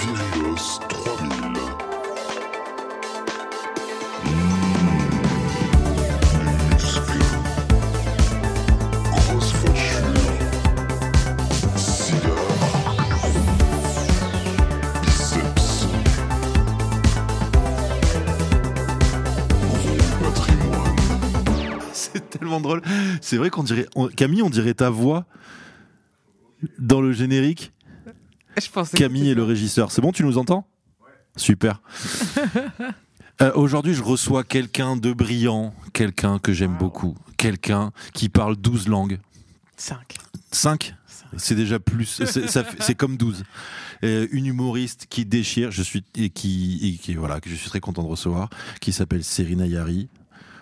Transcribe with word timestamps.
Virios 0.00 0.80
3000. 0.88 1.34
Muscles. 6.70 7.24
Grosse 9.10 9.52
facture. 9.52 10.08
Cigare. 11.76 12.32
Biceps. 15.02 15.86
Gros 19.60 20.32
patrimoine. 20.32 20.96
C'est 21.92 22.30
tellement 22.30 22.60
drôle. 22.60 22.82
C'est 23.20 23.36
vrai 23.36 23.50
qu'on 23.50 23.62
dirait. 23.62 23.86
Camille, 24.16 24.42
on 24.42 24.50
dirait 24.50 24.74
ta 24.74 24.90
voix 24.90 25.26
dans 26.78 27.00
le 27.00 27.12
générique. 27.12 27.73
Je 28.62 28.70
pensais 28.70 28.96
Camille 28.96 29.30
est 29.30 29.34
le 29.34 29.44
régisseur. 29.44 29.90
C'est 29.90 30.00
bon, 30.02 30.12
tu 30.12 30.24
nous 30.24 30.38
entends? 30.38 30.66
Super. 31.36 31.80
Euh, 33.42 33.50
Aujourd'hui, 33.56 33.94
je 33.94 34.02
reçois 34.04 34.44
quelqu'un 34.44 34.96
de 34.96 35.12
brillant, 35.12 35.74
quelqu'un 35.92 36.38
que 36.38 36.52
j'aime 36.52 36.76
beaucoup, 36.78 37.16
quelqu'un 37.36 37.90
qui 38.12 38.28
parle 38.28 38.54
12 38.54 38.86
langues. 38.86 39.18
5. 39.76 40.14
5 40.52 40.94
C'est 41.36 41.56
déjà 41.56 41.80
plus. 41.80 42.22
c'est- 42.26 42.94
comme 42.94 43.16
12. 43.16 43.42
Euh, 44.04 44.28
une 44.30 44.46
humoriste 44.46 45.06
qui 45.10 45.24
déchire, 45.24 45.72
je 45.72 45.82
suis, 45.82 46.04
et 46.14 46.30
qui, 46.30 46.78
et 46.94 46.96
qui- 46.96 47.14
voilà, 47.16 47.40
que 47.40 47.50
je 47.50 47.56
suis 47.56 47.68
très 47.68 47.80
content 47.80 48.04
de 48.04 48.08
recevoir, 48.08 48.50
qui 48.80 48.92
s'appelle 48.92 49.24
Serine 49.24 49.62
Ayari. 49.62 50.08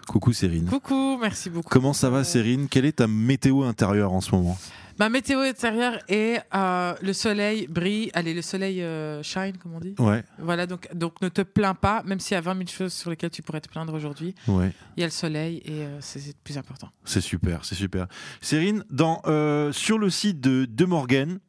Coucou 0.08 0.32
Serine. 0.32 0.64
Coucou, 0.64 1.18
merci 1.20 1.50
beaucoup. 1.50 1.68
Comment 1.68 1.92
ça 1.92 2.08
va 2.08 2.24
Serine 2.24 2.68
Quelle 2.68 2.86
est 2.86 2.92
ta 2.92 3.06
météo 3.06 3.64
intérieure 3.64 4.14
en 4.14 4.22
ce 4.22 4.34
moment? 4.34 4.58
Ma 5.02 5.08
météo 5.08 5.40
intérieure 5.40 5.98
est 6.06 6.40
euh, 6.54 6.94
le 7.02 7.12
soleil 7.12 7.66
brille. 7.66 8.12
Allez, 8.14 8.32
le 8.34 8.40
soleil 8.40 8.80
euh, 8.84 9.20
shine, 9.24 9.56
comme 9.60 9.74
on 9.74 9.80
dit. 9.80 9.96
Ouais, 9.98 10.22
Voilà, 10.38 10.64
donc, 10.64 10.86
donc 10.94 11.20
ne 11.20 11.28
te 11.28 11.42
plains 11.42 11.74
pas, 11.74 12.04
même 12.04 12.20
s'il 12.20 12.36
y 12.36 12.38
a 12.38 12.40
20 12.40 12.54
000 12.58 12.68
choses 12.68 12.92
sur 12.92 13.10
lesquelles 13.10 13.32
tu 13.32 13.42
pourrais 13.42 13.60
te 13.60 13.68
plaindre 13.68 13.92
aujourd'hui. 13.94 14.32
ouais. 14.46 14.72
Il 14.96 15.00
y 15.00 15.02
a 15.02 15.06
le 15.08 15.10
soleil 15.10 15.60
et 15.64 15.86
euh, 15.86 16.00
c'est 16.00 16.24
le 16.24 16.32
plus 16.44 16.56
important. 16.56 16.88
C'est 17.04 17.20
super, 17.20 17.64
c'est 17.64 17.74
super. 17.74 18.06
Serine, 18.40 18.84
dans, 18.90 19.20
euh, 19.26 19.72
sur 19.72 19.98
le 19.98 20.08
site 20.08 20.40
de 20.40 20.66
De 20.66 20.84
Morgan, 20.84 21.40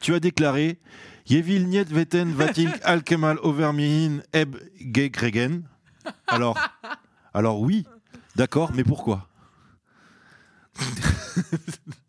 tu 0.00 0.14
as 0.14 0.20
déclaré 0.20 0.78
Yevil 1.26 1.66
niet 1.66 1.90
weten 1.90 2.34
wat 2.38 2.56
ik 2.56 2.82
alkemal 2.82 3.42
overmihin 3.42 4.22
heb 4.30 4.56
gekregen. 4.74 5.68
Alors, 6.24 6.70
alors 7.32 7.60
oui, 7.60 7.84
d'accord, 8.34 8.72
mais 8.72 8.84
pourquoi? 8.84 9.28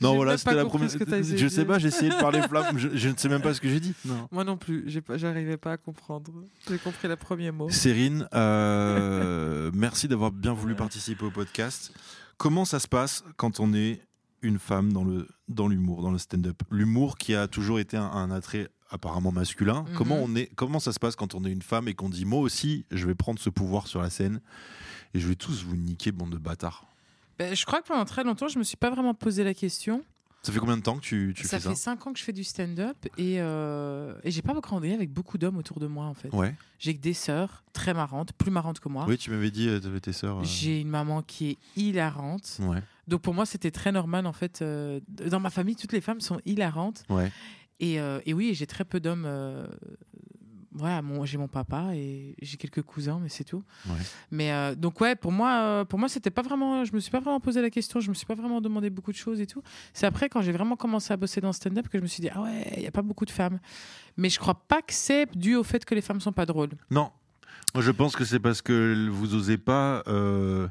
Non, 0.00 0.14
voilà, 0.14 0.38
c'était 0.38 0.54
la 0.54 0.64
première. 0.64 0.88
Je 0.88 1.48
sais 1.48 1.64
pas, 1.64 1.78
j'ai 1.78 1.88
essayé 1.88 2.10
de 2.10 2.16
parler 2.16 2.40
flamme, 2.48 2.78
je, 2.78 2.88
je 2.94 3.08
ne 3.08 3.16
sais 3.16 3.28
même 3.28 3.42
pas 3.42 3.54
ce 3.54 3.60
que 3.60 3.68
j'ai 3.68 3.80
dit. 3.80 3.94
Non. 4.04 4.28
Moi 4.30 4.44
non 4.44 4.56
plus, 4.56 4.84
j'arrivais 5.16 5.56
pas 5.56 5.72
à 5.72 5.76
comprendre. 5.76 6.32
J'ai 6.68 6.78
compris 6.78 7.08
le 7.08 7.16
premier 7.16 7.50
mot. 7.50 7.68
Cérine, 7.70 8.28
euh, 8.34 9.70
merci 9.74 10.08
d'avoir 10.08 10.30
bien 10.30 10.52
voulu 10.52 10.74
participer 10.74 11.24
au 11.24 11.30
podcast. 11.30 11.92
Comment 12.36 12.64
ça 12.64 12.78
se 12.78 12.88
passe 12.88 13.24
quand 13.36 13.60
on 13.60 13.74
est 13.74 14.00
une 14.42 14.58
femme 14.60 14.92
dans 14.92 15.04
le 15.04 15.26
dans 15.48 15.66
l'humour, 15.66 16.02
dans 16.02 16.12
le 16.12 16.18
stand-up? 16.18 16.62
L'humour 16.70 17.18
qui 17.18 17.34
a 17.34 17.48
toujours 17.48 17.80
été 17.80 17.96
un, 17.96 18.04
un 18.04 18.30
attrait 18.30 18.68
apparemment 18.90 19.32
masculin. 19.32 19.84
Mhm. 19.88 19.94
Comment 19.96 20.16
on 20.22 20.34
est 20.36 20.46
Comment 20.54 20.78
ça 20.80 20.92
se 20.92 20.98
passe 21.00 21.16
quand 21.16 21.34
on 21.34 21.44
est 21.44 21.50
une 21.50 21.62
femme 21.62 21.88
et 21.88 21.94
qu'on 21.94 22.08
dit 22.08 22.24
moi 22.24 22.40
aussi 22.40 22.86
je 22.90 23.06
vais 23.06 23.14
prendre 23.14 23.38
ce 23.40 23.50
pouvoir 23.50 23.86
sur 23.86 24.00
la 24.00 24.10
scène 24.10 24.40
et 25.14 25.20
je 25.20 25.26
vais 25.28 25.34
tous 25.34 25.64
vous 25.64 25.76
niquer 25.76 26.12
bande 26.12 26.30
de 26.30 26.38
bâtards? 26.38 26.84
Ben, 27.38 27.54
je 27.54 27.64
crois 27.64 27.80
que 27.82 27.86
pendant 27.88 28.04
très 28.04 28.24
longtemps, 28.24 28.48
je 28.48 28.58
me 28.58 28.64
suis 28.64 28.76
pas 28.76 28.90
vraiment 28.90 29.14
posé 29.14 29.44
la 29.44 29.54
question. 29.54 30.02
Ça 30.42 30.52
fait 30.52 30.60
combien 30.60 30.76
de 30.76 30.82
temps 30.82 30.96
que 30.96 31.02
tu, 31.02 31.34
tu 31.36 31.42
ça 31.44 31.58
fais 31.58 31.68
fait 31.70 31.74
ça 31.74 31.82
5 31.96 32.06
ans 32.06 32.12
que 32.12 32.18
je 32.18 32.24
fais 32.24 32.32
du 32.32 32.44
stand-up 32.44 32.96
et, 33.18 33.40
euh, 33.40 34.14
et 34.22 34.30
j'ai 34.30 34.40
pas 34.40 34.54
grandi 34.54 34.92
avec 34.92 35.12
beaucoup 35.12 35.36
d'hommes 35.36 35.56
autour 35.58 35.80
de 35.80 35.88
moi 35.88 36.06
en 36.06 36.14
fait. 36.14 36.32
Ouais. 36.32 36.54
J'ai 36.78 36.94
que 36.94 37.00
des 37.00 37.12
sœurs 37.12 37.64
très 37.72 37.92
marrantes, 37.92 38.32
plus 38.34 38.52
marrantes 38.52 38.78
que 38.78 38.88
moi. 38.88 39.04
Oui, 39.08 39.18
tu 39.18 39.30
m'avais 39.30 39.50
dit, 39.50 39.68
euh, 39.68 39.80
t'avais 39.80 39.98
tes 40.00 40.12
sœurs. 40.12 40.38
euh, 40.38 40.44
J'ai 40.44 40.80
une 40.80 40.88
maman 40.88 41.22
qui 41.22 41.50
est 41.50 41.58
hilarante. 41.76 42.58
Ouais. 42.60 42.80
Donc 43.08 43.22
pour 43.22 43.34
moi, 43.34 43.46
c'était 43.46 43.72
très 43.72 43.90
normal 43.90 44.26
en 44.26 44.32
fait. 44.32 44.62
euh, 44.62 45.00
dans 45.08 45.40
ma 45.40 45.50
famille, 45.50 45.74
toutes 45.76 45.92
les 45.92 46.00
femmes 46.00 46.20
sont 46.20 46.40
hilarantes. 46.46 47.02
Ouais. 47.10 47.32
Et, 47.80 48.00
euh, 48.00 48.20
et 48.24 48.32
oui, 48.32 48.54
j'ai 48.54 48.66
très 48.68 48.84
peu 48.84 49.00
d'hommes. 49.00 49.24
euh, 49.26 49.66
voilà, 50.78 51.02
mon, 51.02 51.24
j'ai 51.24 51.38
mon 51.38 51.48
papa 51.48 51.94
et 51.94 52.34
j'ai 52.40 52.56
quelques 52.56 52.82
cousins, 52.82 53.18
mais 53.22 53.28
c'est 53.28 53.44
tout. 53.44 53.62
Ouais. 53.86 53.96
Mais 54.30 54.52
euh, 54.52 54.74
donc 54.74 55.00
ouais, 55.00 55.16
pour 55.16 55.32
moi, 55.32 55.60
euh, 55.60 55.84
pour 55.84 55.98
moi, 55.98 56.08
c'était 56.08 56.30
pas 56.30 56.42
vraiment. 56.42 56.84
Je 56.84 56.94
me 56.94 57.00
suis 57.00 57.10
pas 57.10 57.20
vraiment 57.20 57.40
posé 57.40 57.60
la 57.60 57.70
question. 57.70 58.00
Je 58.00 58.08
me 58.08 58.14
suis 58.14 58.26
pas 58.26 58.34
vraiment 58.34 58.60
demandé 58.60 58.90
beaucoup 58.90 59.12
de 59.12 59.16
choses 59.16 59.40
et 59.40 59.46
tout. 59.46 59.62
C'est 59.92 60.06
après 60.06 60.28
quand 60.28 60.40
j'ai 60.40 60.52
vraiment 60.52 60.76
commencé 60.76 61.12
à 61.12 61.16
bosser 61.16 61.40
dans 61.40 61.48
le 61.48 61.52
stand-up 61.52 61.88
que 61.88 61.98
je 61.98 62.02
me 62.02 62.08
suis 62.08 62.20
dit 62.20 62.30
ah 62.34 62.42
ouais, 62.42 62.72
il 62.76 62.82
y 62.82 62.86
a 62.86 62.90
pas 62.90 63.02
beaucoup 63.02 63.24
de 63.24 63.30
femmes. 63.30 63.58
Mais 64.16 64.30
je 64.30 64.38
crois 64.38 64.54
pas 64.54 64.82
que 64.82 64.92
c'est 64.92 65.26
dû 65.36 65.54
au 65.56 65.64
fait 65.64 65.84
que 65.84 65.94
les 65.94 66.02
femmes 66.02 66.20
sont 66.20 66.32
pas 66.32 66.46
drôles. 66.46 66.70
Non. 66.90 67.10
Moi, 67.74 67.82
je 67.82 67.90
pense 67.90 68.16
que 68.16 68.24
c'est 68.24 68.40
parce 68.40 68.62
que 68.62 69.08
vous 69.10 69.34
osez 69.34 69.58
pas 69.58 70.02
euh, 70.06 70.68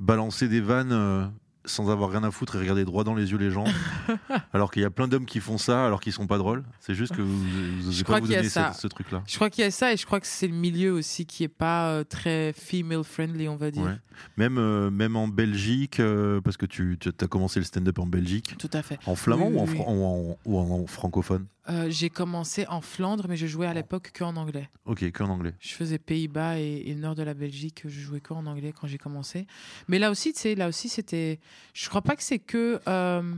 balancer 0.00 0.48
des 0.48 0.60
vannes 0.60 0.92
euh, 0.92 1.26
sans 1.64 1.90
avoir 1.90 2.10
rien 2.10 2.24
à 2.24 2.30
foutre 2.30 2.56
et 2.56 2.58
regarder 2.60 2.84
droit 2.84 3.04
dans 3.04 3.14
les 3.14 3.30
yeux 3.30 3.38
les 3.38 3.50
gens. 3.50 3.64
alors 4.52 4.70
qu'il 4.70 4.82
y 4.82 4.84
a 4.84 4.90
plein 4.90 5.08
d'hommes 5.08 5.26
qui 5.26 5.40
font 5.40 5.58
ça 5.58 5.84
alors 5.86 6.00
qu'ils 6.00 6.12
sont 6.12 6.26
pas 6.26 6.38
drôles. 6.38 6.64
C'est 6.80 6.94
juste 6.94 7.14
que 7.14 7.22
vous, 7.22 7.38
vous 7.82 7.92
Je 7.92 7.98
pas 8.02 8.04
crois 8.04 8.20
vous 8.20 8.30
y 8.32 8.34
a 8.34 8.38
donner 8.38 8.48
ce, 8.48 8.60
ce 8.80 8.86
truc-là. 8.86 9.22
Je 9.26 9.34
crois 9.36 9.50
qu'il 9.50 9.64
y 9.64 9.66
a 9.66 9.70
ça 9.70 9.92
et 9.92 9.96
je 9.96 10.06
crois 10.06 10.20
que 10.20 10.26
c'est 10.26 10.48
le 10.48 10.54
milieu 10.54 10.92
aussi 10.92 11.26
qui 11.26 11.44
est 11.44 11.48
pas 11.48 11.88
euh, 11.90 12.04
très 12.04 12.52
female 12.54 13.04
friendly, 13.04 13.48
on 13.48 13.56
va 13.56 13.70
dire. 13.70 13.82
Ouais. 13.82 13.96
Même, 14.36 14.58
euh, 14.58 14.90
même 14.90 15.14
en 15.16 15.28
Belgique, 15.28 16.00
euh, 16.00 16.40
parce 16.40 16.56
que 16.56 16.66
tu, 16.66 16.96
tu 16.98 17.10
as 17.20 17.26
commencé 17.26 17.60
le 17.60 17.64
stand-up 17.64 17.98
en 17.98 18.06
Belgique, 18.06 18.56
Tout 18.58 18.70
à 18.72 18.82
fait. 18.82 18.98
en 19.06 19.14
flamand 19.14 19.48
Oui, 19.48 19.54
ou, 19.54 19.58
en, 19.60 19.66
oui, 19.66 19.76
fran- 19.76 19.94
ou 19.94 20.04
en- 20.04 20.38
ou 20.44 20.58
en 20.82 20.86
francophone? 20.86 21.46
Euh, 21.70 21.90
j'ai 21.90 22.08
commencé 22.08 22.66
en 22.68 22.80
Flandre, 22.80 23.26
mais 23.28 23.36
je 23.36 23.46
jouais 23.46 23.66
à 23.66 23.74
l'époque 23.74 24.10
que 24.12 24.24
en 24.24 24.36
anglais. 24.36 24.70
Ok, 24.86 25.02
qu'en 25.12 25.28
anglais. 25.28 25.54
Je 25.60 25.74
faisais 25.74 25.98
Pays-Bas 25.98 26.58
et, 26.58 26.82
et 26.86 26.94
le 26.94 27.00
nord 27.00 27.14
de 27.14 27.22
la 27.22 27.34
Belgique. 27.34 27.82
Je 27.84 28.00
jouais 28.00 28.20
que 28.20 28.32
en 28.32 28.46
anglais 28.46 28.72
quand 28.72 28.86
j'ai 28.86 28.96
commencé. 28.96 29.46
Mais 29.86 29.98
là 29.98 30.10
aussi, 30.10 30.32
tu 30.32 30.40
sais, 30.40 30.54
là 30.54 30.68
aussi, 30.68 30.88
c'était. 30.88 31.40
Je 31.74 31.88
crois 31.88 32.00
pas 32.02 32.16
que 32.16 32.22
c'est 32.22 32.38
que. 32.38 32.80
euh, 32.88 33.34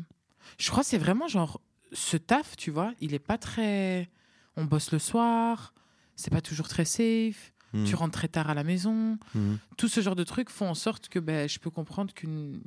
Je 0.59 0.71
crois 0.71 0.83
que 0.85 0.89
c'est 0.89 0.99
vraiment 0.99 1.27
genre 1.27 1.61
ce 1.93 2.17
taf, 2.17 2.57
tu 2.57 2.71
vois. 2.71 2.93
Il 3.01 3.15
est 3.15 3.19
pas 3.19 3.37
très. 3.37 4.09
On 4.57 4.65
bosse 4.65 4.93
le 4.93 4.99
soir. 5.01 5.75
C'est 6.15 6.31
pas 6.31 6.41
toujours 6.43 6.69
très 6.69 6.85
safe. 6.85 7.53
Hmm. 7.73 7.85
Tu 7.85 7.95
rentres 7.97 8.13
très 8.19 8.29
tard 8.29 8.49
à 8.51 8.55
la 8.55 8.63
maison. 8.65 9.19
Hmm. 9.35 9.57
Tout 9.77 9.89
ce 9.89 10.01
genre 10.03 10.17
de 10.17 10.25
trucs 10.25 10.51
font 10.51 10.69
en 10.69 10.75
sorte 10.75 11.09
que 11.09 11.19
ben, 11.19 11.49
je 11.49 11.59
peux 11.59 11.71
comprendre 11.71 12.13
qu'une 12.15 12.61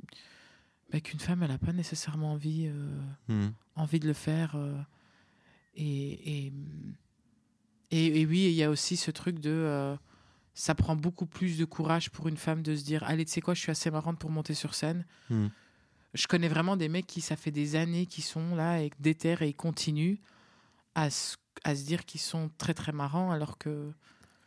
ben, 0.90 1.00
qu'une 1.00 1.20
femme, 1.20 1.42
elle 1.42 1.50
a 1.52 1.58
pas 1.58 1.72
nécessairement 1.72 2.32
envie. 2.32 2.66
euh, 2.66 3.00
Hmm. 3.28 3.52
envie 3.76 3.98
de 4.00 4.06
le 4.06 4.12
faire. 4.14 4.56
Et, 5.76 6.46
et, 6.46 6.52
et, 7.90 8.20
et 8.20 8.26
oui, 8.26 8.46
il 8.46 8.52
y 8.54 8.62
a 8.62 8.70
aussi 8.70 8.96
ce 8.96 9.10
truc 9.10 9.38
de. 9.40 9.50
euh, 9.50 9.96
ça 10.54 10.74
prend 10.74 10.94
beaucoup 10.94 11.26
plus 11.26 11.58
de 11.58 11.64
courage 11.64 12.10
pour 12.10 12.28
une 12.28 12.36
femme 12.36 12.62
de 12.62 12.76
se 12.76 12.84
dire 12.84 13.02
Allez, 13.04 13.24
tu 13.24 13.32
sais 13.32 13.40
quoi, 13.40 13.54
je 13.54 13.60
suis 13.60 13.70
assez 13.72 13.90
marrante 13.90 14.18
pour 14.18 14.30
monter 14.30 14.54
sur 14.54 14.74
scène. 14.74 15.04
Hmm. 15.30 15.48
Je 16.14 16.26
connais 16.28 16.48
vraiment 16.48 16.76
des 16.76 16.88
mecs 16.88 17.08
qui, 17.08 17.20
ça 17.20 17.34
fait 17.34 17.50
des 17.50 17.74
années 17.74 18.06
qu'ils 18.06 18.22
sont 18.22 18.54
là 18.54 18.80
et 18.80 18.90
déterrent 19.00 19.42
et 19.42 19.48
ils 19.48 19.54
continuent 19.56 20.18
à 20.94 21.10
se, 21.10 21.36
à 21.64 21.74
se 21.74 21.84
dire 21.84 22.04
qu'ils 22.04 22.20
sont 22.20 22.50
très 22.56 22.72
très 22.72 22.92
marrants 22.92 23.32
alors 23.32 23.58
que. 23.58 23.90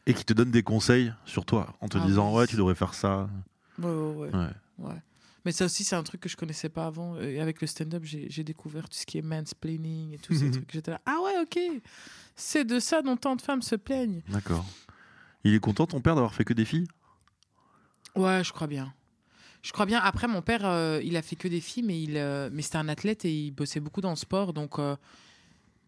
Et 0.05 0.13
qui 0.13 0.23
te 0.23 0.31
donne 0.31 0.51
des 0.51 0.63
conseils 0.63 1.13
sur 1.25 1.43
toi 1.45 1.75
en 1.81 1.89
te 1.89 1.97
Ah 1.97 2.05
disant 2.05 2.29
oui. 2.31 2.37
ouais 2.37 2.47
tu 2.47 2.55
devrais 2.55 2.75
faire 2.75 2.93
ça. 2.93 3.29
Ouais, 3.77 3.85
ouais, 3.89 4.15
ouais. 4.15 4.29
Ouais. 4.33 4.49
ouais. 4.79 5.01
Mais 5.47 5.53
ça 5.53 5.63
aussi, 5.63 5.85
c'est 5.85 5.95
un 5.95 6.03
truc 6.03 6.19
que 6.19 6.27
je 6.27 6.35
connaissais 6.35 6.67
pas 6.67 6.87
avant. 6.87 7.17
Et 7.21 7.39
avec 7.39 7.61
le 7.61 7.67
stand-up, 7.67 8.03
j'ai 8.03 8.43
découvert 8.43 8.89
tout 8.89 8.97
ce 8.97 9.05
qui 9.05 9.17
est 9.17 9.21
mansplaining 9.21 10.13
et 10.13 10.17
tous 10.17 10.35
ces 10.35 10.51
trucs. 10.51 10.69
J'étais 10.69 10.91
là, 10.91 10.99
ah 11.05 11.19
ouais, 11.23 11.41
ok. 11.41 11.57
C'est 12.35 12.65
de 12.65 12.81
ça 12.81 13.01
dont 13.01 13.15
tant 13.15 13.37
de 13.37 13.41
femmes 13.41 13.61
se 13.61 13.77
plaignent. 13.77 14.23
D'accord. 14.27 14.65
Il 15.45 15.53
est 15.53 15.59
content 15.61 15.87
ton 15.87 16.01
père 16.01 16.15
d'avoir 16.15 16.33
fait 16.33 16.43
que 16.43 16.53
des 16.53 16.65
filles? 16.65 16.85
Ouais, 18.13 18.43
je 18.43 18.51
crois 18.51 18.67
bien. 18.67 18.93
Je 19.61 19.71
crois 19.71 19.85
bien. 19.85 20.01
Après, 20.01 20.27
mon 20.27 20.41
père, 20.41 20.65
euh, 20.65 20.99
il 21.01 21.15
a 21.15 21.21
fait 21.21 21.37
que 21.37 21.47
des 21.47 21.61
filles, 21.61 21.83
mais, 21.83 22.03
il, 22.03 22.17
euh, 22.17 22.49
mais 22.51 22.61
c'était 22.61 22.79
un 22.79 22.89
athlète 22.89 23.23
et 23.23 23.33
il 23.33 23.51
bossait 23.51 23.79
beaucoup 23.79 24.01
dans 24.01 24.09
le 24.09 24.17
sport. 24.17 24.51
Donc, 24.51 24.79
euh, 24.79 24.97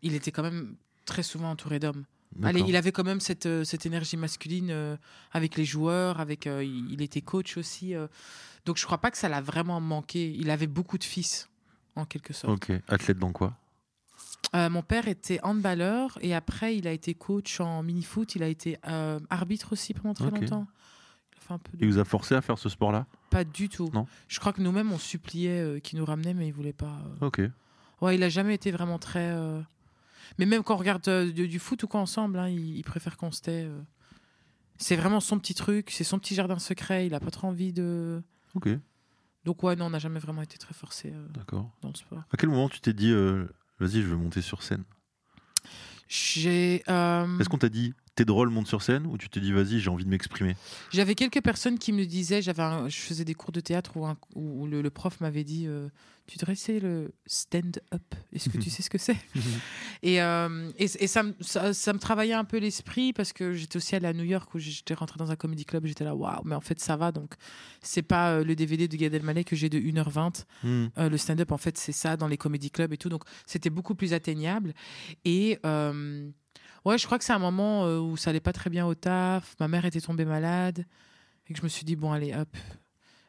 il 0.03 0.15
était 0.15 0.31
quand 0.31 0.43
même 0.43 0.77
très 1.03 1.21
souvent 1.21 1.51
entouré 1.51 1.79
d'hommes. 1.79 2.05
Allez, 2.43 2.61
il 2.69 2.75
avait 2.75 2.91
quand 2.91 3.03
même 3.03 3.19
cette, 3.19 3.45
euh, 3.47 3.63
cette 3.63 3.85
énergie 3.85 4.15
masculine 4.17 4.69
euh, 4.71 4.95
avec 5.31 5.55
les 5.57 5.65
joueurs, 5.65 6.19
avec, 6.19 6.45
euh, 6.47 6.63
il, 6.63 6.91
il 6.91 7.01
était 7.01 7.21
coach 7.21 7.57
aussi. 7.57 7.95
euh. 7.95 8.07
donc, 8.65 8.77
je 8.77 8.85
crois 8.85 8.99
pas 8.99 9.09
que 9.11 9.17
ça 9.17 9.29
l'a 9.29 9.41
vraiment 9.41 9.81
manqué. 9.81 10.31
Il 10.37 10.49
avait 10.51 10.67
beaucoup 10.67 10.97
de 10.97 11.03
fils, 11.03 11.49
en 11.95 12.05
quelque 12.05 12.33
sorte. 12.33 12.53
Ok. 12.69 12.71
Athlète 12.87 13.17
dans 13.17 13.31
quoi? 13.31 13.57
Mon 14.53 14.81
père 14.81 15.07
était 15.07 15.39
handballeur 15.43 16.17
et 16.21 16.33
après, 16.33 16.75
il 16.75 16.87
a 16.87 16.91
été 16.91 17.13
coach 17.13 17.59
en 17.59 17.83
mini-foot. 17.83 18.35
Il 18.35 18.41
a 18.43 18.47
été 18.47 18.77
arbitre 19.29 19.73
aussi 19.73 19.93
pendant 19.93 20.13
très 20.13 20.25
longtemps. 20.41 20.67
Il 21.33 21.37
a 21.37 21.41
fait 21.41 21.53
un 21.53 21.57
peu 21.59 21.77
de- 21.77 21.83
Il 21.85 21.91
vous 21.91 21.99
a 21.99 22.05
forcé 22.05 22.35
à 22.35 22.41
faire 22.41 22.57
ce 22.57 22.69
sport-là? 22.69 23.05
Pas 23.29 23.43
du 23.43 23.69
tout. 23.69 23.89
Non? 23.93 24.07
Je 24.27 24.39
crois 24.39 24.53
que 24.53 24.61
nous-mêmes, 24.61 24.91
on 24.91 24.97
suppliait 24.97 25.79
qu'il 25.81 25.99
nous 25.99 26.05
ramenait, 26.05 26.33
mais 26.33 26.47
il 26.47 26.53
voulait 26.53 26.73
pas. 26.73 26.99
Ok. 27.21 27.41
Ouais, 28.01 28.15
il 28.15 28.23
a 28.23 28.29
jamais 28.29 28.55
été 28.55 28.71
vraiment 28.71 28.97
très. 28.97 29.35
Mais 30.37 30.45
même 30.45 30.63
quand 30.63 30.75
on 30.75 30.77
regarde 30.77 31.07
euh, 31.07 31.31
du, 31.31 31.47
du 31.47 31.59
foot 31.59 31.81
ou 31.83 31.87
quoi 31.87 31.99
ensemble, 32.01 32.37
hein, 32.39 32.47
il, 32.49 32.77
il 32.77 32.83
préfère 32.83 33.17
qu'on 33.17 33.31
se 33.31 33.41
tait. 33.41 33.65
euh. 33.65 33.81
C'est 34.77 34.95
vraiment 34.95 35.19
son 35.19 35.39
petit 35.39 35.53
truc, 35.53 35.89
c'est 35.91 36.03
son 36.05 36.19
petit 36.19 36.35
jardin 36.35 36.57
secret. 36.59 37.05
Il 37.07 37.13
a 37.13 37.19
pas 37.19 37.31
trop 37.31 37.47
envie 37.47 37.73
de. 37.73 38.21
Ok. 38.55 38.69
Donc 39.45 39.63
ouais, 39.63 39.75
non, 39.75 39.85
on 39.85 39.89
n'a 39.89 39.99
jamais 39.99 40.19
vraiment 40.19 40.41
été 40.41 40.57
très 40.57 40.73
forcé 40.73 41.11
euh, 41.13 41.27
D'accord. 41.33 41.69
dans 41.81 41.89
le 41.89 41.95
sport. 41.95 42.23
À 42.31 42.37
quel 42.37 42.49
moment 42.49 42.69
tu 42.69 42.79
t'es 42.81 42.93
dit 42.93 43.11
euh, 43.11 43.45
vas-y 43.79 44.01
je 44.01 44.07
veux 44.07 44.17
monter 44.17 44.41
sur 44.41 44.63
scène? 44.63 44.83
J'ai. 46.07 46.83
euh, 46.89 47.39
Est-ce 47.39 47.49
qu'on 47.49 47.57
t'a 47.57 47.69
dit? 47.69 47.93
T'es 48.19 48.25
drôle, 48.25 48.49
monte 48.49 48.67
sur 48.67 48.81
scène 48.81 49.05
ou 49.07 49.17
tu 49.17 49.29
t'es 49.29 49.39
dit 49.39 49.51
vas-y, 49.53 49.79
j'ai 49.79 49.89
envie 49.89 50.03
de 50.03 50.09
m'exprimer? 50.09 50.55
J'avais 50.91 51.15
quelques 51.15 51.41
personnes 51.41 51.79
qui 51.79 51.93
me 51.93 52.05
disaient, 52.05 52.41
j'avais 52.41 52.63
un- 52.63 52.89
je 52.89 52.97
faisais 52.97 53.23
des 53.23 53.33
cours 53.33 53.51
de 53.53 53.61
théâtre 53.61 53.95
où, 53.95 54.05
un- 54.05 54.17
où 54.35 54.67
le, 54.67 54.81
le 54.81 54.89
prof 54.89 55.21
m'avait 55.21 55.43
dit, 55.45 55.65
euh, 55.67 55.87
tu 56.27 56.37
devrais 56.37 56.53
essayer 56.53 56.79
le 56.79 57.11
stand-up. 57.25 58.03
Est-ce 58.33 58.49
que 58.49 58.57
tu 58.57 58.69
sais 58.69 58.83
ce 58.83 58.89
que 58.89 58.97
c'est? 58.97 59.15
Et, 60.03 60.21
euh, 60.21 60.69
et, 60.77 60.83
et 60.85 61.07
ça, 61.07 61.23
me- 61.23 61.33
ça, 61.41 61.73
ça 61.73 61.91
me 61.93 61.99
travaillait 61.99 62.33
un 62.33 62.45
peu 62.45 62.57
l'esprit 62.57 63.11
parce 63.13 63.33
que 63.33 63.53
j'étais 63.53 63.77
aussi 63.77 63.95
allée 63.95 64.07
à 64.07 64.13
New 64.13 64.23
York 64.23 64.53
où 64.55 64.59
j'étais 64.59 64.93
rentrée 64.93 65.17
dans 65.17 65.31
un 65.31 65.35
comedy 65.35 65.65
club. 65.65 65.85
J'étais 65.85 66.03
là, 66.05 66.15
waouh, 66.15 66.41
mais 66.45 66.55
en 66.55 66.61
fait 66.61 66.79
ça 66.79 66.95
va. 66.95 67.11
Donc 67.11 67.33
c'est 67.81 68.01
pas 68.01 68.31
euh, 68.33 68.43
le 68.43 68.55
DVD 68.55 68.87
de 68.87 68.95
Gad 68.95 69.13
Elmaleh 69.13 69.43
que 69.43 69.55
j'ai 69.55 69.69
de 69.69 69.79
1h20. 69.79 70.43
Hmm. 70.63 70.87
Euh, 70.97 71.09
le 71.09 71.17
stand-up, 71.17 71.51
en 71.51 71.57
fait, 71.57 71.77
c'est 71.77 71.91
ça 71.91 72.15
dans 72.17 72.27
les 72.27 72.37
comédie 72.37 72.71
clubs 72.71 72.91
et 72.93 72.97
tout. 72.97 73.09
Donc, 73.09 73.23
c'était 73.45 73.69
beaucoup 73.69 73.95
plus 73.95 74.13
atteignable. 74.13 74.73
Et 75.25 75.59
euh, 75.65 76.29
ouais, 76.85 76.97
je 76.97 77.05
crois 77.05 77.17
que 77.17 77.23
c'est 77.23 77.33
un 77.33 77.39
moment 77.39 77.85
euh, 77.85 77.99
où 77.99 78.17
ça 78.17 78.29
allait 78.29 78.39
pas 78.39 78.53
très 78.53 78.69
bien 78.69 78.85
au 78.85 78.95
taf. 78.95 79.55
Ma 79.59 79.67
mère 79.67 79.85
était 79.85 80.01
tombée 80.01 80.25
malade. 80.25 80.85
Et 81.47 81.53
que 81.53 81.59
je 81.59 81.63
me 81.63 81.69
suis 81.69 81.85
dit, 81.85 81.95
bon, 81.95 82.11
allez, 82.11 82.33
hop. 82.35 82.49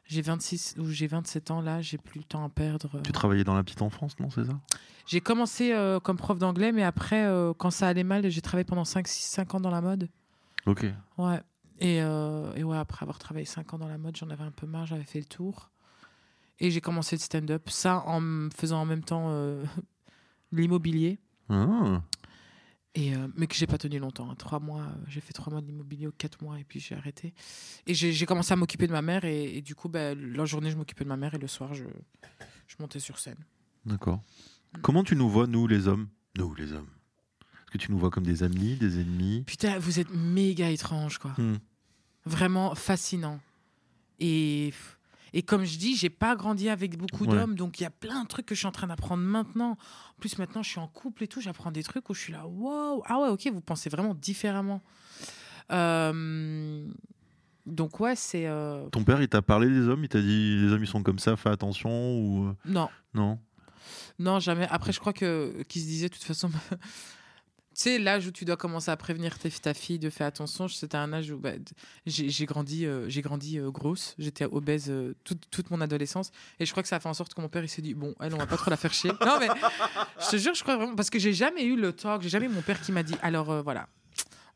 J'ai 0.05 0.23
26 0.23 0.75
ou 0.79 0.87
j'ai 0.91 1.06
27 1.06 1.52
ans 1.52 1.61
là, 1.61 1.81
j'ai 1.81 1.97
plus 1.97 2.19
le 2.19 2.25
temps 2.25 2.44
à 2.44 2.49
perdre. 2.49 3.00
Tu 3.05 3.12
travaillais 3.12 3.44
dans 3.44 3.55
la 3.55 3.62
petite 3.62 3.81
enfance, 3.81 4.19
non 4.19 4.29
C'est 4.29 4.44
ça? 4.44 4.58
J'ai 5.06 5.20
commencé 5.20 5.73
euh, 5.73 6.00
comme 6.00 6.17
prof 6.17 6.37
d'anglais, 6.37 6.73
mais 6.73 6.82
après, 6.82 7.25
euh, 7.26 7.52
quand 7.56 7.70
ça 7.70 7.87
allait 7.87 8.02
mal, 8.02 8.29
j'ai 8.29 8.41
travaillé 8.41 8.64
pendant 8.64 8.85
5, 8.85 9.06
6, 9.06 9.23
5 9.23 9.55
ans 9.55 9.61
dans 9.61 9.70
la 9.70 9.81
mode. 9.81 10.08
Ok. 10.67 10.85
Ouais. 11.17 11.41
Et, 11.79 12.02
euh, 12.02 12.52
et 12.56 12.64
ouais, 12.64 12.76
après 12.76 13.05
avoir 13.05 13.19
travaillé 13.19 13.47
5 13.47 13.73
ans 13.75 13.79
dans 13.79 13.88
la 13.88 13.99
mode, 13.99 14.17
j'en 14.17 14.29
avais 14.31 14.43
un 14.43 14.50
peu 14.50 14.67
marre, 14.67 14.87
j'avais 14.87 15.05
fait 15.05 15.20
le 15.20 15.25
tour. 15.26 15.70
Et 16.58 16.70
j'ai 16.70 16.81
commencé 16.81 17.17
le 17.17 17.20
stand-up. 17.20 17.70
Ça 17.70 18.02
en 18.06 18.50
faisant 18.50 18.81
en 18.81 18.87
même 18.87 19.02
temps 19.05 19.26
euh, 19.29 19.64
l'immobilier. 20.52 21.19
Ah. 21.49 22.02
Et 22.97 23.15
euh, 23.15 23.29
mais 23.37 23.47
que 23.47 23.55
j'ai 23.55 23.69
pas 23.69 23.79
tenu 23.79 24.01
longtemps. 24.01 24.31
hein. 24.31 24.35
Trois 24.37 24.59
mois, 24.59 24.83
euh, 24.83 25.05
j'ai 25.07 25.21
fait 25.21 25.33
trois 25.33 25.53
mois 25.53 25.63
d'immobilier 25.63 26.09
ou 26.09 26.13
quatre 26.13 26.43
mois 26.43 26.59
et 26.59 26.65
puis 26.65 26.81
j'ai 26.81 26.97
arrêté. 26.97 27.35
Et 27.87 27.95
j'ai 27.95 28.27
commencé 28.27 28.53
à 28.53 28.57
m'occuper 28.57 28.89
de 28.89 28.93
ma 28.93 29.03
mère 29.03 29.25
et, 29.25 29.59
et 29.59 29.63
du 29.63 29.77
coup, 29.77 29.89
bah, 29.89 30.15
la 30.15 30.45
journée, 30.45 30.71
je 30.73 30.77
m'occupais 30.77 31.05
de 31.05 31.09
ma 31.09 31.17
mère 31.17 31.35
et 31.35 31.39
le 31.39 31.47
soir, 31.47 31.73
je, 31.73 31.85
je 32.67 32.77
montais 32.81 32.99
sur 32.99 33.19
scène. 33.19 33.39
D'accord. 33.87 34.21
Comment 34.83 35.05
tu 35.05 35.15
nous 35.15 35.29
vois, 35.29 35.47
nous, 35.47 35.67
les 35.69 35.87
hommes? 35.87 36.09
Nous, 36.37 36.53
les 36.55 36.73
hommes. 36.73 36.89
Est-ce 37.41 37.71
que 37.71 37.79
tu 37.79 37.93
nous 37.93 37.99
vois 37.99 38.11
comme 38.11 38.27
des 38.27 38.43
amis, 38.43 38.75
des 38.77 39.01
ennemis? 39.01 39.45
Putain, 39.47 39.79
vous 39.79 40.01
êtes 40.01 40.11
méga 40.13 40.69
étrange, 40.71 41.19
quoi. 41.19 41.33
Hmm. 41.39 41.59
Vraiment 42.25 42.75
fascinant. 42.75 43.41
Et, 44.19 44.75
et 45.32 45.43
comme 45.43 45.65
je 45.65 45.79
dis, 45.79 45.97
j'ai 45.97 46.11
pas 46.11 46.35
grandi 46.37 46.69
avec 46.69 46.97
beaucoup 46.99 47.25
Ouais. 47.25 47.37
d'hommes, 47.37 47.55
donc 47.55 47.81
il 47.81 47.82
y 47.85 47.87
a 47.87 47.91
plein 47.91 48.23
de 48.23 48.29
trucs 48.29 48.47
que 48.47 48.55
je 48.55 48.61
suis 48.61 48.67
en 48.67 48.73
train 48.73 48.87
d'apprendre 48.87 49.23
maintenant. 49.23 49.73
En 49.73 50.21
plus, 50.21 50.38
maintenant, 50.38 50.62
je 50.62 50.71
suis 50.71 50.79
en 50.81 50.88
couple 50.88 51.25
et 51.25 51.29
tout, 51.29 51.41
j'apprends 51.41 51.71
des 51.71 51.82
trucs 51.82 52.09
où 52.11 52.15
je 52.15 52.21
suis 52.21 52.32
là, 52.32 52.47
wow, 52.47 53.03
ah 53.06 53.21
ouais, 53.21 53.29
ok, 53.29 53.49
vous 53.53 53.61
pensez 53.61 53.88
vraiment 53.91 54.15
différemment. 54.15 54.82
Euh, 55.71 56.87
donc 57.67 58.00
ouais, 58.00 58.17
c'est... 58.17 58.47
euh, 58.47 58.88
Ton 58.91 59.05
père, 59.05 59.21
il 59.23 59.29
t'a 59.29 59.43
parlé 59.43 59.69
des 59.69 59.87
hommes? 59.88 60.03
Il 60.05 60.09
t'a 60.09 60.21
dit 60.21 60.56
les 60.61 60.73
hommes, 60.73 60.82
ils 60.82 60.88
sont 60.88 61.03
comme 61.03 61.19
ça, 61.19 61.37
fais 61.37 61.50
attention 61.50 61.91
ou 62.19 62.49
euh, 62.49 62.55
Non, 62.65 62.88
non 63.15 63.38
non, 64.19 64.38
jamais. 64.38 64.69
Après, 64.71 64.93
je 64.93 65.00
crois 65.00 65.12
que 65.15 65.62
qu'il 65.69 65.81
se 65.83 65.87
disait 65.87 66.09
de 66.09 66.15
toute 66.15 66.23
façon... 66.25 66.50
Tu 67.75 67.83
sais, 67.83 67.99
l'âge 67.99 68.27
où 68.27 68.33
tu 68.33 68.45
dois 68.45 68.57
commencer 68.57 68.91
à 68.91 68.97
prévenir 68.97 69.39
ta, 69.39 69.75
fille 69.75 70.01
de 70.01 70.11
faire 70.11 70.27
attention, 70.27 70.67
c'était 70.67 70.97
un 70.97 71.13
âge 71.13 71.31
où 71.31 71.39
bah, 71.39 71.53
j'ai 72.05 72.45
grandi, 72.45 72.85
euh, 72.85 73.09
j'ai 73.09 73.23
grandi 73.23 73.61
euh, 73.61 73.71
grosse, 73.71 74.17
j'étais 74.19 74.45
obèse 74.45 74.87
euh, 74.91 75.15
toute, 75.23 75.49
toute 75.51 75.71
mon 75.71 75.81
adolescence, 75.81 76.33
et 76.59 76.67
je 76.67 76.71
crois 76.73 76.83
que 76.83 76.89
ça 76.89 76.97
a 76.97 77.01
fait 77.01 77.09
en 77.09 77.15
sorte 77.15 77.33
que 77.33 77.41
mon 77.41 77.49
père 77.49 77.63
il 77.63 77.69
s'est 77.69 77.81
dit 77.81 77.95
bon, 77.95 78.15
elle 78.21 78.35
on 78.35 78.39
va 78.39 78.47
pas 78.47 78.57
trop 78.57 78.71
la 78.71 78.77
faire 78.77 78.93
chier. 78.93 79.13
Non 79.25 79.39
mais 79.39 79.49
je 80.21 80.31
te 80.31 80.37
jure, 80.37 80.55
je 80.55 80.63
crois 80.63 80.77
vraiment 80.77 80.97
parce 80.97 81.11
que 81.11 81.21
j'ai 81.21 81.33
jamais 81.33 81.63
eu 81.65 81.77
le 81.77 81.93
talk, 81.93 82.23
j'ai 82.23 82.29
jamais 82.29 82.47
eu 82.47 82.51
mon 82.51 82.63
père 82.63 82.81
qui 82.81 82.91
m'a 82.91 83.05
dit 83.05 83.15
alors 83.23 83.63
voilà, 83.63 83.89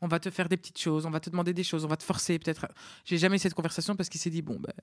on 0.01 0.07
va 0.07 0.19
te 0.19 0.29
faire 0.29 0.49
des 0.49 0.57
petites 0.57 0.79
choses, 0.79 1.05
on 1.05 1.11
va 1.11 1.21
te 1.21 1.29
demander 1.29 1.53
des 1.53 1.63
choses, 1.63 1.85
on 1.85 1.87
va 1.87 1.97
te 1.97 2.03
forcer 2.03 2.37
peut-être. 2.37 2.67
J'ai 3.05 3.17
jamais 3.17 3.37
eu 3.37 3.39
cette 3.39 3.53
conversation 3.53 3.95
parce 3.95 4.09
qu'il 4.09 4.19
s'est 4.19 4.29
dit 4.29 4.41
bon 4.41 4.57
ben, 4.59 4.73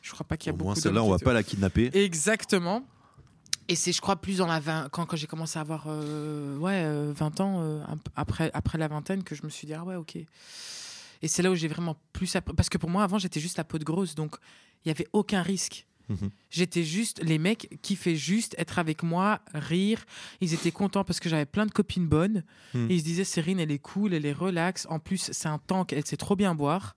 je 0.00 0.10
crois 0.12 0.26
pas 0.26 0.38
qu'il 0.38 0.46
y 0.46 0.50
a 0.50 0.54
Au 0.54 0.56
beaucoup. 0.56 0.68
moins, 0.68 0.74
d'hommes 0.74 0.82
celle-là, 0.82 1.02
on 1.02 1.10
va 1.10 1.18
pas 1.18 1.34
la 1.34 1.42
kidnapper. 1.42 1.90
Exactement. 1.92 2.86
Et 3.70 3.76
c'est, 3.76 3.92
je 3.92 4.00
crois, 4.00 4.16
plus 4.20 4.38
dans 4.38 4.46
la 4.46 4.58
20, 4.60 4.88
quand, 4.90 5.06
quand 5.06 5.16
j'ai 5.16 5.26
commencé 5.26 5.58
à 5.58 5.62
avoir 5.62 5.84
euh, 5.86 6.56
ouais, 6.58 6.82
euh, 6.84 7.12
20 7.16 7.40
ans, 7.40 7.60
euh, 7.62 7.82
un 7.88 7.96
p- 7.96 8.10
après, 8.16 8.50
après 8.52 8.78
la 8.78 8.88
vingtaine, 8.88 9.22
que 9.22 9.34
je 9.34 9.44
me 9.44 9.48
suis 9.48 9.66
dit, 9.66 9.74
ah 9.74 9.84
ouais, 9.84 9.94
ok. 9.94 10.16
Et 10.16 11.28
c'est 11.28 11.42
là 11.42 11.50
où 11.50 11.54
j'ai 11.54 11.68
vraiment 11.68 11.96
plus 12.12 12.34
appris. 12.36 12.54
Parce 12.54 12.68
que 12.68 12.78
pour 12.78 12.90
moi, 12.90 13.04
avant, 13.04 13.18
j'étais 13.18 13.40
juste 13.40 13.58
la 13.58 13.64
peau 13.64 13.78
de 13.78 13.84
grosse, 13.84 14.14
donc 14.14 14.36
il 14.84 14.88
n'y 14.88 14.90
avait 14.92 15.06
aucun 15.12 15.42
risque. 15.42 15.86
Mhm. 16.08 16.30
J'étais 16.50 16.82
juste, 16.82 17.22
les 17.22 17.38
mecs 17.38 17.78
kiffaient 17.82 18.16
juste 18.16 18.56
être 18.58 18.80
avec 18.80 19.04
moi, 19.04 19.40
rire. 19.54 20.04
Ils 20.40 20.52
étaient 20.54 20.72
contents 20.72 21.04
parce 21.04 21.20
que 21.20 21.28
j'avais 21.28 21.46
plein 21.46 21.66
de 21.66 21.70
copines 21.70 22.08
bonnes. 22.08 22.42
Et 22.90 22.94
ils 22.94 23.00
se 23.00 23.04
disaient, 23.04 23.22
Cérine, 23.24 23.60
elle 23.60 23.70
est 23.70 23.78
cool, 23.78 24.14
elle 24.14 24.26
est 24.26 24.32
relax. 24.32 24.86
En 24.90 24.98
plus, 24.98 25.30
c'est 25.32 25.48
un 25.48 25.58
tank, 25.58 25.92
elle 25.92 26.04
sait 26.04 26.16
trop 26.16 26.34
bien 26.34 26.54
boire. 26.56 26.96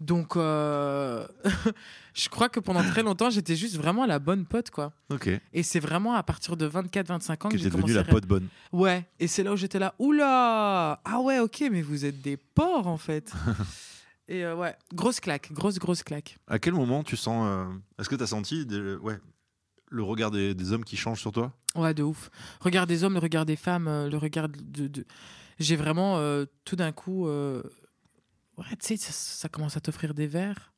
Donc, 0.00 0.36
euh, 0.36 1.26
je 2.14 2.28
crois 2.28 2.48
que 2.50 2.60
pendant 2.60 2.82
très 2.82 3.02
longtemps, 3.02 3.30
j'étais 3.30 3.56
juste 3.56 3.76
vraiment 3.76 4.04
la 4.04 4.18
bonne 4.18 4.44
pote, 4.44 4.70
quoi. 4.70 4.92
Ok. 5.10 5.30
Et 5.54 5.62
c'est 5.62 5.80
vraiment 5.80 6.12
à 6.14 6.22
partir 6.22 6.56
de 6.56 6.68
24-25 6.68 7.46
ans 7.46 7.48
que, 7.48 7.56
j'ai 7.56 7.70
commencé 7.70 7.92
devenue 7.92 7.94
la 7.94 8.00
à... 8.00 8.04
pote 8.04 8.26
bonne. 8.26 8.48
Ouais, 8.72 9.06
et 9.18 9.26
c'est 9.26 9.42
là 9.42 9.52
où 9.54 9.56
j'étais 9.56 9.78
là, 9.78 9.94
oula 9.98 11.00
Ah 11.04 11.20
ouais, 11.20 11.38
ok, 11.38 11.64
mais 11.70 11.80
vous 11.80 12.04
êtes 12.04 12.20
des 12.20 12.36
porcs, 12.36 12.86
en 12.86 12.98
fait. 12.98 13.32
et 14.28 14.44
euh, 14.44 14.54
ouais, 14.54 14.76
grosse 14.92 15.18
claque, 15.18 15.50
grosse, 15.52 15.78
grosse 15.78 16.02
claque. 16.02 16.36
À 16.46 16.58
quel 16.58 16.74
moment 16.74 17.02
tu 17.02 17.16
sens. 17.16 17.46
euh, 17.48 17.64
Est-ce 17.98 18.10
que 18.10 18.16
tu 18.16 18.22
as 18.22 18.26
senti 18.26 18.66
des- 18.66 18.96
ouais, 18.96 19.18
le 19.88 20.02
regard 20.02 20.30
des, 20.30 20.54
des 20.54 20.72
hommes 20.72 20.84
qui 20.84 20.98
change 20.98 21.20
sur 21.20 21.32
toi? 21.32 21.54
Ouais, 21.74 21.94
de 21.94 22.02
ouf. 22.02 22.30
Regard 22.60 22.86
des 22.86 23.02
hommes, 23.02 23.14
le 23.14 23.20
regard 23.20 23.46
des 23.46 23.56
femmes, 23.56 23.86
le 24.10 24.16
regard 24.18 24.50
de... 24.50 24.88
de- 24.88 25.06
J'ai 25.58 25.76
vraiment, 25.76 26.20
tout 26.66 26.76
d'un 26.76 26.92
coup... 26.92 27.26
Ouais, 28.58 28.64
tu 28.80 28.96
sais, 28.96 29.12
ça, 29.12 29.48
commence 29.48 29.76
à 29.76 29.80
t'offrir 29.80 30.14
des 30.14 30.26
verres. 30.26 30.72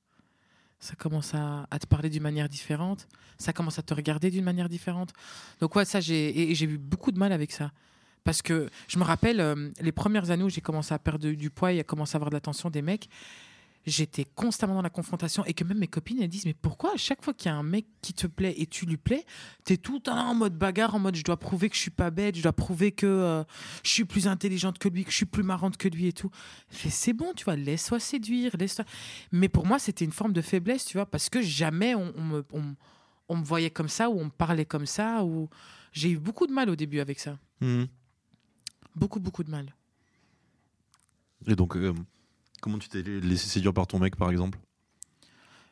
Ça 0.80 0.94
commence 0.94 1.34
à, 1.34 1.66
te 1.80 1.86
parler 1.86 2.10
d'une 2.10 2.22
manière 2.22 2.48
différente. 2.48 3.08
Ça 3.38 3.52
commence 3.52 3.78
à 3.78 3.82
te 3.82 3.94
regarder 3.94 4.30
d'une 4.30 4.44
manière 4.44 4.68
différente. 4.68 5.12
Donc 5.60 5.74
ouais, 5.76 5.84
ça, 5.84 6.00
j'ai 6.00 6.54
j'ai 6.54 6.66
eu 6.66 6.78
beaucoup 6.78 7.12
de 7.12 7.18
mal 7.18 7.32
avec 7.32 7.52
ça. 7.52 7.72
Parce 8.24 8.42
que 8.42 8.68
je 8.88 8.98
me 8.98 9.04
rappelle, 9.04 9.40
euh, 9.40 9.70
les 9.80 9.92
premières 9.92 10.30
années 10.30 10.44
où 10.44 10.48
j'ai 10.48 10.60
commencé 10.60 10.92
à 10.92 10.98
perdre 10.98 11.30
du 11.30 11.50
poids 11.50 11.72
et 11.72 11.80
à 11.80 11.84
commencer 11.84 12.14
à 12.14 12.18
avoir 12.18 12.30
de 12.30 12.36
l'attention 12.36 12.68
des 12.68 12.82
mecs, 12.82 13.08
j'étais 13.88 14.24
constamment 14.24 14.74
dans 14.74 14.82
la 14.82 14.90
confrontation 14.90 15.44
et 15.44 15.54
que 15.54 15.64
même 15.64 15.78
mes 15.78 15.88
copines 15.88 16.20
elles 16.20 16.28
disent 16.28 16.46
mais 16.46 16.54
pourquoi 16.54 16.94
à 16.94 16.96
chaque 16.96 17.24
fois 17.24 17.34
qu'il 17.34 17.50
y 17.50 17.54
a 17.54 17.56
un 17.56 17.62
mec 17.62 17.86
qui 18.02 18.12
te 18.12 18.26
plaît 18.26 18.54
et 18.56 18.66
tu 18.66 18.86
lui 18.86 18.96
plais 18.96 19.24
t'es 19.64 19.76
tout 19.76 20.08
en 20.08 20.34
mode 20.34 20.56
bagarre 20.56 20.94
en 20.94 20.98
mode 20.98 21.16
je 21.16 21.24
dois 21.24 21.38
prouver 21.38 21.68
que 21.68 21.76
je 21.76 21.80
suis 21.80 21.90
pas 21.90 22.10
bête 22.10 22.36
je 22.36 22.42
dois 22.42 22.52
prouver 22.52 22.92
que 22.92 23.06
euh, 23.06 23.44
je 23.82 23.90
suis 23.90 24.04
plus 24.04 24.28
intelligente 24.28 24.78
que 24.78 24.88
lui 24.88 25.04
que 25.04 25.10
je 25.10 25.16
suis 25.16 25.26
plus 25.26 25.42
marrante 25.42 25.76
que 25.76 25.88
lui 25.88 26.06
et 26.06 26.12
tout. 26.12 26.30
C'est 26.70 27.12
bon 27.12 27.32
tu 27.34 27.44
vois 27.44 27.56
laisse-toi 27.56 28.00
séduire 28.00 28.56
laisse-toi. 28.58 28.84
Mais 29.32 29.48
pour 29.48 29.66
moi 29.66 29.78
c'était 29.78 30.04
une 30.04 30.12
forme 30.12 30.32
de 30.32 30.42
faiblesse 30.42 30.84
tu 30.84 30.96
vois 30.98 31.06
parce 31.06 31.28
que 31.28 31.42
jamais 31.42 31.94
on, 31.94 32.12
on 32.16 32.22
me 32.22 32.44
on, 32.52 32.76
on 33.28 33.36
me 33.36 33.44
voyait 33.44 33.70
comme 33.70 33.88
ça 33.88 34.10
ou 34.10 34.20
on 34.20 34.26
me 34.26 34.30
parlait 34.30 34.66
comme 34.66 34.86
ça 34.86 35.24
ou 35.24 35.48
j'ai 35.92 36.10
eu 36.10 36.18
beaucoup 36.18 36.46
de 36.46 36.52
mal 36.52 36.70
au 36.70 36.76
début 36.76 37.00
avec 37.00 37.18
ça. 37.18 37.38
Mhm. 37.60 37.88
beaucoup 38.94 39.20
beaucoup 39.20 39.42
de 39.44 39.50
mal. 39.50 39.74
Et 41.46 41.54
donc, 41.54 41.76
euh, 41.76 41.94
comment 42.60 42.78
tu 42.78 42.88
t'es 42.88 43.02
laissé 43.02 43.48
séduire 43.48 43.72
par 43.74 43.86
ton 43.86 43.98
mec, 43.98 44.16
par 44.16 44.30
exemple? 44.30 44.58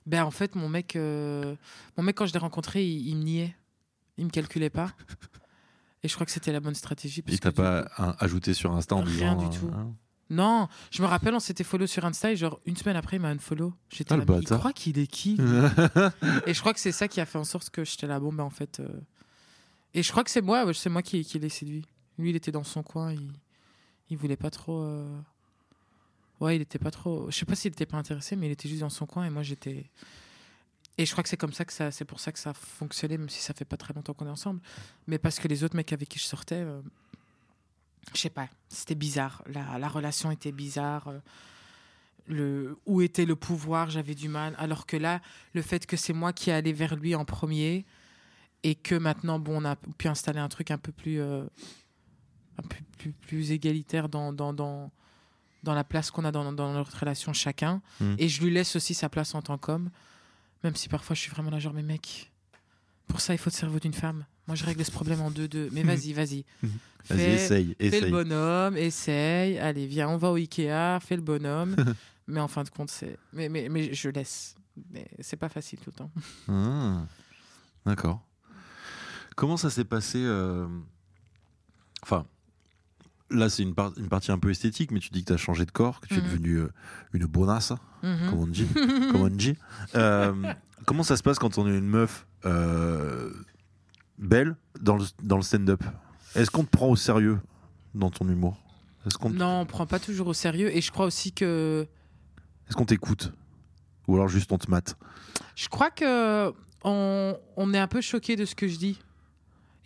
Ben 0.06 0.22
en 0.24 0.30
fait, 0.30 0.54
mon 0.54 0.68
mec, 0.68 0.94
euh, 0.96 1.56
mon 1.96 2.02
mec 2.04 2.16
quand 2.16 2.26
je 2.26 2.32
l'ai 2.32 2.38
rencontré, 2.38 2.86
il, 2.86 3.08
il 3.08 3.16
me 3.16 3.22
niait, 3.24 3.56
il 4.18 4.24
me 4.26 4.30
calculait 4.30 4.70
pas. 4.70 4.92
Et 6.02 6.08
je 6.08 6.14
crois 6.14 6.24
que 6.26 6.30
c'était 6.32 6.52
la 6.52 6.60
bonne 6.60 6.74
stratégie. 6.76 7.22
parce 7.22 7.34
Il 7.34 7.40
t'a 7.40 7.50
que 7.50 7.56
du 7.56 7.62
pas 7.62 7.88
un- 7.98 8.14
ajouté 8.20 8.54
sur 8.54 8.72
Insta 8.72 8.94
en 8.94 9.02
Rien 9.02 9.34
disant. 9.34 9.48
du 9.48 9.58
tout. 9.58 9.70
hein? 9.74 9.92
Non, 10.30 10.68
je 10.90 11.02
me 11.02 11.06
rappelle, 11.08 11.34
on 11.34 11.40
s'était 11.40 11.64
follow 11.64 11.86
sur 11.86 12.04
Insta 12.04 12.32
et 12.32 12.36
genre 12.36 12.60
une 12.66 12.76
semaine 12.76 12.96
après, 12.96 13.16
il 13.16 13.20
m'a 13.20 13.28
unfollow. 13.28 13.72
J'étais 13.90 14.12
Ah, 14.14 14.16
là, 14.18 14.24
le 14.26 14.38
il 14.40 14.44
croit 14.48 14.72
qu'il 14.72 14.98
est 14.98 15.06
qui 15.06 15.36
Et 16.46 16.54
je 16.54 16.60
crois 16.60 16.74
que 16.74 16.80
c'est 16.80 16.92
ça 16.92 17.06
qui 17.08 17.20
a 17.20 17.26
fait 17.26 17.38
en 17.38 17.44
sorte 17.44 17.70
que 17.70 17.84
j'étais 17.84 18.06
là, 18.08 18.18
bon, 18.20 18.32
ben 18.32 18.42
en 18.44 18.50
fait. 18.50 18.80
euh, 18.80 18.88
Et 19.94 20.02
je 20.02 20.10
crois 20.10 20.22
que 20.24 20.30
c'est 20.30 20.40
moi, 20.42 20.72
c'est 20.74 20.90
moi 20.90 21.02
qui, 21.02 21.24
qui 21.24 21.38
l'ai 21.38 21.48
séduit. 21.48 21.84
Lui, 22.18 22.30
il 22.30 22.36
était 22.36 22.50
dans 22.52 22.64
son 22.64 22.82
coin, 22.82 23.12
il, 23.12 23.30
il 24.10 24.16
voulait 24.16 24.36
pas 24.36 24.50
trop. 24.50 24.82
euh, 24.82 25.20
Ouais, 26.40 26.56
il 26.56 26.62
était 26.62 26.78
pas 26.78 26.90
trop. 26.90 27.30
Je 27.30 27.36
sais 27.36 27.46
pas 27.46 27.54
s'il 27.54 27.72
était 27.72 27.86
pas 27.86 27.96
intéressé, 27.96 28.36
mais 28.36 28.46
il 28.46 28.52
était 28.52 28.68
juste 28.68 28.80
dans 28.82 28.90
son 28.90 29.06
coin 29.06 29.24
et 29.24 29.30
moi 29.30 29.42
j'étais. 29.42 29.90
Et 30.98 31.04
je 31.06 31.12
crois 31.12 31.22
que 31.22 31.28
c'est 31.28 31.36
comme 31.36 31.52
ça 31.52 31.64
que 31.64 31.72
ça, 31.72 31.90
c'est 31.90 32.04
pour 32.04 32.20
ça 32.20 32.32
que 32.32 32.38
ça 32.38 32.50
a 32.50 32.54
fonctionné, 32.54 33.18
même 33.18 33.28
si 33.28 33.40
ça 33.40 33.52
fait 33.54 33.64
pas 33.66 33.76
très 33.76 33.92
longtemps 33.94 34.14
qu'on 34.14 34.26
est 34.26 34.30
ensemble. 34.30 34.60
Mais 35.06 35.18
parce 35.18 35.38
que 35.38 35.48
les 35.48 35.62
autres 35.64 35.76
mecs 35.76 35.92
avec 35.92 36.08
qui 36.08 36.18
je 36.18 36.24
sortais, 36.24 36.56
euh, 36.56 36.80
je 38.14 38.20
sais 38.20 38.30
pas, 38.30 38.48
c'était 38.68 38.94
bizarre. 38.94 39.42
La, 39.46 39.78
la 39.78 39.88
relation 39.88 40.30
était 40.30 40.52
bizarre. 40.52 41.08
euh, 41.08 41.18
Le, 42.28 42.76
où 42.86 43.02
était 43.02 43.24
le 43.26 43.36
pouvoir, 43.36 43.88
j'avais 43.90 44.14
du 44.14 44.28
mal. 44.28 44.54
Alors 44.58 44.84
que 44.86 44.96
là, 44.96 45.20
le 45.54 45.62
fait 45.62 45.86
que 45.86 45.96
c'est 45.96 46.12
moi 46.14 46.32
qui 46.32 46.50
allais 46.50 46.72
vers 46.72 46.96
lui 46.96 47.14
en 47.14 47.24
premier 47.24 47.84
et 48.62 48.74
que 48.74 48.94
maintenant, 48.96 49.38
bon, 49.38 49.62
on 49.62 49.64
a 49.64 49.76
pu 49.76 50.08
installer 50.08 50.40
un 50.40 50.48
truc 50.48 50.70
un 50.70 50.78
peu 50.78 50.92
plus, 50.92 51.20
euh, 51.20 51.46
plus, 52.98 53.12
plus 53.12 53.52
égalitaire 53.52 54.08
dans, 54.08 54.32
dans, 54.32 54.90
dans 55.66 55.74
la 55.74 55.84
place 55.84 56.10
qu'on 56.10 56.24
a 56.24 56.32
dans, 56.32 56.50
dans 56.52 56.72
notre 56.72 56.98
relation 56.98 57.32
chacun. 57.34 57.82
Mm. 58.00 58.14
Et 58.18 58.28
je 58.28 58.42
lui 58.42 58.50
laisse 58.50 58.74
aussi 58.76 58.94
sa 58.94 59.08
place 59.10 59.34
en 59.34 59.42
tant 59.42 59.58
qu'homme, 59.58 59.90
même 60.64 60.74
si 60.74 60.88
parfois 60.88 61.14
je 61.14 61.20
suis 61.20 61.30
vraiment 61.30 61.50
là, 61.50 61.58
genre, 61.58 61.74
mais 61.74 61.82
mec, 61.82 62.32
pour 63.08 63.20
ça, 63.20 63.34
il 63.34 63.38
faut 63.38 63.50
le 63.50 63.54
cerveau 63.54 63.78
d'une 63.78 63.92
femme. 63.92 64.24
Moi, 64.46 64.54
je 64.56 64.64
règle 64.64 64.84
ce 64.84 64.90
problème 64.92 65.20
en 65.20 65.30
deux 65.30 65.48
deux. 65.48 65.68
Mais 65.72 65.82
Mhm. 65.82 65.88
vas-y, 65.88 66.12
vas-y. 66.12 66.44
Vas-y, 67.08 67.18
Fais- 67.18 67.34
essaye, 67.34 67.76
Fais 67.78 68.00
le 68.00 68.10
bonhomme, 68.10 68.76
essaye. 68.76 69.58
Allez, 69.58 69.86
viens, 69.86 70.08
on 70.08 70.16
va 70.16 70.32
au 70.32 70.36
Ikea, 70.36 70.98
fais 71.00 71.14
le 71.14 71.22
bonhomme. 71.22 71.76
mais 72.26 72.40
en 72.40 72.48
fin 72.48 72.64
de 72.64 72.68
compte, 72.68 72.90
c'est. 72.90 73.16
Mais, 73.32 73.48
mais, 73.48 73.68
mais 73.68 73.94
je 73.94 74.08
laisse. 74.08 74.56
Mais 74.90 75.06
c'est 75.20 75.36
pas 75.36 75.48
facile 75.48 75.78
tout 75.78 75.90
le 75.90 75.96
temps. 75.98 76.10
Ah, 76.48 77.06
D'accord. 77.86 78.22
Comment 79.36 79.56
ça 79.56 79.70
s'est 79.70 79.84
passé 79.84 80.18
euh, 80.20 80.66
Enfin, 82.02 82.26
là, 83.30 83.48
c'est 83.48 83.62
une, 83.62 83.74
par- 83.74 83.92
une 83.96 84.08
partie 84.08 84.30
un 84.32 84.38
peu 84.38 84.50
esthétique, 84.50 84.90
mais 84.90 85.00
tu 85.00 85.10
dis 85.10 85.22
que 85.22 85.28
tu 85.28 85.32
as 85.32 85.36
changé 85.36 85.64
de 85.64 85.70
corps, 85.70 86.00
que 86.00 86.06
tu 86.08 86.14
es 86.14 86.18
Mhm. 86.18 86.24
devenue 86.24 86.58
euh, 86.58 86.68
une 87.12 87.26
bonasse, 87.26 87.72
Mhm. 88.02 88.30
comme 88.30 88.38
on 88.40 88.46
dit. 88.46 88.66
comme 89.12 89.22
on 89.22 89.28
dit. 89.28 89.54
Euh, 89.94 90.52
comment 90.84 91.02
ça 91.02 91.16
se 91.16 91.22
passe 91.22 91.38
quand 91.38 91.58
on 91.58 91.66
est 91.66 91.76
une 91.78 91.88
meuf 91.88 92.26
euh, 92.44 93.32
belle 94.18 94.56
dans 94.80 94.96
le, 94.96 95.04
dans 95.22 95.36
le 95.36 95.42
stand-up? 95.42 95.82
Est-ce 96.34 96.50
qu'on 96.50 96.64
te 96.64 96.70
prend 96.70 96.88
au 96.88 96.96
sérieux 96.96 97.38
dans 97.94 98.10
ton 98.10 98.28
humour? 98.28 98.58
Est-ce 99.06 99.18
qu'on 99.18 99.30
Non, 99.30 99.60
on 99.60 99.66
prend 99.66 99.86
pas 99.86 99.98
toujours 99.98 100.26
au 100.28 100.34
sérieux. 100.34 100.74
Et 100.76 100.80
je 100.80 100.90
crois 100.90 101.06
aussi 101.06 101.32
que. 101.32 101.86
est 102.68 102.74
qu'on 102.74 102.84
t'écoute? 102.84 103.32
Ou 104.08 104.14
alors 104.16 104.28
juste 104.28 104.52
on 104.52 104.58
te 104.58 104.70
mate? 104.70 104.96
Je 105.54 105.68
crois 105.68 105.90
que 105.90 106.52
on, 106.84 107.36
on 107.56 107.74
est 107.74 107.78
un 107.78 107.88
peu 107.88 108.00
choqué 108.00 108.36
de 108.36 108.44
ce 108.44 108.54
que 108.54 108.68
je 108.68 108.76
dis. 108.76 109.00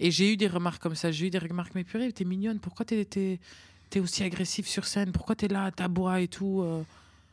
Et 0.00 0.10
j'ai 0.10 0.32
eu 0.32 0.36
des 0.36 0.48
remarques 0.48 0.82
comme 0.82 0.94
ça. 0.94 1.12
J'ai 1.12 1.26
eu 1.26 1.30
des 1.30 1.38
remarques, 1.38 1.74
mais 1.74 1.84
purée, 1.84 2.12
t'es 2.12 2.24
mignonne. 2.24 2.58
Pourquoi 2.58 2.84
t'es 2.84 3.04
t'es 3.04 4.00
aussi 4.00 4.22
agressif 4.22 4.66
sur 4.66 4.84
scène? 4.86 5.12
Pourquoi 5.12 5.34
t'es 5.36 5.48
là, 5.48 5.70
t'aboies 5.70 6.20
et 6.20 6.28
tout 6.28 6.62
euh, 6.62 6.82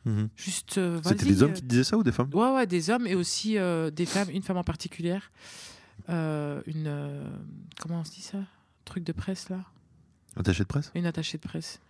Mhm. 0.08 0.30
Juste, 0.38 0.78
euh, 0.78 1.02
C'était 1.04 1.26
des 1.26 1.44
hommes 1.44 1.52
euh. 1.52 1.54
qui 1.56 1.62
te 1.62 1.68
disaient 1.68 1.84
ça 1.84 1.98
ou 1.98 2.04
des 2.04 2.14
femmes? 2.14 2.30
Ouais, 2.34 2.52
ouais, 2.54 2.66
des 2.66 2.90
hommes 2.90 3.08
et 3.08 3.16
aussi 3.16 3.58
euh, 3.58 3.92
des 3.92 4.06
femmes. 4.06 4.30
Une 4.30 4.42
femme 4.42 4.58
en 4.58 4.64
particulière. 4.64 5.32
Une. 6.08 7.24
comment 7.80 8.00
on 8.00 8.04
se 8.06 8.12
dit 8.12 8.22
ça? 8.22 8.40
Truc 8.86 9.04
de 9.04 9.12
presse, 9.12 9.50
là 9.50 9.66
Attaché 10.38 10.64
de 10.64 10.68
presse? 10.68 10.92
Une 10.96 11.06
attachée 11.06 11.38
de 11.38 11.44
presse. 11.44 11.82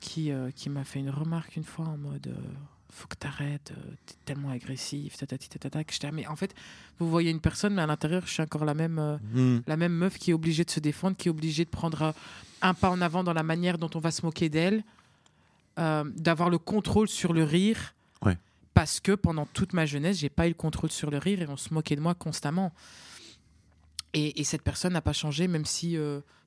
qui 0.00 0.30
qui 0.54 0.70
m'a 0.70 0.84
fait 0.84 1.00
une 1.00 1.10
remarque 1.10 1.56
une 1.56 1.64
fois 1.64 1.86
en 1.86 1.96
mode. 1.96 2.34
Faut 2.94 3.08
que 3.08 3.16
t'arrêtes, 3.16 3.72
euh, 3.76 3.90
t'es 4.06 4.14
tellement 4.24 4.50
agressif, 4.50 5.16
tatati 5.16 5.48
tatata. 5.48 5.82
que 5.84 5.92
ah, 6.04 6.10
Mais 6.12 6.26
en 6.28 6.36
fait, 6.36 6.54
vous 6.98 7.10
voyez 7.10 7.30
une 7.30 7.40
personne, 7.40 7.74
mais 7.74 7.82
à 7.82 7.86
l'intérieur, 7.86 8.22
je 8.26 8.32
suis 8.32 8.42
encore 8.42 8.64
la 8.64 8.74
même, 8.74 8.98
euh, 8.98 9.18
Mhm. 9.32 9.62
la 9.66 9.76
même 9.76 9.92
meuf 9.92 10.16
qui 10.18 10.30
est 10.30 10.34
obligée 10.34 10.64
de 10.64 10.70
se 10.70 10.80
défendre, 10.80 11.16
qui 11.16 11.28
est 11.28 11.30
obligée 11.30 11.64
de 11.64 11.70
prendre 11.70 12.02
euh, 12.02 12.12
un 12.62 12.72
pas 12.72 12.90
en 12.90 13.00
avant 13.00 13.24
dans 13.24 13.32
la 13.32 13.42
manière 13.42 13.78
dont 13.78 13.90
on 13.94 13.98
va 13.98 14.10
se 14.12 14.24
moquer 14.24 14.48
d'elle, 14.48 14.84
euh, 15.78 16.04
d'avoir 16.16 16.50
le 16.50 16.58
contrôle 16.58 17.08
sur 17.08 17.32
le 17.32 17.42
rire. 17.42 17.94
Ouais. 18.22 18.38
Parce 18.74 19.00
que 19.00 19.12
pendant 19.12 19.46
toute 19.46 19.72
ma 19.72 19.86
jeunesse, 19.86 20.18
j'ai 20.18 20.28
pas 20.30 20.46
eu 20.46 20.50
le 20.50 20.54
contrôle 20.54 20.90
sur 20.90 21.10
le 21.10 21.18
rire 21.18 21.42
et 21.42 21.48
on 21.48 21.56
se 21.56 21.74
moquait 21.74 21.96
de 21.96 22.00
moi 22.00 22.14
constamment. 22.14 22.72
Et, 24.12 24.40
et 24.40 24.44
cette 24.44 24.62
personne 24.62 24.92
n'a 24.92 25.02
pas 25.02 25.12
changé, 25.12 25.48
même 25.48 25.64
si, 25.64 25.96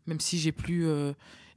même 0.08 0.20
si 0.22 0.40
j'ai 0.40 0.54
plus, 0.54 0.88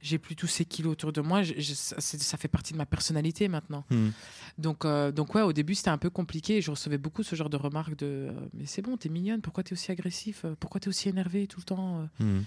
j'ai 0.01 0.17
plus 0.17 0.35
tous 0.35 0.47
ces 0.47 0.65
kilos 0.65 0.93
autour 0.93 1.13
de 1.13 1.21
moi. 1.21 1.43
je- 1.43 1.53
je- 1.57 1.73
ça, 1.73 2.37
fait 2.37 2.47
partie 2.47 2.73
de 2.73 2.77
ma 2.77 2.85
personnalité 2.85 3.47
maintenant. 3.47 3.85
Mhm. 3.91 4.11
Donc, 4.57 4.83
euh, 4.85 5.11
donc 5.11 5.35
ouais, 5.35 5.41
au 5.43 5.53
début, 5.53 5.75
c'était 5.75 5.89
un 5.89 5.97
peu 5.97 6.09
compliqué. 6.09 6.61
Je 6.61 6.71
recevais 6.71 6.97
beaucoup 6.97 7.23
ce 7.23 7.35
genre 7.35 7.49
de 7.49 7.57
remarques 7.57 7.95
de 7.97 8.05
euh, 8.31 8.31
Mais 8.53 8.65
c'est 8.65 8.81
bon, 8.81 8.97
t'es 8.97 9.09
mignonne, 9.09 9.41
pourquoi 9.41 9.63
t'es 9.63 9.73
aussi 9.73 9.91
agressif 9.91 10.43
Euh, 10.45 10.55
Pourquoi 10.59 10.79
t'es 10.81 10.87
aussi 10.89 11.07
énervé 11.09 11.47
tout 11.47 11.59
le 11.59 11.65
temps 11.65 12.01
Euh, 12.01 12.05
Mhm. 12.23 12.43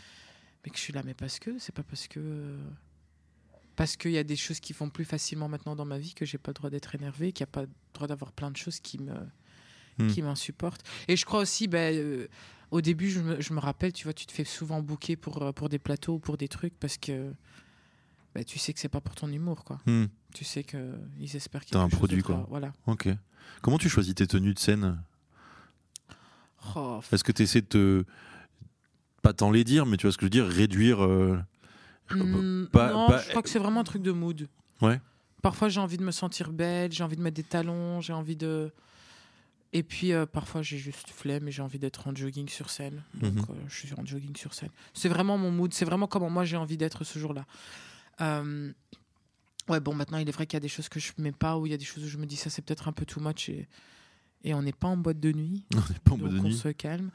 Mais 0.64 0.70
que 0.70 0.76
je 0.78 0.82
suis 0.82 0.92
là, 0.92 1.02
mais 1.04 1.14
parce 1.14 1.38
que, 1.38 1.58
c'est 1.58 1.74
pas 1.74 1.82
parce 1.82 2.08
que. 2.08 2.20
Parce 3.76 3.96
qu'il 3.96 4.12
y 4.12 4.18
a 4.18 4.24
des 4.24 4.36
choses 4.36 4.60
qui 4.60 4.72
vont 4.72 4.88
plus 4.88 5.04
facilement 5.04 5.48
maintenant 5.48 5.74
dans 5.74 5.84
ma 5.84 5.98
vie 5.98 6.14
que 6.14 6.24
j'ai 6.24 6.38
pas 6.38 6.50
le 6.50 6.54
droit 6.54 6.70
d'être 6.70 6.94
énervé, 6.94 7.32
qu'il 7.32 7.44
n'y 7.44 7.48
a 7.50 7.52
pas 7.52 7.62
le 7.62 7.68
droit 7.92 8.06
d'avoir 8.06 8.30
plein 8.32 8.50
de 8.50 8.56
choses 8.56 8.80
qui 8.80 8.98
me 8.98 9.12
Hmm. 9.98 10.08
qui 10.08 10.22
m'insupportent. 10.22 10.82
Et 11.06 11.16
je 11.16 11.24
crois 11.24 11.38
aussi, 11.40 11.68
ben, 11.68 11.94
euh, 11.94 12.26
au 12.74 12.80
début, 12.80 13.08
je 13.10 13.20
me, 13.20 13.40
je 13.40 13.52
me 13.54 13.60
rappelle, 13.60 13.92
tu 13.92 14.04
vois, 14.04 14.12
tu 14.12 14.26
te 14.26 14.32
fais 14.32 14.44
souvent 14.44 14.80
bouquer 14.82 15.14
pour, 15.16 15.40
euh, 15.42 15.52
pour 15.52 15.68
des 15.68 15.78
plateaux 15.78 16.14
ou 16.14 16.18
pour 16.18 16.36
des 16.36 16.48
trucs 16.48 16.74
parce 16.78 16.98
que 16.98 17.32
ben, 18.34 18.44
tu 18.44 18.58
sais 18.58 18.72
que 18.72 18.80
c'est 18.80 18.88
pas 18.88 19.00
pour 19.00 19.14
ton 19.14 19.28
humour, 19.28 19.64
quoi. 19.64 19.78
Mhm. 19.86 20.08
Tu 20.34 20.44
sais 20.44 20.64
qu'ils 20.64 21.36
espèrent 21.36 21.64
qu'il 21.64 21.76
y 21.76 21.78
a 21.78 21.82
un 21.82 21.88
produit, 21.88 22.22
quoi. 22.22 22.44
Voilà. 22.48 22.72
Ok. 22.86 23.08
Comment 23.62 23.78
tu 23.78 23.88
choisis 23.88 24.14
tes 24.14 24.26
tenues 24.26 24.54
de 24.54 24.58
scène? 24.58 25.00
Oh, 26.74 27.00
Est-ce 27.12 27.22
que 27.22 27.32
tu 27.32 27.42
essaies 27.42 27.60
de 27.60 27.66
te. 27.66 28.04
Pas 29.22 29.32
tant 29.32 29.50
les 29.50 29.64
dire, 29.64 29.86
mais 29.86 29.96
tu 29.96 30.06
vois 30.06 30.12
ce 30.12 30.16
que 30.18 30.22
je 30.22 30.26
veux 30.26 30.30
dire 30.30 30.46
Réduire. 30.46 31.02
euh, 31.04 31.38
Hmm, 32.10 32.66
pas- 32.66 32.92
non, 32.92 33.06
pas- 33.08 33.18
je 33.22 33.30
crois 33.30 33.42
que 33.42 33.48
c'est 33.48 33.58
vraiment 33.58 33.80
un 33.80 33.84
truc 33.84 34.02
de 34.02 34.12
mood. 34.12 34.46
Ouais. 34.82 35.00
Parfois, 35.42 35.68
j'ai 35.70 35.80
envie 35.80 35.96
de 35.96 36.04
me 36.04 36.10
sentir 36.10 36.52
belle, 36.52 36.92
j'ai 36.92 37.02
envie 37.04 37.16
de 37.16 37.22
mettre 37.22 37.36
des 37.36 37.42
talons, 37.44 38.00
j'ai 38.02 38.12
envie 38.12 38.36
de. 38.36 38.72
Et 39.76 39.82
puis, 39.82 40.12
euh, 40.12 40.24
parfois, 40.24 40.62
j'ai 40.62 40.78
juste 40.78 41.10
flemme 41.10 41.48
et 41.48 41.50
j'ai 41.50 41.60
envie 41.60 41.78
d'être 41.80 42.06
en 42.08 42.14
jogging 42.14 42.48
sur 42.48 42.70
scène. 42.70 43.02
Donc, 43.14 43.34
Mhm. 43.34 43.40
euh, 43.50 43.54
je 43.68 43.74
suis 43.74 43.92
en 43.98 44.06
jogging 44.06 44.34
sur 44.36 44.54
scène. 44.54 44.70
C'est 44.94 45.08
vraiment 45.08 45.36
mon 45.36 45.50
mood, 45.50 45.74
c'est 45.74 45.84
vraiment 45.84 46.06
comment 46.06 46.30
moi 46.30 46.44
j'ai 46.44 46.56
envie 46.56 46.76
d'être 46.76 47.04
ce 47.04 47.18
jour-là. 47.18 47.44
Euh, 48.20 48.72
Ouais, 49.70 49.80
bon, 49.80 49.94
maintenant, 49.94 50.18
il 50.18 50.28
est 50.28 50.32
vrai 50.32 50.46
qu'il 50.46 50.56
y 50.56 50.58
a 50.58 50.60
des 50.60 50.68
choses 50.68 50.90
que 50.90 51.00
je 51.00 51.10
mets 51.16 51.32
pas 51.32 51.56
ou 51.56 51.64
il 51.64 51.70
y 51.70 51.74
a 51.74 51.78
des 51.78 51.86
choses 51.86 52.04
où 52.04 52.06
je 52.08 52.18
me 52.18 52.26
dis 52.26 52.36
ça, 52.36 52.50
c'est 52.50 52.60
peut-être 52.60 52.86
un 52.86 52.92
peu 52.92 53.06
too 53.06 53.18
much 53.18 53.48
et, 53.48 53.66
et 54.44 54.52
on 54.52 54.60
n'est 54.60 54.74
pas 54.74 54.88
en 54.88 54.98
boîte 54.98 55.18
de 55.20 55.32
nuit. 55.32 55.64
On 55.74 55.78
n'est 55.90 55.98
pas 56.04 56.12
en 56.12 56.18
mode 56.18 56.34
de 56.34 56.38
on 56.38 56.42
nuit. 56.42 56.54
se 56.54 56.68
calme. 56.68 57.10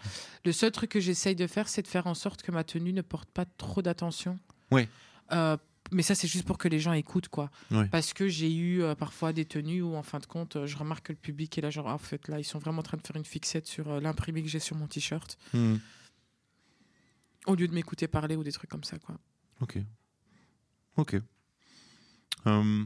Le 0.45 0.51
seul 0.51 0.71
truc 0.71 0.89
que 0.89 0.99
j'essaye 0.99 1.35
de 1.35 1.45
faire, 1.45 1.69
c'est 1.69 1.83
de 1.83 1.87
faire 1.87 2.07
en 2.07 2.15
sorte 2.15 2.41
que 2.41 2.51
ma 2.51 2.63
tenue 2.63 2.91
ne 2.91 3.03
porte 3.03 3.29
pas 3.29 3.45
trop 3.45 3.83
d'attention. 3.83 4.39
Ouais. 4.71 4.89
Mais 5.91 6.03
ça, 6.03 6.13
c'est 6.15 6.27
juste 6.27 6.45
pour 6.45 6.57
que 6.57 6.67
les 6.67 6.79
gens 6.79 6.93
écoutent, 6.93 7.29
quoi. 7.29 7.49
Ouais. 7.71 7.87
Parce 7.87 8.13
que 8.13 8.27
j'ai 8.27 8.53
eu 8.53 8.81
euh, 8.83 8.93
parfois 8.95 9.33
des 9.33 9.45
tenues 9.45 9.81
où, 9.81 9.95
en 9.95 10.03
fin 10.03 10.19
de 10.19 10.25
compte, 10.27 10.55
euh, 10.55 10.65
je 10.67 10.77
remarque 10.77 11.07
que 11.07 11.11
le 11.13 11.17
public 11.17 11.57
est 11.57 11.61
là, 11.61 11.69
genre, 11.69 11.87
ah, 11.89 11.93
en 11.93 11.97
fait, 11.97 12.27
là, 12.27 12.39
ils 12.39 12.43
sont 12.43 12.59
vraiment 12.59 12.79
en 12.79 12.83
train 12.83 12.97
de 12.97 13.05
faire 13.05 13.15
une 13.15 13.25
fixette 13.25 13.65
sur 13.67 13.89
euh, 13.89 13.99
l'imprimé 13.99 14.43
que 14.43 14.49
j'ai 14.49 14.59
sur 14.59 14.75
mon 14.75 14.87
t-shirt, 14.87 15.37
Mhm. 15.53 15.79
au 17.47 17.55
lieu 17.55 17.67
de 17.67 17.73
m'écouter 17.73 18.07
parler 18.07 18.35
ou 18.35 18.43
des 18.43 18.51
trucs 18.51 18.69
comme 18.69 18.83
ça, 18.83 18.99
quoi. 18.99 19.15
Ok. 19.61 19.77
Ok. 20.97 21.15
Euh, 22.47 22.85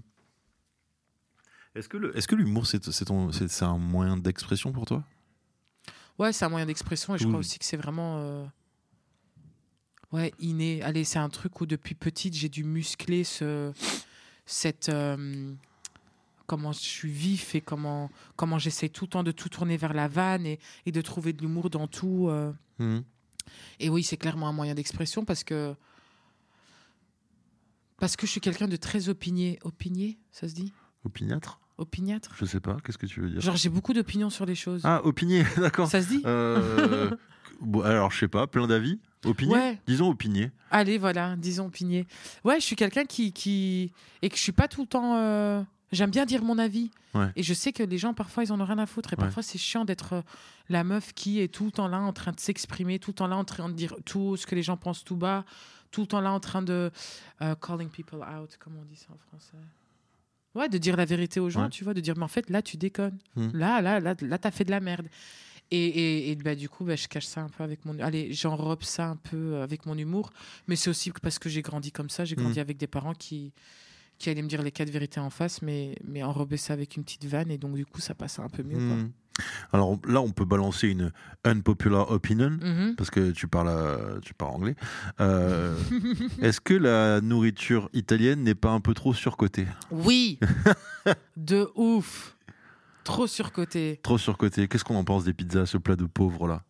Est-ce 1.75 1.89
que 1.89 1.97
le- 1.97 2.15
est-ce 2.15 2.27
que 2.27 2.35
l'humour, 2.35 2.67
c'est 2.67 2.83
c'est 2.91 3.05
ton- 3.05 3.31
c'est- 3.31 3.47
c'est 3.47 3.65
un 3.65 3.77
moyen 3.79 4.15
d'expression 4.15 4.71
pour 4.71 4.85
toi? 4.85 5.03
Ouais, 6.19 6.31
c'est 6.31 6.45
un 6.45 6.49
moyen 6.49 6.67
d'expression 6.67 7.15
et 7.15 7.17
je 7.17 7.25
crois 7.27 7.39
aussi 7.39 7.57
que 7.57 7.65
c'est 7.65 7.77
vraiment. 7.77 8.47
Ouais, 10.13 10.31
inné. 10.39 10.81
Allez, 10.83 11.03
c'est 11.03 11.19
un 11.19 11.27
truc 11.29 11.59
où 11.59 11.65
depuis 11.65 11.95
petite, 11.95 12.33
j'ai 12.35 12.47
dû 12.49 12.63
muscler 12.63 13.23
ce... 13.25 13.73
cette. 14.45 14.87
euh, 14.89 15.51
Comment 16.45 16.71
je 16.73 16.79
suis 16.79 17.09
vif 17.11 17.55
et 17.55 17.61
comment, 17.61 18.11
comment 18.35 18.59
j'essaie 18.59 18.89
tout 18.89 19.05
le 19.05 19.09
temps 19.09 19.23
de 19.23 19.31
tout 19.31 19.49
tourner 19.49 19.75
vers 19.77 19.93
la 19.93 20.07
vanne 20.09 20.45
et, 20.45 20.59
et 20.85 20.91
de 20.91 21.01
trouver 21.01 21.33
de 21.33 21.41
l'humour 21.41 21.69
dans 21.69 21.87
tout. 21.87 22.27
euh. 22.29 22.51
Mhm. 22.79 23.03
Et 23.79 23.89
oui, 23.89 24.03
c'est 24.03 24.17
clairement 24.17 24.47
un 24.47 24.53
moyen 24.53 24.75
d'expression 24.75 25.25
parce 25.25 25.43
que. 25.43 25.73
Parce 27.97 28.15
que 28.17 28.25
je 28.27 28.31
suis 28.31 28.41
quelqu'un 28.41 28.67
de 28.67 28.75
très 28.75 29.09
opinié. 29.09 29.57
Opinié, 29.63 30.17
ça 30.31 30.47
se 30.49 30.53
dit? 30.53 30.73
Opiniâtre? 31.05 31.59
Opiniâtre? 31.77 32.33
Je 32.37 32.45
sais 32.45 32.59
pas, 32.59 32.77
qu'est-ce 32.83 32.97
que 32.97 33.05
tu 33.07 33.21
veux 33.21 33.29
dire? 33.29 33.41
Genre, 33.41 33.55
j'ai 33.55 33.69
beaucoup 33.69 33.93
d'opinions 33.93 34.29
sur 34.29 34.45
les 34.45 34.55
choses. 34.55 34.81
Ah, 34.83 35.01
opinier, 35.05 35.43
d'accord. 35.57 35.87
ça 35.89 36.01
se 36.03 36.07
dit? 36.09 36.21
Euh, 36.25 37.09
bon, 37.61 37.81
alors, 37.81 38.11
je 38.11 38.19
sais 38.19 38.27
pas, 38.27 38.45
plein 38.47 38.67
d'avis? 38.67 38.99
Opinier 39.25 39.53
Ouais. 39.53 39.79
Disons 39.87 40.09
opinier. 40.09 40.51
Allez, 40.71 40.97
voilà, 40.97 41.35
disons 41.37 41.65
opinier. 41.67 42.05
Ouais, 42.43 42.59
je 42.59 42.65
suis 42.65 42.75
quelqu'un 42.75 43.05
qui, 43.05 43.31
qui. 43.31 43.91
Et 44.21 44.29
que 44.29 44.35
je 44.35 44.41
suis 44.41 44.51
pas 44.51 44.67
tout 44.67 44.81
le 44.81 44.87
temps. 44.87 45.15
euh, 45.17 45.61
J'aime 45.91 46.09
bien 46.09 46.25
dire 46.25 46.43
mon 46.43 46.57
avis. 46.57 46.89
Ouais. 47.13 47.27
Et 47.35 47.43
je 47.43 47.53
sais 47.53 47.71
que 47.71 47.83
les 47.83 47.99
gens, 47.99 48.15
parfois, 48.15 48.43
ils 48.43 48.51
en 48.51 48.59
ont 48.59 48.65
rien 48.65 48.79
à 48.79 48.87
foutre. 48.87 49.13
Et 49.13 49.15
Ouais. 49.15 49.23
parfois, 49.25 49.43
c'est 49.43 49.59
chiant 49.59 49.85
d'être 49.85 50.13
euh, 50.13 50.21
la 50.69 50.83
meuf 50.83 51.13
qui 51.13 51.39
est 51.39 51.47
tout 51.47 51.65
le 51.65 51.71
temps 51.71 51.87
là 51.87 51.99
en 51.99 52.11
train 52.13 52.31
de 52.31 52.39
s'exprimer, 52.39 52.97
tout 52.97 53.11
le 53.11 53.15
temps 53.15 53.27
là 53.27 53.35
en 53.37 53.43
train 53.43 53.69
de 53.69 53.73
dire 53.75 53.95
tout 54.03 54.35
ce 54.35 54.47
que 54.47 54.55
les 54.55 54.63
gens 54.63 54.75
pensent 54.77 55.03
tout 55.03 55.15
bas, 55.15 55.45
tout 55.91 56.01
le 56.01 56.07
temps 56.07 56.21
là 56.21 56.31
en 56.31 56.39
train 56.39 56.63
de. 56.63 56.89
euh, 57.41 57.55
calling 57.55 57.89
people 57.89 58.17
out, 58.19 58.57
comment 58.59 58.79
on 58.81 58.85
dit 58.85 58.95
ça 58.97 59.07
en 59.13 59.17
français 59.29 59.57
Ouais, 60.55 60.69
de 60.69 60.77
dire 60.79 60.97
la 60.97 61.05
vérité 61.05 61.39
aux 61.39 61.49
gens, 61.49 61.63
Ouais. 61.63 61.69
tu 61.69 61.83
vois, 61.83 61.93
de 61.95 61.99
dire, 62.01 62.15
mais 62.17 62.23
en 62.23 62.27
fait, 62.27 62.49
là, 62.49 62.61
tu 62.63 62.77
déconnes. 62.77 63.17
Hmm. 63.35 63.49
Là, 63.53 63.81
là, 63.81 63.99
là, 63.99 64.15
là, 64.21 64.37
t'as 64.37 64.51
fait 64.51 64.63
de 64.65 64.71
la 64.71 64.79
merde. 64.79 65.07
Et, 65.75 65.87
et, 65.87 66.31
et, 66.31 66.35
bah, 66.35 66.53
du 66.55 66.69
coup, 66.69 66.83
bah, 66.85 66.95
je 66.95 67.07
cache 67.07 67.25
ça 67.25 67.41
un 67.41 67.49
peu 67.49 67.63
avec 67.63 67.83
mon. 67.85 67.97
Allez, 67.99 68.31
j'enrobe 68.31 68.83
ça 68.83 69.07
un 69.09 69.15
peu 69.15 69.55
euh, 69.55 69.63
avec 69.63 69.85
mon 69.87 69.97
humour. 69.97 70.29
Mais 70.67 70.75
c'est 70.75 70.89
aussi 70.89 71.11
parce 71.21 71.39
que 71.39 71.49
j'ai 71.49 71.61
grandi 71.63 71.91
comme 71.91 72.09
ça. 72.09 72.25
J'ai 72.25 72.35
grandi 72.35 72.59
Mhm. 72.59 72.61
avec 72.61 72.77
des 72.77 72.87
parents 72.87 73.13
qui, 73.15 73.51
qui 74.19 74.29
allaient 74.29 74.43
me 74.43 74.47
dire 74.47 74.61
les 74.61 74.71
quatre 74.71 74.91
vérités 74.91 75.19
en 75.19 75.29
face, 75.31 75.61
mais, 75.63 75.95
mais 76.05 76.21
enrober 76.21 76.57
ça 76.57 76.73
avec 76.73 76.95
une 76.95 77.03
petite 77.03 77.25
vanne. 77.25 77.49
Et 77.49 77.57
donc, 77.57 77.75
du 77.75 77.85
coup, 77.85 78.01
ça 78.01 78.13
passe 78.13 78.37
un 78.39 78.49
peu 78.49 78.61
mieux. 78.63 78.75
quoi. 78.77 78.95
Mhm. 78.97 79.11
Alors 79.71 79.97
là, 80.07 80.21
on 80.21 80.29
peut 80.29 80.45
balancer 80.45 80.87
une 80.89 81.11
unpopular 81.43 82.11
opinion. 82.11 82.51
Mhm. 82.51 82.93
Parce 82.95 83.09
que 83.09 83.31
tu 83.31 83.47
parles, 83.47 83.69
euh, 83.69 84.19
tu 84.21 84.35
parles 84.35 84.51
anglais. 84.53 84.75
Euh, 85.21 85.75
Est-ce 86.43 86.61
que 86.61 86.75
la 86.75 87.19
nourriture 87.19 87.89
italienne 87.93 88.43
n'est 88.43 88.53
pas 88.53 88.69
un 88.69 88.79
peu 88.79 88.93
trop 88.93 89.11
surcotée? 89.15 89.65
Oui 89.89 90.37
De 91.35 91.67
ouf 91.73 92.32
Trop 93.03 93.27
surcoté. 93.27 93.99
Trop 94.03 94.17
surcotée 94.17 94.67
Qu'est-ce 94.67 94.83
qu'on 94.83 94.95
en 94.95 95.03
pense 95.03 95.23
des 95.23 95.33
pizzas, 95.33 95.65
ce 95.65 95.77
plat 95.77 95.95
de 95.95 96.05
pauvre 96.05 96.47
là? 96.47 96.63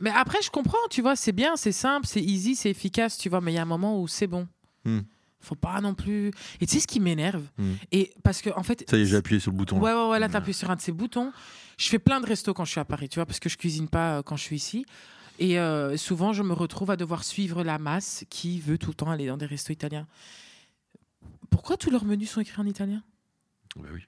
Mais 0.00 0.10
après, 0.10 0.38
je 0.42 0.50
comprends, 0.50 0.78
tu 0.90 1.02
vois, 1.02 1.16
c'est 1.16 1.32
bien, 1.32 1.56
c'est 1.56 1.72
simple, 1.72 2.06
c'est 2.06 2.22
easy, 2.22 2.54
c'est 2.54 2.70
efficace, 2.70 3.18
tu 3.18 3.28
vois, 3.28 3.40
mais 3.40 3.52
il 3.52 3.56
y 3.56 3.58
a 3.58 3.62
un 3.62 3.66
moment 3.66 4.00
où 4.00 4.06
c'est 4.06 4.28
bon. 4.28 4.46
Hmm. 4.84 5.00
Faut 5.40 5.56
pas 5.56 5.80
non 5.80 5.94
plus. 5.94 6.30
Et 6.60 6.66
tu 6.66 6.74
sais 6.74 6.80
ce 6.80 6.86
qui 6.86 7.00
m'énerve? 7.00 7.44
Hmm. 7.58 7.74
Et 7.90 8.12
parce 8.22 8.40
que, 8.40 8.50
en 8.50 8.62
fait. 8.62 8.88
Ça 8.88 8.96
y 8.96 9.02
est, 9.02 9.06
j'ai 9.06 9.16
appuyé 9.16 9.40
sur 9.40 9.50
le 9.50 9.56
bouton. 9.56 9.78
Ouais, 9.80 9.92
ouais, 9.92 10.08
ouais, 10.08 10.18
là, 10.20 10.28
t'appuies 10.28 10.54
sur 10.54 10.70
un 10.70 10.76
de 10.76 10.80
ces 10.80 10.92
boutons. 10.92 11.32
Je 11.78 11.88
fais 11.88 11.98
plein 11.98 12.20
de 12.20 12.26
restos 12.26 12.54
quand 12.54 12.64
je 12.64 12.70
suis 12.72 12.80
à 12.80 12.84
Paris, 12.84 13.08
tu 13.08 13.16
vois, 13.16 13.26
parce 13.26 13.40
que 13.40 13.48
je 13.48 13.56
cuisine 13.56 13.88
pas 13.88 14.18
euh, 14.18 14.22
quand 14.22 14.36
je 14.36 14.42
suis 14.42 14.56
ici. 14.56 14.86
Et 15.38 15.58
euh, 15.58 15.96
souvent, 15.96 16.32
je 16.32 16.42
me 16.42 16.52
retrouve 16.52 16.90
à 16.90 16.96
devoir 16.96 17.24
suivre 17.24 17.62
la 17.62 17.78
masse 17.78 18.24
qui 18.30 18.60
veut 18.60 18.78
tout 18.78 18.90
le 18.90 18.94
temps 18.94 19.10
aller 19.10 19.26
dans 19.26 19.36
des 19.36 19.46
restos 19.46 19.72
italiens. 19.72 20.06
Pourquoi 21.50 21.76
tous 21.76 21.90
leurs 21.90 22.04
menus 22.04 22.30
sont 22.30 22.40
écrits 22.40 22.60
en 22.60 22.66
italien? 22.66 23.02
Bah 23.76 23.88
oui. 23.92 24.02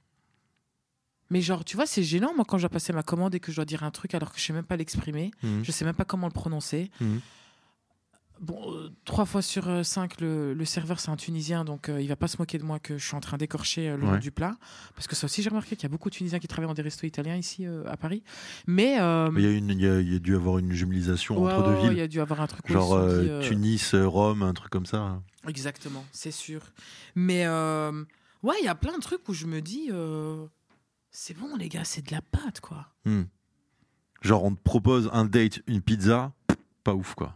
Mais 1.30 1.40
genre, 1.40 1.64
tu 1.64 1.76
vois, 1.76 1.86
c'est 1.86 2.02
gênant, 2.02 2.32
moi, 2.34 2.44
quand 2.46 2.58
je 2.58 2.62
dois 2.62 2.70
passer 2.70 2.92
ma 2.92 3.02
commande 3.02 3.34
et 3.34 3.40
que 3.40 3.52
je 3.52 3.56
dois 3.56 3.64
dire 3.64 3.82
un 3.84 3.90
truc 3.90 4.14
alors 4.14 4.32
que 4.32 4.38
je 4.40 4.44
sais 4.44 4.52
même 4.52 4.64
pas 4.64 4.76
l'exprimer. 4.76 5.30
Mhm. 5.42 5.64
Je 5.64 5.70
sais 5.72 5.84
même 5.84 5.94
pas 5.94 6.04
comment 6.04 6.26
le 6.26 6.32
prononcer. 6.32 6.90
Mhm. 7.00 7.20
Bon, 8.40 8.72
euh, 8.74 8.88
trois 9.04 9.26
fois 9.26 9.42
sur 9.42 9.68
euh, 9.68 9.82
cinq, 9.82 10.18
le, 10.22 10.54
le 10.54 10.64
serveur, 10.64 10.98
c'est 10.98 11.10
un 11.10 11.16
Tunisien, 11.16 11.62
donc 11.62 11.90
euh, 11.90 12.00
il 12.00 12.08
va 12.08 12.16
pas 12.16 12.26
se 12.26 12.38
moquer 12.38 12.56
de 12.56 12.64
moi 12.64 12.78
que 12.78 12.96
je 12.96 13.04
suis 13.06 13.14
en 13.14 13.20
train 13.20 13.36
d'écorcher 13.36 13.90
euh, 13.90 13.98
le 13.98 14.04
nom 14.04 14.12
Ouais. 14.12 14.18
du 14.18 14.30
plat. 14.30 14.56
Parce 14.94 15.06
que 15.06 15.14
ça 15.14 15.26
aussi, 15.26 15.42
j'ai 15.42 15.50
remarqué 15.50 15.76
qu'il 15.76 15.82
y 15.82 15.86
a 15.86 15.90
beaucoup 15.90 16.08
de 16.08 16.14
Tunisiens 16.14 16.38
qui 16.38 16.48
travaillent 16.48 16.66
dans 16.68 16.72
des 16.72 16.80
restos 16.80 17.06
italiens 17.06 17.36
ici 17.36 17.66
à 17.86 17.98
Paris. 17.98 18.22
Mais. 18.66 18.94
il 18.94 19.40
y, 19.40 19.74
y 19.74 20.12
y 20.12 20.16
a 20.16 20.18
dû 20.18 20.34
avoir 20.34 20.56
une 20.56 20.72
jumelisation 20.72 21.38
ouais, 21.42 21.52
entre 21.52 21.64
deux 21.68 21.74
ouais, 21.74 21.80
Il 21.82 21.88
villes. 21.90 21.98
y 21.98 22.02
a 22.02 22.08
dû 22.08 22.18
avoir 22.22 22.40
un 22.40 22.46
truc 22.46 22.66
Genre 22.66 22.98
dit, 23.08 23.28
Tunis, 23.46 23.94
Rome, 23.94 24.42
un 24.42 24.54
truc 24.54 24.70
comme 24.70 24.86
ça. 24.86 25.20
Exactement, 25.46 26.04
c'est 26.10 26.30
sûr. 26.32 26.62
Mais 27.14 27.46
ouais, 27.46 28.54
il 28.60 28.64
y 28.64 28.68
a 28.68 28.74
plein 28.74 28.96
de 28.96 29.02
trucs 29.02 29.28
où 29.28 29.34
je 29.34 29.44
me 29.44 29.60
dis, 29.60 29.90
c'est 31.10 31.36
bon 31.36 31.56
les 31.56 31.68
gars, 31.68 31.84
c'est 31.84 32.06
de 32.06 32.12
la 32.12 32.22
pâte 32.22 32.60
quoi. 32.60 32.86
Hmm. 33.04 33.22
Genre 34.22 34.44
on 34.44 34.54
te 34.54 34.60
propose 34.62 35.08
un 35.12 35.24
date, 35.24 35.60
une 35.66 35.80
pizza, 35.82 36.32
pas 36.84 36.94
ouf 36.94 37.14
quoi. 37.14 37.34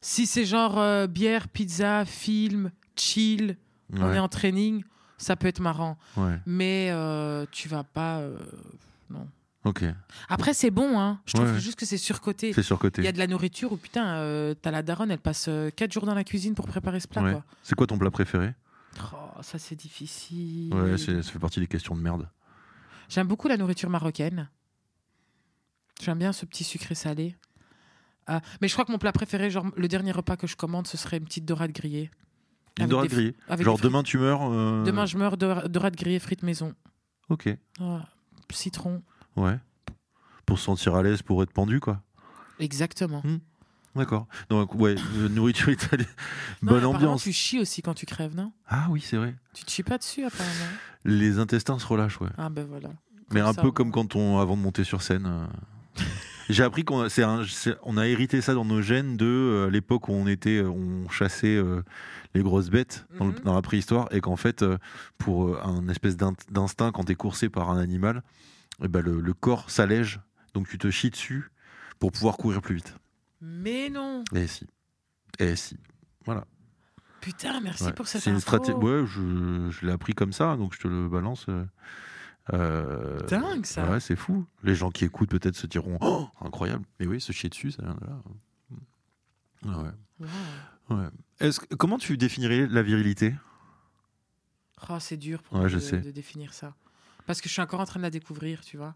Si 0.00 0.26
c'est 0.26 0.46
genre 0.46 0.78
euh, 0.78 1.06
bière, 1.06 1.48
pizza, 1.48 2.04
film, 2.04 2.70
chill, 2.96 3.56
on 3.92 4.12
est 4.14 4.18
en 4.18 4.28
training, 4.28 4.82
ça 5.18 5.36
peut 5.36 5.46
être 5.48 5.60
marrant. 5.60 5.98
ouais. 6.16 6.38
Mais 6.46 6.88
euh, 6.90 7.44
tu 7.50 7.68
vas 7.68 7.84
pas. 7.84 8.18
euh, 8.20 8.38
non. 9.10 9.28
Ok, 9.64 9.84
Après, 10.30 10.54
c'est 10.54 10.70
bon, 10.70 10.98
hein. 10.98 11.20
Je 11.26 11.34
trouve 11.34 11.52
Ouais. 11.52 11.60
juste 11.60 11.78
que 11.78 11.84
c'est 11.84 11.98
surcoté. 11.98 12.54
c'est 12.54 12.62
surcoté. 12.62 13.02
Il 13.02 13.04
y 13.04 13.08
a 13.08 13.12
de 13.12 13.18
la 13.18 13.26
nourriture 13.26 13.72
où 13.72 13.76
putain, 13.76 14.54
t'as 14.62 14.70
la 14.70 14.82
daronne, 14.82 15.10
elle 15.10 15.18
passe 15.18 15.50
4 15.76 15.92
jours 15.92 16.06
dans 16.06 16.14
la 16.14 16.24
cuisine 16.24 16.54
pour 16.54 16.66
préparer 16.66 16.98
ce 16.98 17.06
plat 17.06 17.20
quoi. 17.20 17.44
C'est 17.62 17.74
quoi 17.74 17.86
ton 17.86 17.98
plat 17.98 18.10
préféré? 18.10 18.54
Oh, 19.12 19.42
ça 19.42 19.58
c'est 19.58 19.76
difficile. 19.76 20.74
Ouais, 20.74 20.98
ça 20.98 21.22
fait 21.22 21.38
partie 21.38 21.60
des 21.60 21.66
questions 21.66 21.94
de 21.94 22.00
merde. 22.00 22.28
J'aime 23.08 23.26
beaucoup 23.26 23.48
la 23.48 23.56
nourriture 23.56 23.90
marocaine. 23.90 24.48
J'aime 26.02 26.18
bien 26.18 26.32
ce 26.32 26.46
petit 26.46 26.64
sucré 26.64 26.94
salé. 26.94 27.36
Euh, 28.28 28.38
mais 28.60 28.68
je 28.68 28.72
crois 28.74 28.84
que 28.84 28.92
mon 28.92 28.98
plat 28.98 29.12
préféré, 29.12 29.50
genre 29.50 29.66
le 29.76 29.88
dernier 29.88 30.12
repas 30.12 30.36
que 30.36 30.46
je 30.46 30.56
commande, 30.56 30.86
ce 30.86 30.96
serait 30.96 31.18
une 31.18 31.24
petite 31.24 31.44
dorade 31.44 31.72
grillée. 31.72 32.10
Une 32.78 32.86
dorade 32.86 33.08
grillée. 33.08 33.34
avec 33.48 33.64
Genre 33.64 33.78
demain 33.78 34.02
tu 34.02 34.18
meurs. 34.18 34.42
euh, 34.50 34.84
Demain, 34.84 35.06
je 35.06 35.18
meurs 35.18 35.36
de 35.36 35.66
dorade 35.68 35.96
grillée 35.96 36.18
frites 36.18 36.42
maison. 36.42 36.74
Ok, 37.28 37.48
Ah, 37.80 38.08
citron. 38.52 39.02
ouais. 39.36 39.58
Pour 40.46 40.58
se 40.58 40.64
sentir 40.64 40.94
à 40.96 41.02
l'aise, 41.02 41.22
pour 41.22 41.42
être 41.42 41.52
pendu 41.52 41.78
quoi. 41.80 42.02
Exactement. 42.58 43.22
D'accord. 43.96 44.26
Donc 44.48 44.74
ouais, 44.76 44.94
nourriture 45.30 45.70
italienne. 45.70 46.06
Non, 46.62 46.72
Bonne 46.72 46.78
apparemment, 46.78 46.96
ambiance. 46.98 47.22
Tu 47.22 47.32
chies 47.32 47.58
aussi 47.60 47.82
quand 47.82 47.94
tu 47.94 48.06
crèves, 48.06 48.36
non? 48.36 48.52
Ah 48.68 48.86
oui, 48.90 49.00
c'est 49.00 49.16
vrai. 49.16 49.34
Tu 49.52 49.64
te 49.64 49.70
chies 49.70 49.82
pas 49.82 49.98
dessus, 49.98 50.24
apparemment. 50.24 50.70
Les 51.04 51.38
intestins 51.38 51.78
se 51.78 51.86
relâchent, 51.86 52.20
ouais. 52.20 52.28
Ah 52.38 52.48
ben 52.50 52.64
voilà. 52.66 52.90
Mais 53.32 53.40
Comme 53.40 53.48
un 53.48 53.52
ça, 53.52 53.62
peu 53.62 53.70
comme 53.72 53.90
quand 53.90 54.14
on, 54.16 54.38
avant 54.38 54.56
de 54.56 54.62
monter 54.62 54.84
sur 54.84 55.02
scène. 55.02 55.26
euh, 55.26 56.02
J'ai 56.48 56.64
appris 56.64 56.84
qu'on 56.84 57.02
a, 57.04 57.44
on 57.84 57.98
hérité 57.98 58.40
ça 58.40 58.54
dans 58.54 58.64
nos 58.64 58.82
gènes 58.82 59.16
de 59.16 59.24
euh, 59.26 59.70
l'époque 59.70 60.08
où 60.08 60.12
on 60.12 60.26
était, 60.26 60.58
euh, 60.58 60.68
on 60.68 61.08
chassait 61.08 61.56
euh, 61.56 61.82
les 62.34 62.42
grosses 62.42 62.70
bêtes 62.70 63.06
dans, 63.18 63.26
le- 63.26 63.32
Mhm. 63.32 63.40
dans 63.44 63.54
la 63.54 63.62
préhistoire 63.62 64.08
et 64.12 64.20
qu'en 64.20 64.36
fait, 64.36 64.64
pour 65.18 65.64
un 65.64 65.88
espèce 65.88 66.16
d'in- 66.16 66.34
d'instinct, 66.50 66.90
quand 66.92 67.04
t'es 67.04 67.14
coursé 67.14 67.48
par 67.48 67.70
un 67.70 67.78
animal, 67.78 68.22
eh 68.82 68.88
ben, 68.88 69.00
le, 69.00 69.20
le 69.20 69.32
corps 69.34 69.70
s'allège, 69.70 70.20
donc 70.54 70.68
tu 70.68 70.76
te 70.78 70.90
chies 70.90 71.10
dessus 71.10 71.50
pour 72.00 72.10
pouvoir 72.12 72.36
courir 72.36 72.62
plus 72.62 72.74
vite. 72.76 72.94
Mais 73.40 73.88
non. 73.90 74.24
Et 74.34 74.46
si. 74.46 74.66
Et 75.38 75.56
si. 75.56 75.76
Putain, 77.20 77.60
merci 77.60 77.84
Ouais. 77.84 77.92
pour 77.92 78.08
cette 78.08 78.22
C'est 78.22 78.30
une 78.30 78.40
stratégie. 78.40 78.72
Ouais, 78.78 79.04
je, 79.06 79.68
je 79.70 79.84
l'ai 79.86 79.92
appris 79.92 80.14
comme 80.14 80.32
ça, 80.32 80.56
donc 80.56 80.74
je 80.74 80.80
te 80.80 80.88
le 80.88 81.08
balance. 81.08 81.46
euh, 81.50 81.64
euh, 82.54 83.18
Dingue, 83.28 83.66
ça. 83.66 83.88
Ouais, 83.90 84.00
c'est 84.00 84.16
fou. 84.16 84.46
Les 84.62 84.74
gens 84.74 84.90
qui 84.90 85.04
écoutent 85.04 85.28
peut-être 85.28 85.56
se 85.56 85.66
diront 85.66 85.98
oh, 86.00 86.28
incroyable. 86.40 86.84
Mais 86.98 87.06
oui, 87.06 87.20
se 87.20 87.32
chier 87.32 87.50
dessus, 87.50 87.72
ça 87.72 87.82
vient 87.82 87.94
de 87.94 88.06
là. 88.06 88.18
Ah 89.66 89.82
ouais. 89.82 89.90
Wow. 90.88 90.96
ouais. 90.98 91.08
Est-ce 91.40 91.60
que- 91.60 91.74
comment 91.74 91.98
tu 91.98 92.16
définirais 92.16 92.66
la 92.66 92.82
virilité? 92.82 93.34
Oh, 94.88 94.96
c'est 94.98 95.18
dur 95.18 95.42
pour 95.42 95.54
Ouais, 95.54 95.60
moi 95.60 95.68
je 95.68 95.74
de, 95.76 95.80
sais. 95.80 95.98
de 95.98 96.10
définir 96.10 96.54
ça. 96.54 96.74
Parce 97.26 97.42
que 97.42 97.48
je 97.48 97.52
suis 97.52 97.62
encore 97.62 97.80
en 97.80 97.84
train 97.84 98.00
de 98.00 98.04
la 98.04 98.10
découvrir, 98.10 98.62
tu 98.62 98.78
vois. 98.78 98.94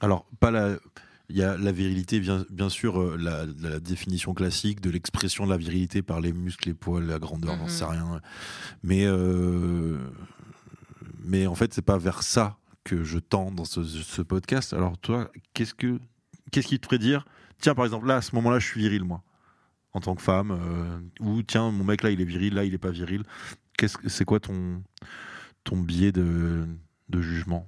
Alors, 0.00 0.24
pas 0.38 0.52
la. 0.52 0.76
Il 1.30 1.36
y 1.36 1.42
a 1.42 1.56
la 1.56 1.72
virilité, 1.72 2.18
bien, 2.20 2.44
bien 2.50 2.68
sûr, 2.68 3.00
euh, 3.00 3.16
la, 3.16 3.46
la 3.60 3.78
définition 3.80 4.34
classique 4.34 4.80
de 4.80 4.90
l'expression 4.90 5.46
de 5.46 5.50
la 5.50 5.56
virilité 5.56 6.02
par 6.02 6.20
les 6.20 6.32
muscles, 6.32 6.68
les 6.68 6.74
poils, 6.74 7.06
la 7.06 7.18
grandeur, 7.18 7.56
j'en 7.56 7.62
Mhm. 7.64 7.68
sais 7.68 7.84
rien. 7.84 8.20
Mais, 8.82 9.04
euh, 9.06 9.96
mais 11.24 11.46
en 11.46 11.54
fait, 11.54 11.72
c'est 11.72 11.82
pas 11.82 11.98
vers 11.98 12.22
ça 12.22 12.56
que 12.84 13.04
je 13.04 13.18
tends 13.18 13.50
dans 13.52 13.64
ce, 13.64 13.84
ce 13.84 14.22
podcast. 14.22 14.72
Alors, 14.72 14.98
toi, 14.98 15.30
qu'est-ce 15.54 15.74
que 15.74 15.98
qu'est-ce 16.50 16.66
qui 16.66 16.80
te 16.80 16.86
ferait 16.86 16.98
dire 16.98 17.24
Tiens, 17.60 17.74
par 17.74 17.84
exemple, 17.84 18.06
là, 18.06 18.16
à 18.16 18.22
ce 18.22 18.34
moment-là, 18.36 18.58
je 18.58 18.66
suis 18.66 18.80
viril, 18.80 19.04
moi, 19.04 19.22
en 19.92 20.00
tant 20.00 20.14
que 20.14 20.22
femme. 20.22 20.50
euh, 20.50 20.98
ou 21.20 21.42
tiens, 21.42 21.70
mon 21.70 21.84
mec, 21.84 22.02
là, 22.02 22.10
il 22.10 22.20
est 22.20 22.24
viril, 22.24 22.54
là, 22.54 22.64
il 22.64 22.74
est 22.74 22.78
pas 22.78 22.90
viril. 22.90 23.22
C'est 24.08 24.24
quoi 24.24 24.40
ton 24.40 24.82
ton 25.64 25.76
biais 25.78 26.10
de, 26.12 26.66
de 27.10 27.20
jugement? 27.22 27.66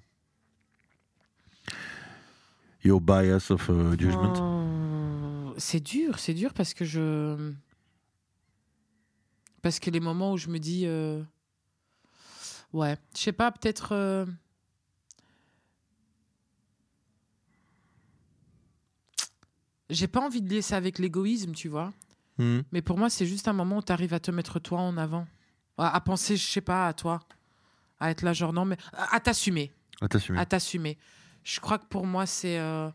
Your 2.84 3.00
bias 3.00 3.50
of 3.50 3.68
uh, 3.68 3.96
judgment 3.98 4.32
Oh, 4.42 5.54
C'est 5.56 5.80
dur, 5.80 6.18
c'est 6.18 6.34
dur 6.34 6.52
parce 6.54 6.74
que 6.74 6.84
je. 6.84 7.52
Parce 9.62 9.78
que 9.78 9.90
les 9.90 10.00
moments 10.00 10.32
où 10.32 10.36
je 10.38 10.48
me 10.48 10.58
dis. 10.58 10.82
euh, 10.86 11.22
Ouais, 12.72 12.96
je 13.14 13.20
sais 13.20 13.32
pas, 13.32 13.52
peut-être. 13.52 13.92
euh, 13.92 14.24
J'ai 19.90 20.06
pas 20.08 20.20
envie 20.20 20.40
de 20.40 20.48
lier 20.48 20.62
ça 20.62 20.76
avec 20.76 20.98
l'égoïsme, 20.98 21.52
tu 21.52 21.68
vois. 21.68 21.92
Mhm. 22.38 22.62
Mais 22.72 22.80
pour 22.82 22.96
moi, 22.98 23.10
c'est 23.10 23.26
juste 23.26 23.46
un 23.48 23.52
moment 23.52 23.78
où 23.78 23.82
tu 23.82 23.92
arrives 23.92 24.14
à 24.14 24.20
te 24.20 24.30
mettre 24.30 24.58
toi 24.58 24.80
en 24.80 24.96
avant. 24.96 25.26
À, 25.76 25.94
à 25.94 26.00
penser, 26.00 26.36
je 26.36 26.46
sais 26.46 26.60
pas, 26.62 26.88
à 26.88 26.92
toi. 26.94 27.20
À 28.00 28.10
être 28.10 28.22
là, 28.22 28.32
genre, 28.32 28.52
non, 28.52 28.64
mais. 28.64 28.76
À 28.92 29.20
t'assumer. 29.20 29.70
À 30.00 30.08
t'assumer. 30.08 30.38
À 30.38 30.46
t'assumer. 30.46 30.98
Je 31.44 31.60
crois 31.60 31.78
que 31.78 31.86
pour 31.86 32.06
moi, 32.06 32.26
c'est. 32.26 32.58
euh, 32.58 32.90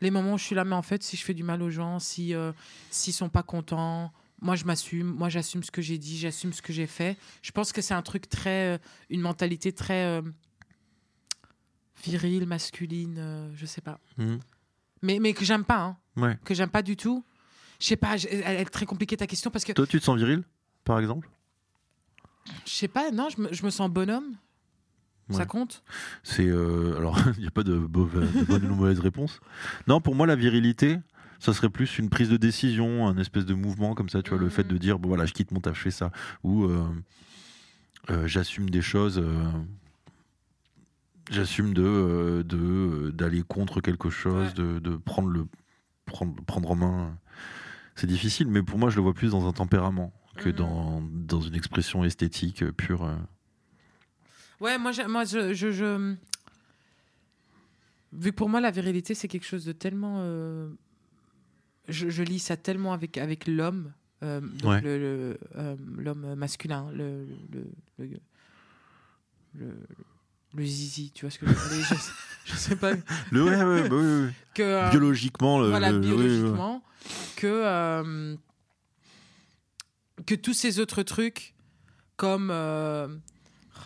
les 0.00 0.10
moments 0.10 0.34
où 0.34 0.38
je 0.38 0.44
suis 0.44 0.54
là, 0.54 0.64
mais 0.64 0.74
en 0.74 0.82
fait, 0.82 1.02
si 1.02 1.16
je 1.16 1.24
fais 1.24 1.34
du 1.34 1.42
mal 1.44 1.62
aux 1.62 1.70
gens, 1.70 1.98
si 1.98 2.34
euh, 2.34 2.52
s'ils 2.90 3.14
sont 3.14 3.28
pas 3.30 3.42
contents, 3.42 4.12
moi 4.42 4.54
je 4.54 4.64
m'assume, 4.64 5.06
moi 5.06 5.28
j'assume 5.30 5.62
ce 5.62 5.70
que 5.70 5.80
j'ai 5.80 5.96
dit, 5.98 6.18
j'assume 6.18 6.52
ce 6.52 6.60
que 6.60 6.72
j'ai 6.72 6.86
fait. 6.86 7.16
Je 7.42 7.52
pense 7.52 7.72
que 7.72 7.80
c'est 7.80 7.94
un 7.94 8.02
truc 8.02 8.28
très, 8.28 8.74
euh, 8.74 8.78
une 9.08 9.20
mentalité 9.22 9.72
très 9.72 10.04
euh, 10.04 10.20
virile, 12.04 12.46
masculine, 12.46 13.50
je 13.54 13.66
sais 13.66 13.80
pas. 13.80 13.98
Mhm. 14.18 14.40
Mais 15.02 15.18
mais 15.20 15.32
que 15.32 15.44
j'aime 15.44 15.64
pas, 15.64 15.80
hein, 15.80 15.96
Ouais. 16.16 16.38
que 16.44 16.54
j'aime 16.54 16.70
pas 16.70 16.82
du 16.82 16.96
tout. 16.96 17.24
Je 17.80 17.86
sais 17.86 17.96
pas, 17.96 18.16
elle 18.16 18.42
elle 18.44 18.60
est 18.60 18.64
très 18.66 18.86
compliquée 18.86 19.16
ta 19.16 19.26
question 19.26 19.50
parce 19.50 19.64
que 19.64 19.72
Toi, 19.72 19.86
tu 19.86 19.98
te 19.98 20.04
sens 20.04 20.16
viril, 20.18 20.42
par 20.84 20.98
exemple? 20.98 21.28
Je 22.66 22.70
sais 22.72 22.88
pas, 22.88 23.10
non, 23.10 23.28
je 23.30 23.40
me, 23.40 23.52
je 23.52 23.64
me 23.64 23.70
sens 23.70 23.88
bonhomme. 23.90 24.36
Ça 25.30 25.46
compte? 25.46 25.82
C'est 26.22 26.46
euh, 26.46 26.96
alors 26.98 27.18
il 27.36 27.40
n'y 27.40 27.46
a 27.46 27.50
pas 27.50 27.62
de, 27.62 27.78
bonne 27.78 28.70
ou 28.70 28.74
mauvaise 28.74 29.00
réponse. 29.00 29.40
Non, 29.86 30.00
pour 30.00 30.14
moi 30.14 30.26
la 30.26 30.36
virilité, 30.36 30.98
ça 31.38 31.52
serait 31.54 31.70
plus 31.70 31.98
une 31.98 32.10
prise 32.10 32.28
de 32.28 32.36
décision, 32.36 33.08
un 33.08 33.16
espèce 33.16 33.46
de 33.46 33.54
mouvement 33.54 33.94
comme 33.94 34.08
ça, 34.10 34.22
tu 34.22 34.30
vois, 34.30 34.38
le 34.38 34.48
fait 34.50 34.64
de 34.68 34.76
dire 34.76 34.98
bon 34.98 35.08
voilà, 35.08 35.24
je 35.26 35.32
quitte 35.32 35.50
mon 35.50 35.60
taf, 35.60 35.76
je 35.76 35.82
fais 35.82 35.90
ça, 35.90 36.10
ou 36.42 36.64
euh, 36.64 36.84
euh, 38.10 38.26
j'assume 38.26 38.68
des 38.68 38.82
choses, 38.82 39.18
euh, 39.18 39.50
j'assume 41.30 41.74
de 41.74 42.44
de 42.46 43.10
d'aller 43.10 43.42
contre 43.42 43.80
quelque 43.80 44.10
chose, 44.10 44.48
Ouais. 44.48 44.52
de, 44.54 44.78
de 44.78 44.96
prendre 44.96 45.28
le 45.28 45.46
prendre 46.06 46.34
prendre 46.44 46.70
en 46.70 46.76
main. 46.76 47.18
C'est 47.96 48.06
difficile, 48.06 48.48
mais 48.48 48.62
pour 48.62 48.78
moi 48.78 48.90
je 48.90 48.96
le 48.96 49.02
vois 49.02 49.14
plus 49.14 49.30
dans 49.30 49.46
un 49.48 49.52
tempérament 49.52 50.12
que 50.36 50.48
Mhm. 50.50 50.54
dans 50.56 51.02
dans 51.12 51.40
une 51.40 51.54
expression 51.54 52.04
esthétique 52.04 52.64
pure. 52.72 53.08
Ouais, 54.64 54.78
moi, 54.78 54.92
moi 55.08 55.24
je, 55.24 55.52
je, 55.52 55.70
je- 55.70 56.14
Vu 58.14 58.30
que 58.30 58.36
pour 58.36 58.48
moi, 58.48 58.60
la 58.62 58.70
virilité, 58.70 59.14
c'est 59.14 59.28
quelque 59.28 59.44
chose 59.44 59.64
de 59.66 59.72
tellement. 59.72 60.18
euh, 60.20 60.70
Je, 61.88 62.08
je 62.08 62.22
lis 62.22 62.38
ça 62.38 62.56
tellement 62.56 62.94
avec, 62.94 63.18
avec 63.18 63.46
l'homme, 63.46 63.92
euh, 64.22 64.40
Ouais. 64.64 64.80
le- 64.80 65.36
euh, 65.56 65.76
l'homme 65.98 66.34
masculin, 66.34 66.90
le, 66.94 67.26
le, 67.52 67.66
le, 67.98 68.20
le, 69.54 69.74
le 70.54 70.64
zizi, 70.64 71.10
tu 71.12 71.26
vois 71.26 71.30
ce 71.30 71.38
que 71.38 71.46
je 71.46 71.52
veux 71.52 71.76
dire? 71.76 71.98
Je, 72.46 72.54
sais 72.56 72.76
pas. 72.76 72.92
Le 73.32 73.44
ouais, 73.44 73.62
ouais, 73.64 73.88
bah 73.88 73.96
oui, 73.96 74.06
oui, 74.06 74.24
oui. 74.28 74.32
Que, 74.54 74.90
biologiquement 74.90 75.60
le, 75.60 75.68
voilà, 75.68 75.92
biologiquement, 75.92 76.82
que, 77.36 78.34
que 80.24 80.34
tous 80.34 80.54
ces 80.54 80.78
autres 80.78 81.02
trucs, 81.02 81.52
comme. 82.16 82.50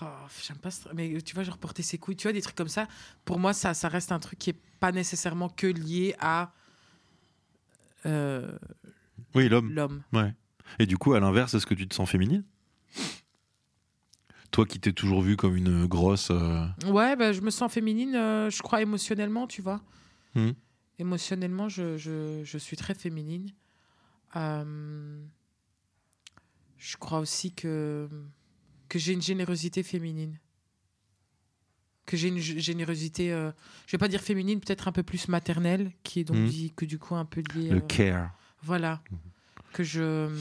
Euh, 0.03 0.07
oh, 0.07 0.29
J'aime 0.47 0.59
pas 0.59 0.71
ce- 0.71 0.89
mais 0.95 1.21
tu 1.23 1.35
vois, 1.35 1.45
genre 1.45 1.59
porter 1.59 1.83
ses 1.83 1.99
couilles, 1.99 2.17
tu 2.17 2.25
vois, 2.25 2.33
des 2.33 2.43
trucs 2.43 2.57
comme 2.57 2.69
ça. 2.69 2.87
Pour 3.25 3.39
moi, 3.39 3.53
ça, 3.53 3.75
ça 3.75 3.89
reste 3.89 4.13
un 4.13 4.19
truc 4.19 4.39
qui 4.39 4.51
est 4.51 4.61
pas 4.81 4.93
nécessairement 4.93 5.49
que 5.49 5.67
lié 5.67 6.15
à 6.21 6.53
euh, 8.07 8.57
Oui, 9.35 9.49
l'homme. 9.49 9.73
l'homme. 9.73 10.03
Ouais. 10.13 10.35
Et 10.79 10.87
du 10.87 10.97
coup, 10.99 11.15
à 11.15 11.21
l'inverse, 11.21 11.55
est-ce 11.55 11.67
que 11.67 11.75
tu 11.75 11.89
te 11.89 11.95
sens 11.95 12.09
féminine? 12.09 12.45
Toi 14.51 14.65
qui 14.65 14.81
t'es 14.81 14.93
toujours 14.93 15.21
vue 15.21 15.37
comme 15.37 15.57
une 15.57 15.87
grosse. 15.87 16.31
euh, 16.31 16.67
Ouais, 16.87 17.17
bah, 17.17 17.33
je 17.33 17.41
me 17.43 17.51
sens 17.51 17.71
féminine, 17.73 18.15
euh, 18.15 18.51
je 18.51 18.63
crois 18.63 18.81
émotionnellement, 18.81 19.47
tu 19.47 19.61
vois. 19.63 19.81
Mhm. 20.35 20.55
Émotionnellement, 20.99 21.69
je, 21.69 21.97
je, 21.97 22.43
je 22.45 22.59
suis 22.59 22.77
très 22.77 22.95
féminine. 22.95 23.51
Euh, 24.37 25.23
je 26.79 26.97
crois 26.97 27.19
aussi 27.19 27.53
que, 27.53 28.09
que 28.89 28.99
j'ai 28.99 29.13
une 29.13 29.23
générosité 29.23 29.83
féminine. 29.83 30.39
Que 32.07 32.17
j'ai 32.17 32.29
une 32.29 32.39
générosité, 32.39 33.33
euh, 33.33 33.53
je 33.87 33.93
vais 33.93 33.99
pas 33.99 34.09
dire 34.09 34.23
féminine, 34.23 34.61
peut-être 34.61 34.89
un 34.89 34.93
peu 34.93 35.03
plus 35.03 35.29
maternelle, 35.29 35.93
qui 36.05 36.21
est 36.21 36.25
donc 36.25 36.49
dit- 36.49 36.73
que 36.75 36.87
du 36.87 36.99
coup 36.99 37.15
un 37.15 37.27
peu 37.27 37.43
liée. 37.55 37.69
le 37.71 37.77
euh, 37.79 37.81
care. 37.81 38.31
Voilà. 38.63 39.03
Que 39.73 39.85
je. 39.85 40.35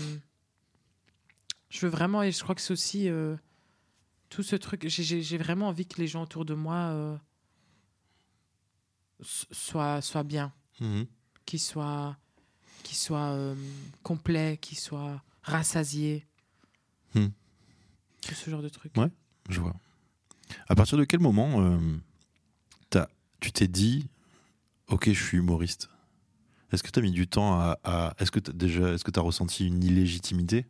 Je 1.69 1.81
veux 1.85 1.89
vraiment, 1.91 2.23
et 2.23 2.31
je 2.31 2.41
crois 2.41 2.55
que 2.55 2.61
c'est 2.61 2.71
aussi 2.71 3.09
euh, 3.09 3.35
tout 4.29 4.43
ce 4.43 4.55
truc. 4.55 4.87
j'ai- 4.87 5.37
vraiment 5.37 5.67
envie 5.67 5.85
que 5.85 5.99
les 5.99 6.07
gens 6.07 6.23
autour 6.23 6.45
de 6.45 6.53
moi 6.53 6.75
euh, 6.93 7.17
soient, 9.21 10.01
soient 10.01 10.23
bien, 10.23 10.53
Mhm. 10.79 11.05
qu'ils 11.45 11.59
soient, 11.59 12.17
qu'ils 12.83 12.95
soient 12.97 13.31
euh, 13.33 13.55
complets, 14.03 14.57
qu'ils 14.61 14.77
soient 14.79 15.21
rassasiés. 15.43 16.25
Hmm. 17.15 17.27
Ce 18.23 18.49
genre 18.49 18.61
de 18.61 18.69
trucs. 18.69 18.95
Ouais. 18.97 19.09
Je 19.49 19.59
vois. 19.59 19.75
À 20.67 20.75
partir 20.75 20.97
de 20.97 21.03
quel 21.05 21.19
moment 21.19 21.61
euh, 21.61 21.77
t'as- 22.89 23.09
tu 23.39 23.51
t'es 23.51 23.67
dit, 23.67 24.07
ok, 24.87 25.11
je 25.11 25.23
suis 25.23 25.37
humoriste? 25.37 25.89
Est-ce 26.71 26.83
que 26.83 26.89
tu 26.91 26.99
as 26.99 27.01
mis 27.01 27.11
du 27.11 27.27
temps 27.27 27.59
à. 27.59 27.77
à- 27.83 28.13
est-ce 28.19 28.31
que 28.31 28.39
t'as 28.39 28.51
déjà, 28.53 28.89
est-ce 28.93 29.03
que 29.03 29.11
tu 29.11 29.19
as 29.19 29.23
ressenti 29.23 29.65
une 29.67 29.83
illégitimité? 29.83 30.65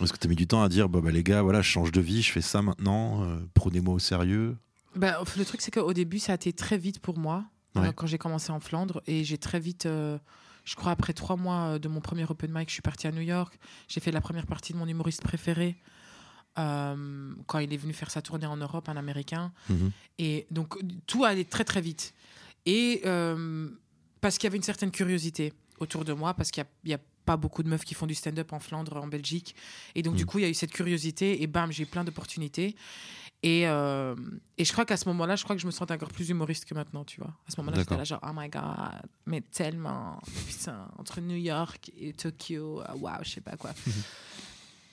Est-ce 0.00 0.12
que 0.12 0.18
tu 0.18 0.26
as 0.26 0.30
mis 0.30 0.36
du 0.36 0.46
temps 0.46 0.62
à 0.62 0.68
dire, 0.68 0.88
bah, 0.88 1.00
bah, 1.02 1.10
les 1.10 1.22
gars, 1.22 1.42
voilà, 1.42 1.60
je 1.60 1.68
change 1.68 1.92
de 1.92 2.00
vie, 2.00 2.22
je 2.22 2.32
fais 2.32 2.40
ça 2.40 2.62
maintenant, 2.62 3.22
euh, 3.24 3.38
prenez-moi 3.54 3.94
au 3.94 3.98
sérieux? 3.98 4.56
Bah, 4.96 5.22
le 5.36 5.44
truc, 5.44 5.60
c'est 5.60 5.70
qu'au 5.70 5.92
début, 5.92 6.18
ça 6.18 6.32
a 6.32 6.34
été 6.36 6.52
très 6.52 6.78
vite 6.78 7.00
pour 7.00 7.18
moi, 7.18 7.44
Ouais. 7.76 7.88
euh, 7.88 7.92
quand 7.92 8.06
j'ai 8.06 8.18
commencé 8.18 8.50
en 8.50 8.60
Flandre. 8.60 9.02
Et 9.06 9.24
j'ai 9.24 9.36
très 9.38 9.60
vite, 9.60 9.84
euh, 9.86 10.18
je 10.70 10.76
crois, 10.76 10.92
après 10.92 11.12
trois 11.12 11.34
mois 11.34 11.74
euh, 11.74 11.78
de 11.80 11.88
mon 11.88 12.00
premier 12.00 12.24
open 12.30 12.52
mic, 12.52 12.68
je 12.68 12.74
suis 12.74 12.82
partie 12.82 13.08
à 13.08 13.10
New 13.10 13.22
York. 13.22 13.58
J'ai 13.88 13.98
fait 13.98 14.12
la 14.12 14.20
première 14.20 14.46
partie 14.46 14.72
de 14.72 14.78
mon 14.78 14.86
humoriste 14.86 15.20
préféré 15.20 15.76
euh, 16.58 17.34
quand 17.48 17.58
il 17.58 17.72
est 17.74 17.76
venu 17.76 17.92
faire 17.92 18.08
sa 18.08 18.22
tournée 18.22 18.46
en 18.46 18.56
Europe, 18.56 18.88
un 18.88 18.96
Américain. 18.96 19.52
Mhm. 19.68 19.90
Et 20.18 20.46
donc, 20.52 20.76
tout 21.08 21.24
allait 21.24 21.42
très, 21.42 21.64
très 21.64 21.80
vite. 21.80 22.14
Et 22.66 23.02
euh, 23.04 23.68
parce 24.20 24.38
qu'il 24.38 24.44
y 24.44 24.46
avait 24.46 24.58
une 24.58 24.62
certaine 24.62 24.92
curiosité 24.92 25.52
autour 25.80 26.04
de 26.04 26.12
moi, 26.12 26.34
parce 26.34 26.52
qu'il 26.52 26.64
n'y 26.84 26.94
a, 26.94 27.00
pas 27.26 27.36
beaucoup 27.36 27.62
de 27.62 27.68
meufs 27.68 27.84
qui 27.84 27.94
font 27.94 28.06
du 28.06 28.14
stand-up 28.14 28.52
en 28.52 28.60
Flandre, 28.60 28.96
en 28.96 29.06
Belgique. 29.06 29.54
Et 29.94 30.02
donc, 30.02 30.14
du 30.16 30.22
Mm. 30.22 30.26
coup, 30.26 30.38
il 30.38 30.42
y 30.42 30.44
a 30.46 30.48
eu 30.48 30.54
cette 30.54 30.72
curiosité 30.72 31.42
et 31.42 31.46
bam, 31.46 31.70
j'ai 31.70 31.82
eu 31.82 31.86
plein 31.86 32.02
d'opportunités. 32.02 32.74
Et, 33.42 33.66
euh, 33.66 34.14
et 34.58 34.64
je 34.66 34.72
crois 34.72 34.84
qu'à 34.84 34.98
ce 34.98 35.08
moment-là, 35.08 35.34
je 35.34 35.44
crois 35.44 35.56
que 35.56 35.62
je 35.62 35.66
me 35.66 35.70
sentais 35.72 35.94
encore 35.94 36.10
plus 36.12 36.28
humoriste 36.28 36.66
que 36.66 36.74
maintenant, 36.74 37.04
tu 37.04 37.20
vois. 37.20 37.34
À 37.48 37.50
ce 37.50 37.58
moment-là, 37.60 37.78
j'étais 37.78 37.96
là 37.96 38.04
genre, 38.04 38.20
oh 38.22 38.32
my 38.34 38.48
god, 38.50 38.62
mais 39.24 39.40
tellement, 39.40 40.20
putain, 40.46 40.88
entre 40.98 41.20
New 41.22 41.36
York 41.38 41.90
et 41.98 42.12
Tokyo, 42.12 42.82
waouh, 42.98 43.14
je 43.22 43.30
sais 43.30 43.40
pas 43.40 43.56
quoi. 43.56 43.70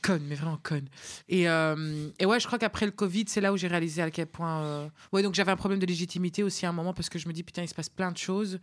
conne, 0.02 0.24
mais 0.28 0.36
vraiment 0.36 0.60
conne. 0.64 0.88
Et, 1.28 1.50
euh, 1.50 2.10
et 2.20 2.26
ouais, 2.26 2.40
je 2.40 2.48
crois 2.48 2.58
qu'après 2.60 2.86
le 2.86 2.94
Covid, 2.94 3.26
c'est 3.28 3.42
là 3.42 3.52
où 3.52 3.58
j'ai 3.58 3.68
réalisé 3.68 4.02
à 4.02 4.10
quel 4.12 4.28
point. 4.28 4.62
euh, 4.64 4.90
Ouais, 5.12 5.22
donc 5.24 5.34
j'avais 5.36 5.52
un 5.52 5.58
problème 5.58 5.80
de 5.80 5.86
légitimité 5.86 6.44
aussi 6.44 6.66
à 6.66 6.70
un 6.70 6.74
moment 6.74 6.94
parce 6.94 7.10
que 7.10 7.20
je 7.20 7.28
me 7.28 7.34
dis, 7.34 7.44
putain, 7.44 7.64
il 7.64 7.68
se 7.68 7.76
passe 7.76 7.90
plein 7.90 8.12
de 8.14 8.18
choses. 8.18 8.60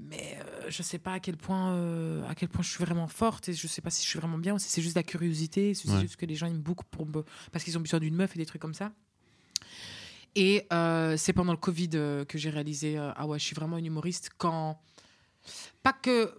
Mais 0.00 0.38
euh, 0.40 0.66
je 0.68 0.80
sais 0.84 0.98
pas 1.00 1.14
à 1.14 1.18
quel 1.18 1.36
point 1.36 1.72
euh, 1.72 2.22
à 2.28 2.36
quel 2.36 2.48
point 2.48 2.62
je 2.62 2.68
suis 2.70 2.84
vraiment 2.84 3.08
forte 3.08 3.48
et 3.48 3.52
je 3.52 3.66
sais 3.66 3.80
pas 3.82 3.90
si 3.90 4.04
je 4.04 4.08
suis 4.08 4.20
vraiment 4.20 4.38
bien 4.38 4.54
ou 4.54 4.58
si 4.60 4.68
c'est 4.68 4.80
juste 4.80 4.94
la 4.94 5.02
curiosité 5.02 5.74
si 5.74 5.88
c'est 5.88 5.94
Ouais. 5.94 6.00
juste 6.02 6.14
que 6.14 6.24
les 6.24 6.36
gens 6.36 6.46
aiment 6.46 6.60
beaucoup 6.62 6.84
pour 6.88 7.04
me- 7.04 7.24
parce 7.50 7.64
qu'ils 7.64 7.76
ont 7.76 7.80
besoin 7.80 7.98
d'une 7.98 8.14
meuf 8.14 8.36
et 8.36 8.38
des 8.38 8.46
trucs 8.46 8.62
comme 8.62 8.74
ça 8.74 8.92
et 10.34 10.66
euh, 10.72 11.16
c'est 11.16 11.32
pendant 11.32 11.52
le 11.52 11.58
Covid 11.58 11.90
euh, 11.94 12.24
que 12.24 12.38
j'ai 12.38 12.50
réalisé 12.50 12.98
euh, 12.98 13.10
ah 13.16 13.26
ouais 13.26 13.38
je 13.38 13.44
suis 13.44 13.54
vraiment 13.54 13.78
une 13.78 13.86
humoriste 13.86 14.30
quand 14.38 14.80
pas 15.82 15.92
que 15.92 16.32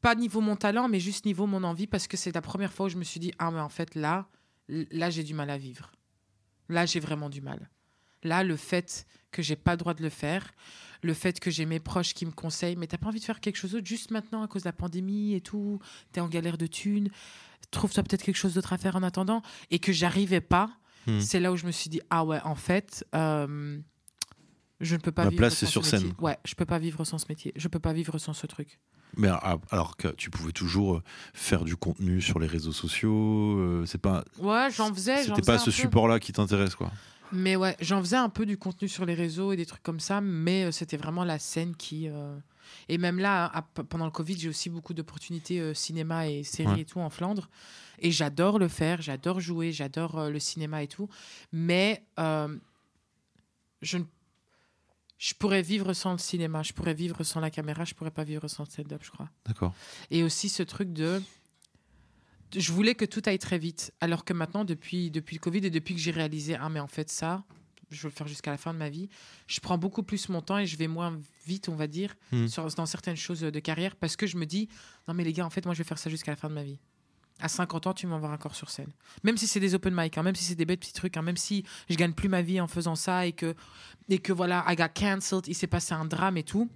pas 0.00 0.14
niveau 0.14 0.40
mon 0.40 0.56
talent 0.56 0.88
mais 0.88 1.00
juste 1.00 1.26
niveau 1.26 1.46
mon 1.46 1.62
envie 1.64 1.86
parce 1.86 2.06
que 2.06 2.16
c'est 2.16 2.34
la 2.34 2.42
première 2.42 2.72
fois 2.72 2.86
où 2.86 2.88
je 2.88 2.96
me 2.96 3.04
suis 3.04 3.20
dit 3.20 3.32
ah 3.38 3.50
mais 3.50 3.60
en 3.60 3.68
fait 3.68 3.94
là 3.94 4.28
là 4.68 5.10
j'ai 5.10 5.22
du 5.22 5.34
mal 5.34 5.50
à 5.50 5.58
vivre. 5.58 5.92
Là 6.68 6.86
j'ai 6.86 7.00
vraiment 7.00 7.30
du 7.30 7.40
mal. 7.40 7.70
Là 8.22 8.42
le 8.42 8.56
fait 8.56 9.06
que 9.30 9.42
j'ai 9.42 9.56
pas 9.56 9.72
le 9.72 9.78
droit 9.78 9.94
de 9.94 10.02
le 10.02 10.10
faire 10.10 10.52
le 11.02 11.14
fait 11.14 11.38
que 11.38 11.50
j'ai 11.50 11.66
mes 11.66 11.78
proches 11.78 12.14
qui 12.14 12.26
me 12.26 12.32
conseillent 12.32 12.76
mais 12.76 12.86
t'as 12.86 12.98
pas 12.98 13.08
envie 13.08 13.20
de 13.20 13.24
faire 13.24 13.40
quelque 13.40 13.56
chose 13.56 13.72
d'autre 13.72 13.86
juste 13.86 14.10
maintenant 14.10 14.42
à 14.42 14.48
cause 14.48 14.62
de 14.62 14.68
la 14.68 14.72
pandémie 14.72 15.34
et 15.34 15.40
tout 15.40 15.78
t'es 16.12 16.20
en 16.20 16.28
galère 16.28 16.58
de 16.58 16.66
thunes 16.66 17.10
trouve-toi 17.70 18.02
peut-être 18.02 18.22
quelque 18.22 18.36
chose 18.36 18.54
d'autre 18.54 18.72
à 18.72 18.78
faire 18.78 18.96
en 18.96 19.02
attendant 19.02 19.42
et 19.70 19.78
que 19.78 19.92
j'arrivais 19.92 20.40
pas 20.40 20.70
Hmm. 21.06 21.20
c'est 21.20 21.40
là 21.40 21.52
où 21.52 21.56
je 21.56 21.66
me 21.66 21.70
suis 21.72 21.88
dit 21.90 22.00
ah 22.10 22.24
ouais 22.24 22.40
en 22.44 22.54
fait 22.56 23.04
euh, 23.14 23.78
je 24.80 24.94
ne 24.96 25.00
peux 25.00 25.12
pas 25.12 25.24
Ma 25.24 25.30
vivre 25.30 25.38
place, 25.40 25.54
sans 25.54 25.60
c'est 25.60 25.66
ce 25.66 25.72
sur 25.72 25.82
métier. 25.82 25.98
scène. 25.98 26.12
ouais 26.20 26.36
je 26.44 26.54
peux 26.54 26.64
pas 26.66 26.78
vivre 26.78 27.04
sans 27.04 27.18
ce 27.18 27.26
métier 27.28 27.52
je 27.56 27.68
peux 27.68 27.78
pas 27.78 27.92
vivre 27.92 28.18
sans 28.18 28.32
ce 28.32 28.46
truc 28.46 28.78
Mais 29.16 29.28
alors, 29.28 29.60
alors 29.70 29.96
que 29.96 30.08
tu 30.08 30.30
pouvais 30.30 30.52
toujours 30.52 30.96
euh, 30.96 31.02
faire 31.32 31.64
du 31.64 31.76
contenu 31.76 32.20
sur 32.20 32.38
les 32.38 32.46
réseaux 32.46 32.72
sociaux, 32.72 33.58
euh, 33.58 33.84
c'est 33.86 34.00
pas, 34.00 34.24
ouais 34.38 34.68
j'en 34.70 34.92
faisais 34.92 35.24
j'en 35.24 35.34
c'était 35.36 35.46
pas 35.46 35.58
faisais 35.58 35.64
ce 35.64 35.70
un 35.70 35.72
peu. 35.72 35.88
support-là 35.88 36.18
qui 36.20 36.32
t'intéresse, 36.32 36.74
quoi. 36.74 36.90
Mais 37.32 37.56
ouais, 37.56 37.76
j'en 37.80 38.00
faisais 38.00 38.16
un 38.16 38.28
peu 38.28 38.46
du 38.46 38.56
contenu 38.56 38.86
sur 38.88 39.04
les 39.04 39.14
réseaux 39.14 39.52
et 39.52 39.56
des 39.56 39.66
trucs 39.66 39.82
comme 39.82 39.98
ça, 40.00 40.20
mais 40.20 40.64
euh, 40.64 40.70
c'était 40.70 40.96
vraiment 40.96 41.24
la 41.24 41.38
scène 41.38 41.74
qui. 41.76 42.08
euh, 42.08 42.36
Et 42.88 42.98
même 42.98 43.18
là, 43.18 43.46
à- 43.46 43.62
pendant 43.62 44.04
le 44.06 44.10
Covid, 44.10 44.38
j'ai 44.38 44.48
aussi 44.48 44.70
beaucoup 44.70 44.94
d'opportunités 44.94 45.60
euh, 45.60 45.74
cinéma 45.74 46.28
et 46.28 46.42
séries 46.44 46.72
Ouais. 46.72 46.80
et 46.80 46.84
tout 46.84 47.00
en 47.00 47.10
Flandre. 47.10 47.48
Et 47.98 48.10
j'adore 48.10 48.58
le 48.58 48.68
faire, 48.68 49.00
j'adore 49.02 49.40
jouer, 49.40 49.72
j'adore 49.72 50.18
euh, 50.18 50.30
le 50.30 50.38
cinéma 50.38 50.82
et 50.82 50.88
tout. 50.88 51.08
Mais 51.52 52.04
euh, 52.18 52.56
je 53.82 53.98
ne. 53.98 54.04
Je 55.18 55.32
pourrais 55.32 55.62
vivre 55.62 55.94
sans 55.94 56.12
le 56.12 56.18
cinéma, 56.18 56.62
je 56.62 56.74
pourrais 56.74 56.92
vivre 56.92 57.24
sans 57.24 57.40
la 57.40 57.50
caméra, 57.50 57.84
je 57.86 57.94
pourrais 57.94 58.10
pas 58.10 58.22
vivre 58.24 58.48
sans 58.48 58.64
le 58.64 58.68
stand-up, 58.70 59.00
je 59.02 59.10
crois. 59.10 59.30
D'accord. 59.46 59.72
Et 60.10 60.22
aussi 60.22 60.50
ce 60.50 60.62
truc 60.62 60.92
de. 60.92 61.22
Je 62.54 62.70
voulais 62.70 62.94
que 62.94 63.06
tout 63.06 63.22
aille 63.24 63.38
très 63.38 63.58
vite. 63.58 63.92
Alors 64.02 64.24
que 64.26 64.34
maintenant, 64.34 64.64
depuis, 64.64 65.10
depuis 65.10 65.34
le 65.36 65.40
Covid 65.40 65.58
et 65.64 65.70
depuis 65.70 65.94
que 65.94 66.00
j'ai 66.00 66.10
réalisé, 66.10 66.54
ah, 66.60 66.68
mais 66.68 66.80
en 66.80 66.86
fait, 66.86 67.08
ça, 67.10 67.44
je 67.90 68.02
veux 68.02 68.08
le 68.08 68.14
faire 68.14 68.26
jusqu'à 68.28 68.50
la 68.50 68.56
fin 68.56 68.72
de 68.74 68.78
ma 68.78 68.88
vie, 68.90 69.08
je 69.46 69.60
prends 69.60 69.78
beaucoup 69.78 70.02
plus 70.02 70.28
mon 70.28 70.42
temps 70.42 70.58
et 70.58 70.66
je 70.66 70.76
vais 70.76 70.88
moins 70.88 71.18
vite, 71.46 71.68
on 71.68 71.76
va 71.76 71.86
dire, 71.86 72.14
Hmm. 72.32 72.46
sur- 72.48 72.66
dans 72.74 72.86
certaines 72.86 73.16
choses 73.16 73.40
de 73.40 73.60
carrière 73.60 73.94
parce 73.96 74.16
que 74.16 74.26
je 74.26 74.36
me 74.36 74.46
dis, 74.46 74.68
non, 75.08 75.14
mais 75.14 75.24
les 75.24 75.32
gars, 75.32 75.46
en 75.46 75.50
fait, 75.50 75.64
moi, 75.64 75.74
je 75.74 75.78
vais 75.78 75.84
faire 75.88 75.98
ça 75.98 76.10
jusqu'à 76.10 76.32
la 76.32 76.36
fin 76.36 76.48
de 76.48 76.54
ma 76.54 76.64
vie. 76.64 76.78
À 77.38 77.48
50 77.48 77.86
ans, 77.86 77.92
tu 77.92 78.06
m'en 78.06 78.18
voir 78.18 78.32
encore 78.32 78.54
sur 78.54 78.70
scène. 78.70 78.90
Même 79.22 79.36
si 79.36 79.46
c'est 79.46 79.60
des 79.60 79.74
open 79.74 79.94
mic, 79.94 80.16
hein, 80.16 80.22
même 80.22 80.34
si 80.34 80.42
c'est 80.44 80.54
des 80.54 80.64
bêtes 80.64 80.80
petits 80.80 80.94
trucs, 80.94 81.16
hein, 81.18 81.22
même 81.22 81.36
si 81.36 81.64
je 81.90 81.94
gagne 81.94 82.14
plus 82.14 82.30
ma 82.30 82.40
vie 82.40 82.60
en 82.62 82.66
faisant 82.66 82.94
ça 82.96 83.26
et 83.26 83.32
que, 83.32 83.54
et 84.08 84.18
que 84.18 84.32
voilà, 84.32 84.64
I 84.68 84.74
got 84.74 84.88
cancelled, 84.94 85.46
il 85.46 85.54
s'est 85.54 85.66
passé 85.66 85.92
un 85.92 86.06
drame 86.06 86.38
et 86.38 86.42
tout, 86.44 86.70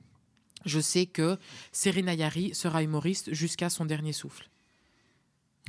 je 0.67 0.79
sais 0.79 1.07
que 1.07 1.39
Serena 1.73 2.13
Yari 2.13 2.55
sera 2.55 2.83
humoriste 2.83 3.33
jusqu'à 3.33 3.71
son 3.71 3.87
dernier 3.87 4.13
souffle. 4.13 4.51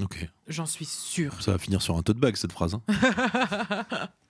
Ok. 0.01 0.27
J'en 0.47 0.65
suis 0.65 0.83
sûre. 0.85 1.41
Ça 1.41 1.51
va 1.53 1.57
finir 1.57 1.81
sur 1.81 1.95
un 1.95 2.03
tote 2.03 2.17
bag 2.17 2.35
cette 2.35 2.51
phrase. 2.51 2.73
Hein. 2.75 2.81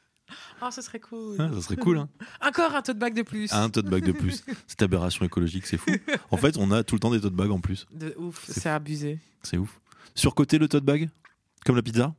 Oh, 0.61 0.69
ce 0.71 0.81
serait 0.81 0.99
cool. 0.99 1.35
Ah, 1.39 1.49
ça 1.53 1.61
serait 1.61 1.75
cool. 1.77 1.97
Hein. 1.97 2.09
Encore 2.41 2.73
un 2.75 2.81
tote 2.81 2.97
bag 2.99 3.13
de 3.13 3.21
plus. 3.23 3.51
Un 3.53 3.69
tote 3.69 3.85
bag 3.87 4.03
de 4.05 4.11
plus. 4.11 4.43
Cette 4.67 4.81
aberration 4.81 5.25
écologique, 5.25 5.65
c'est 5.65 5.77
fou. 5.77 5.91
En 6.29 6.37
fait, 6.37 6.57
on 6.57 6.71
a 6.71 6.83
tout 6.83 6.95
le 6.95 6.99
temps 6.99 7.11
des 7.11 7.21
tote 7.21 7.33
bags 7.33 7.51
en 7.51 7.59
plus. 7.59 7.87
De 7.93 8.13
ouf, 8.17 8.43
C'est 8.47 8.69
abusé. 8.69 9.19
C'est 9.43 9.57
ouf. 9.57 9.79
Surcoté 10.15 10.57
le 10.57 10.67
tote 10.67 10.83
bag 10.85 11.09
Comme 11.65 11.75
la 11.75 11.81
pizza? 11.81 12.13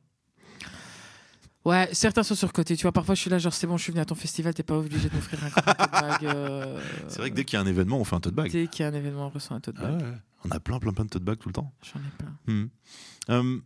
Ouais, 1.64 1.88
certains 1.92 2.25
sont 2.25 2.35
surcotés. 2.35 2.77
Tu 2.77 2.83
vois, 2.83 2.92
parfois 2.92 3.14
je 3.14 3.20
suis 3.20 3.31
là, 3.31 3.38
genre 3.38 3.53
c'est 3.53 3.68
bon, 3.68 3.77
je 3.77 3.85
suis 3.85 3.92
venu 3.92 4.01
à 4.01 4.05
ton 4.05 4.16
festival, 4.16 4.53
t'es 4.53 4.64
pas 4.64 4.77
obligé 4.77 5.09
de 5.09 5.14
m'offrir 5.14 5.38
un 5.44 5.51
tote 5.51 5.92
bag. 5.92 6.18
euh, 6.25 6.81
C'est 7.07 7.18
vrai 7.18 7.31
que 7.31 7.37
dès 7.37 7.44
qu'il 7.44 7.57
y 7.57 7.61
a 7.61 7.62
un 7.62 7.66
événement, 7.66 7.98
on 7.98 8.05
fait 8.05 8.16
un 8.16 8.20
tote 8.20 8.35
bag. 8.35 8.51
Dès 8.51 8.66
qu'il 8.66 8.83
y 8.83 8.87
a 8.87 8.90
un 8.90 8.94
événement, 8.94 9.27
on 9.27 9.31
reçoit 9.31 9.57
un 9.57 9.61
tote 9.61 9.77
Ah 9.79 9.87
bag. 9.92 10.03
ouais. 10.03 10.16
On 10.44 10.51
a 10.51 10.59
plein, 10.59 10.81
plein, 10.81 10.92
plein 10.92 11.05
de 11.05 11.11
tote 11.11 11.22
bags 11.22 11.38
tout 11.38 11.48
le 11.48 11.53
temps. 11.55 11.72
J'en 11.83 12.01
ai 12.01 12.11
plein. 12.18 12.37
Hmm. 12.53 12.66
Euh, 13.31 13.61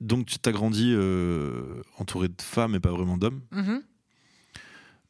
donc, 0.00 0.26
tu 0.26 0.38
t'as 0.38 0.52
grandi 0.52 0.92
euh, 0.94 1.82
entouré 1.98 2.28
de 2.28 2.40
femmes 2.42 2.74
et 2.74 2.80
pas 2.80 2.90
vraiment 2.92 3.16
d'hommes. 3.16 3.40
Mhm. 3.52 3.82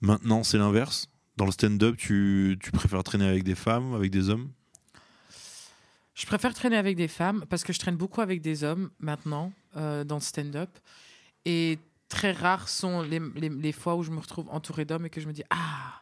Maintenant, 0.01 0.43
c'est 0.45 0.59
l'inverse. 0.59 1.09
Dans 1.37 1.47
le 1.47 1.53
stand-up, 1.53 1.97
tu, 1.97 2.57
tu 2.61 2.71
préfères 2.73 3.03
traîner 3.05 3.27
avec 3.29 3.45
des 3.45 3.55
femmes, 3.55 3.95
avec 3.95 4.11
des 4.11 4.29
hommes? 4.29 4.51
Je 6.15 6.27
préfère 6.27 6.53
traîner 6.53 6.77
avec 6.77 6.97
des 6.97 7.07
femmes 7.09 7.45
parce 7.49 7.63
que 7.63 7.73
je 7.73 7.79
traîne 7.79 7.97
beaucoup 7.97 8.21
avec 8.21 8.41
des 8.41 8.65
hommes 8.65 8.91
maintenant 8.99 9.53
euh, 9.77 10.03
dans 10.03 10.17
le 10.17 10.21
stand-up. 10.21 10.71
Et 11.45 11.79
très 12.09 12.33
rares 12.33 12.69
sont 12.69 13.03
les, 13.03 13.21
les- 13.37 13.49
les 13.49 13.73
fois 13.73 13.95
où 13.95 14.03
je 14.03 14.11
me 14.11 14.19
retrouve 14.19 14.49
entourée 14.51 14.85
d'hommes 14.85 15.07
et 15.07 15.11
que 15.11 15.21
je 15.21 15.29
me 15.29 15.33
dis 15.33 15.45
Ah, 15.51 16.01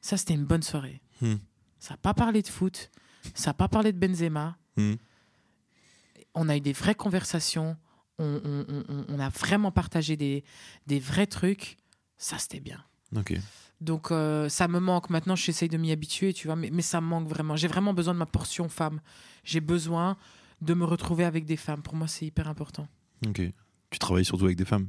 ça 0.00 0.16
c'était 0.16 0.34
une 0.34 0.44
bonne 0.44 0.62
soirée. 0.62 1.00
Hmm. 1.20 1.36
Ça 1.78 1.94
n'a 1.94 1.98
pas 1.98 2.14
parlé 2.14 2.42
de 2.42 2.48
foot, 2.48 2.90
ça 3.34 3.50
n'a 3.50 3.54
pas 3.54 3.68
parlé 3.68 3.92
de 3.92 3.98
Benzema. 3.98 4.56
Hmm. 4.76 4.94
On 6.34 6.48
a 6.48 6.56
eu 6.56 6.60
des 6.60 6.72
vraies 6.72 6.94
conversations, 6.94 7.76
on, 8.18 8.40
on- 8.44 8.84
on- 8.88 9.04
on 9.08 9.18
a 9.18 9.28
vraiment 9.28 9.70
partagé 9.72 10.16
des, 10.16 10.44
des 10.86 10.98
vrais 10.98 11.26
trucs. 11.26 11.76
Ça 12.16 12.38
c'était 12.38 12.60
bien. 12.60 12.82
Donc 13.80 14.10
euh, 14.10 14.48
ça 14.48 14.68
me 14.68 14.78
manque. 14.78 15.10
Maintenant, 15.10 15.34
j'essaye 15.36 15.68
de 15.68 15.76
m'y 15.76 15.90
habituer, 15.92 16.32
tu 16.32 16.46
vois, 16.46 16.56
mais, 16.56 16.70
mais 16.70 16.82
ça 16.82 17.00
me 17.00 17.06
manque 17.06 17.28
vraiment. 17.28 17.56
J'ai 17.56 17.68
vraiment 17.68 17.92
besoin 17.94 18.14
de 18.14 18.18
ma 18.18 18.26
portion 18.26 18.68
femme. 18.68 19.00
J'ai 19.44 19.60
besoin 19.60 20.16
de 20.60 20.74
me 20.74 20.84
retrouver 20.84 21.24
avec 21.24 21.44
des 21.44 21.56
femmes. 21.56 21.82
Pour 21.82 21.96
moi, 21.96 22.06
c'est 22.06 22.24
hyper 22.24 22.46
important. 22.48 22.86
Ok. 23.26 23.42
Tu 23.90 23.98
travailles 23.98 24.24
surtout 24.24 24.44
avec 24.44 24.56
des 24.56 24.64
femmes 24.64 24.88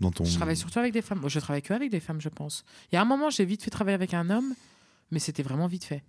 dans 0.00 0.10
ton. 0.10 0.24
Je 0.24 0.34
travaille 0.34 0.56
surtout 0.56 0.80
avec 0.80 0.92
des 0.92 1.02
femmes. 1.02 1.22
Je 1.28 1.38
travaille 1.38 1.62
que 1.62 1.72
avec 1.72 1.90
des 1.90 2.00
femmes, 2.00 2.20
je 2.20 2.28
pense. 2.28 2.64
Il 2.90 2.96
y 2.96 2.98
a 2.98 3.02
un 3.02 3.04
moment, 3.06 3.30
j'ai 3.30 3.44
vite 3.44 3.62
fait 3.62 3.70
travailler 3.70 3.94
avec 3.94 4.12
un 4.12 4.28
homme, 4.28 4.54
mais 5.12 5.20
c'était 5.20 5.44
vraiment 5.44 5.68
vite 5.68 5.84
fait. 5.84 6.02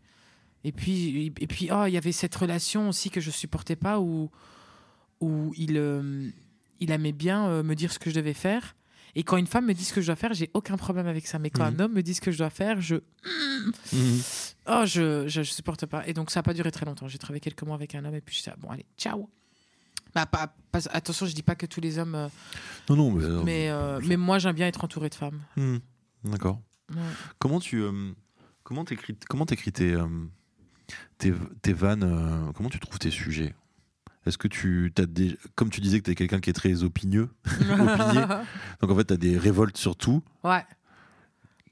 Et 0.63 0.71
puis, 0.71 1.31
et 1.39 1.47
puis, 1.47 1.69
oh, 1.71 1.85
il 1.85 1.93
y 1.93 1.97
avait 1.97 2.11
cette 2.11 2.33
relation 2.35 2.89
aussi 2.89 3.09
que 3.11 3.21
je 3.21 3.29
supportais 3.29 3.75
pas 3.75 3.99
où, 3.99 4.31
où 5.23 5.53
il, 5.57 5.77
euh, 5.77 6.29
il 6.79 6.91
aimait 6.91 7.11
bien 7.13 7.47
euh, 7.47 7.63
me 7.63 7.75
dire 7.75 7.91
ce 7.91 7.99
que 7.99 8.09
je 8.09 8.15
devais 8.15 8.33
faire. 8.33 8.75
Et 9.15 9.23
quand 9.23 9.37
une 9.37 9.45
femme 9.47 9.65
me 9.67 9.73
dit 9.73 9.85
ce 9.85 9.93
que 9.93 10.01
je 10.01 10.07
dois 10.07 10.15
faire, 10.15 10.33
j'ai 10.33 10.49
aucun 10.55 10.75
problème 10.75 11.05
avec 11.07 11.27
ça. 11.27 11.37
Mais 11.39 11.49
quand 11.51 11.63
Mhm. 11.69 11.75
un 11.75 11.83
homme 11.83 11.93
me 11.93 12.01
dit 12.01 12.13
ce 12.15 12.21
que 12.21 12.31
je 12.31 12.37
dois 12.39 12.49
faire, 12.49 12.81
je, 12.81 12.95
Mhm. 13.93 14.21
oh, 14.67 14.83
je, 14.85 15.27
je, 15.27 15.43
je 15.43 15.51
supporte 15.51 15.85
pas. 15.85 16.07
Et 16.07 16.13
donc, 16.13 16.31
ça 16.31 16.39
n'a 16.39 16.43
pas 16.43 16.53
duré 16.53 16.71
très 16.71 16.85
longtemps. 16.85 17.07
J'ai 17.07 17.19
travaillé 17.19 17.39
quelques 17.39 17.61
mois 17.63 17.75
avec 17.75 17.93
un 17.95 18.03
homme 18.05 18.15
et 18.15 18.21
puis 18.21 18.35
je 18.43 18.49
bon, 18.59 18.69
allez, 18.69 18.85
ciao. 18.97 19.29
Bah, 20.15 20.25
pas, 20.25 20.55
pas- 20.71 20.87
attention, 20.91 21.25
je 21.25 21.33
dis 21.33 21.43
pas 21.43 21.55
que 21.55 21.65
tous 21.67 21.81
les 21.81 21.97
hommes, 21.99 22.15
euh, 22.15 22.27
Non, 22.89 22.95
non, 22.95 23.11
mais. 23.11 23.43
mais, 23.43 23.69
euh, 23.69 23.99
mais 24.05 24.17
moi, 24.17 24.37
j'aime 24.39 24.55
bien 24.55 24.67
être 24.67 24.83
entouré 24.83 25.09
de 25.09 25.15
femmes. 25.15 25.41
mhm. 25.57 25.79
D'accord. 26.25 26.59
Ouais. 26.89 26.97
Comment 27.39 27.59
tu. 27.59 27.81
euh, 27.81 28.11
comment 28.63 28.83
t'écris 28.85 29.15
comment 29.29 29.45
t'écris 29.45 29.71
tes, 29.71 29.95
tes, 31.17 31.33
tes 31.61 31.73
vannes 31.73 32.51
Comment 32.55 32.69
tu 32.69 32.79
trouves 32.79 32.99
tes 32.99 33.11
sujets? 33.11 33.53
Est-ce 34.25 34.37
que 34.37 34.47
tu. 34.47 34.93
As 34.97 35.05
des, 35.05 35.37
comme 35.55 35.69
tu 35.69 35.81
disais 35.81 35.99
que 35.99 36.05
tu 36.05 36.11
es 36.11 36.15
quelqu'un 36.15 36.39
qui 36.39 36.49
est 36.49 36.53
très 36.53 36.83
opinieux, 36.83 37.29
donc 38.81 38.91
en 38.91 38.95
fait, 38.95 39.05
tu 39.05 39.13
as 39.13 39.17
des 39.17 39.37
révoltes 39.37 39.77
sur 39.77 39.95
tout. 39.95 40.23
ouais. 40.43 40.63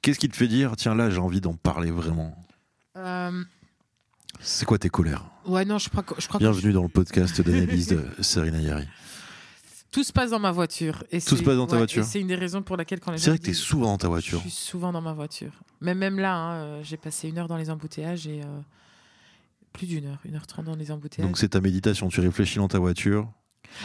Qu'est-ce 0.02 0.18
qui 0.18 0.28
te 0.30 0.36
fait 0.36 0.48
dire, 0.48 0.76
tiens, 0.78 0.96
là, 0.96 1.12
j'ai 1.12 1.20
envie 1.20 1.42
d'en 1.42 1.54
parler 1.54 1.92
vraiment? 1.92 2.36
Euh, 2.98 3.44
C'est 4.40 4.66
quoi 4.66 4.80
tes 4.80 4.90
colères? 4.90 5.24
Ouais, 5.46 5.64
non, 5.64 5.78
je 5.78 5.90
crois 5.90 6.02
que, 6.02 6.16
je 6.20 6.28
crois 6.28 6.40
que 6.40 6.44
Bienvenue 6.44 6.74
dans 6.74 6.82
le 6.82 6.90
podcast 6.90 7.40
d'analyse 7.42 7.88
de 7.90 8.04
Serena 8.22 8.60
Yari. 8.60 8.88
tout 9.92 10.04
se 10.04 10.12
passe 10.12 10.32
dans 10.32 10.40
ma 10.40 10.52
voiture. 10.52 11.04
Et 11.12 11.22
Tout 11.22 11.38
se 11.38 11.44
passe 11.44 11.56
dans 11.56 11.68
ta 11.68 11.74
ouais, 11.74 11.78
voiture. 11.82 12.04
C'est 12.04 12.20
une 12.20 12.26
des 12.26 12.36
raisons 12.36 12.64
pour 12.64 12.78
laquelle 12.78 13.00
quand 13.00 13.12
les 13.12 13.20
C'est 13.20 13.30
vrai 13.30 13.38
que 13.38 13.44
tu 13.44 13.52
es 13.52 13.54
disent- 13.54 13.62
souvent 13.62 13.86
dans 13.92 13.98
ta 14.00 14.08
voiture. 14.08 14.40
Je 14.40 14.50
suis 14.50 14.52
souvent 14.58 14.92
dans 14.92 15.02
ma 15.02 15.14
voiture. 15.14 15.52
Mais 15.82 15.94
même 15.94 16.18
là, 16.18 16.34
hein, 16.36 16.54
euh, 16.56 16.80
j'ai 16.84 16.98
passé 16.98 17.30
une 17.30 17.38
heure 17.38 17.48
dans 17.48 17.58
les 17.58 17.70
embouteillages 17.70 18.26
et 18.26 18.42
euh, 18.42 18.60
plus 19.74 19.88
d'une 19.88 20.06
heure, 20.06 20.20
une 20.26 20.36
heure 20.36 20.48
trente 20.48 20.66
dans 20.66 20.76
les 20.76 20.92
embouteillages. 20.92 21.28
Donc 21.28 21.38
c'est 21.38 21.50
ta 21.50 21.62
méditation, 21.62 22.10
tu 22.10 22.22
réfléchis 22.22 22.58
dans 22.58 22.68
ta 22.68 22.80
voiture. 22.80 23.32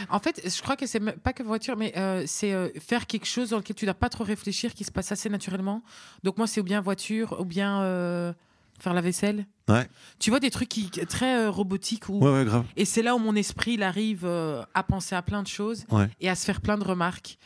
En 0.09 0.19
fait, 0.19 0.41
je 0.43 0.61
crois 0.61 0.75
que 0.75 0.85
c'est 0.85 0.99
pas 0.99 1.33
que 1.33 1.43
voiture, 1.43 1.77
mais 1.77 1.93
euh, 1.97 2.23
c'est 2.25 2.53
euh, 2.53 2.69
faire 2.79 3.07
quelque 3.07 3.25
chose 3.25 3.49
dans 3.51 3.57
lequel 3.57 3.75
tu 3.75 3.85
dois 3.85 3.93
pas 3.93 4.09
trop 4.09 4.23
réfléchir, 4.23 4.73
qui 4.73 4.83
se 4.83 4.91
passe 4.91 5.11
assez 5.11 5.29
naturellement. 5.29 5.83
Donc 6.23 6.37
moi, 6.37 6.47
c'est 6.47 6.61
ou 6.61 6.63
bien 6.63 6.81
voiture, 6.81 7.37
ou 7.39 7.45
bien 7.45 7.81
euh, 7.81 8.33
faire 8.79 8.93
la 8.93 9.01
vaisselle. 9.01 9.45
Ouais. 9.67 9.87
Tu 10.19 10.29
vois 10.29 10.39
des 10.39 10.51
trucs 10.51 10.69
qui 10.69 10.89
très 10.89 11.47
robotiques 11.47 12.09
où 12.09 12.19
Ouais, 12.19 12.31
ouais, 12.31 12.45
grave. 12.45 12.65
Et 12.75 12.85
c'est 12.85 13.01
là 13.01 13.15
où 13.15 13.19
mon 13.19 13.35
esprit 13.35 13.73
il 13.73 13.83
arrive 13.83 14.25
à 14.25 14.83
penser 14.83 15.15
à 15.15 15.21
plein 15.21 15.43
de 15.43 15.47
choses 15.47 15.85
et 16.19 16.29
à 16.29 16.35
se 16.35 16.45
faire 16.45 16.61
plein 16.61 16.77
de 16.77 16.83
remarques. 16.83 17.37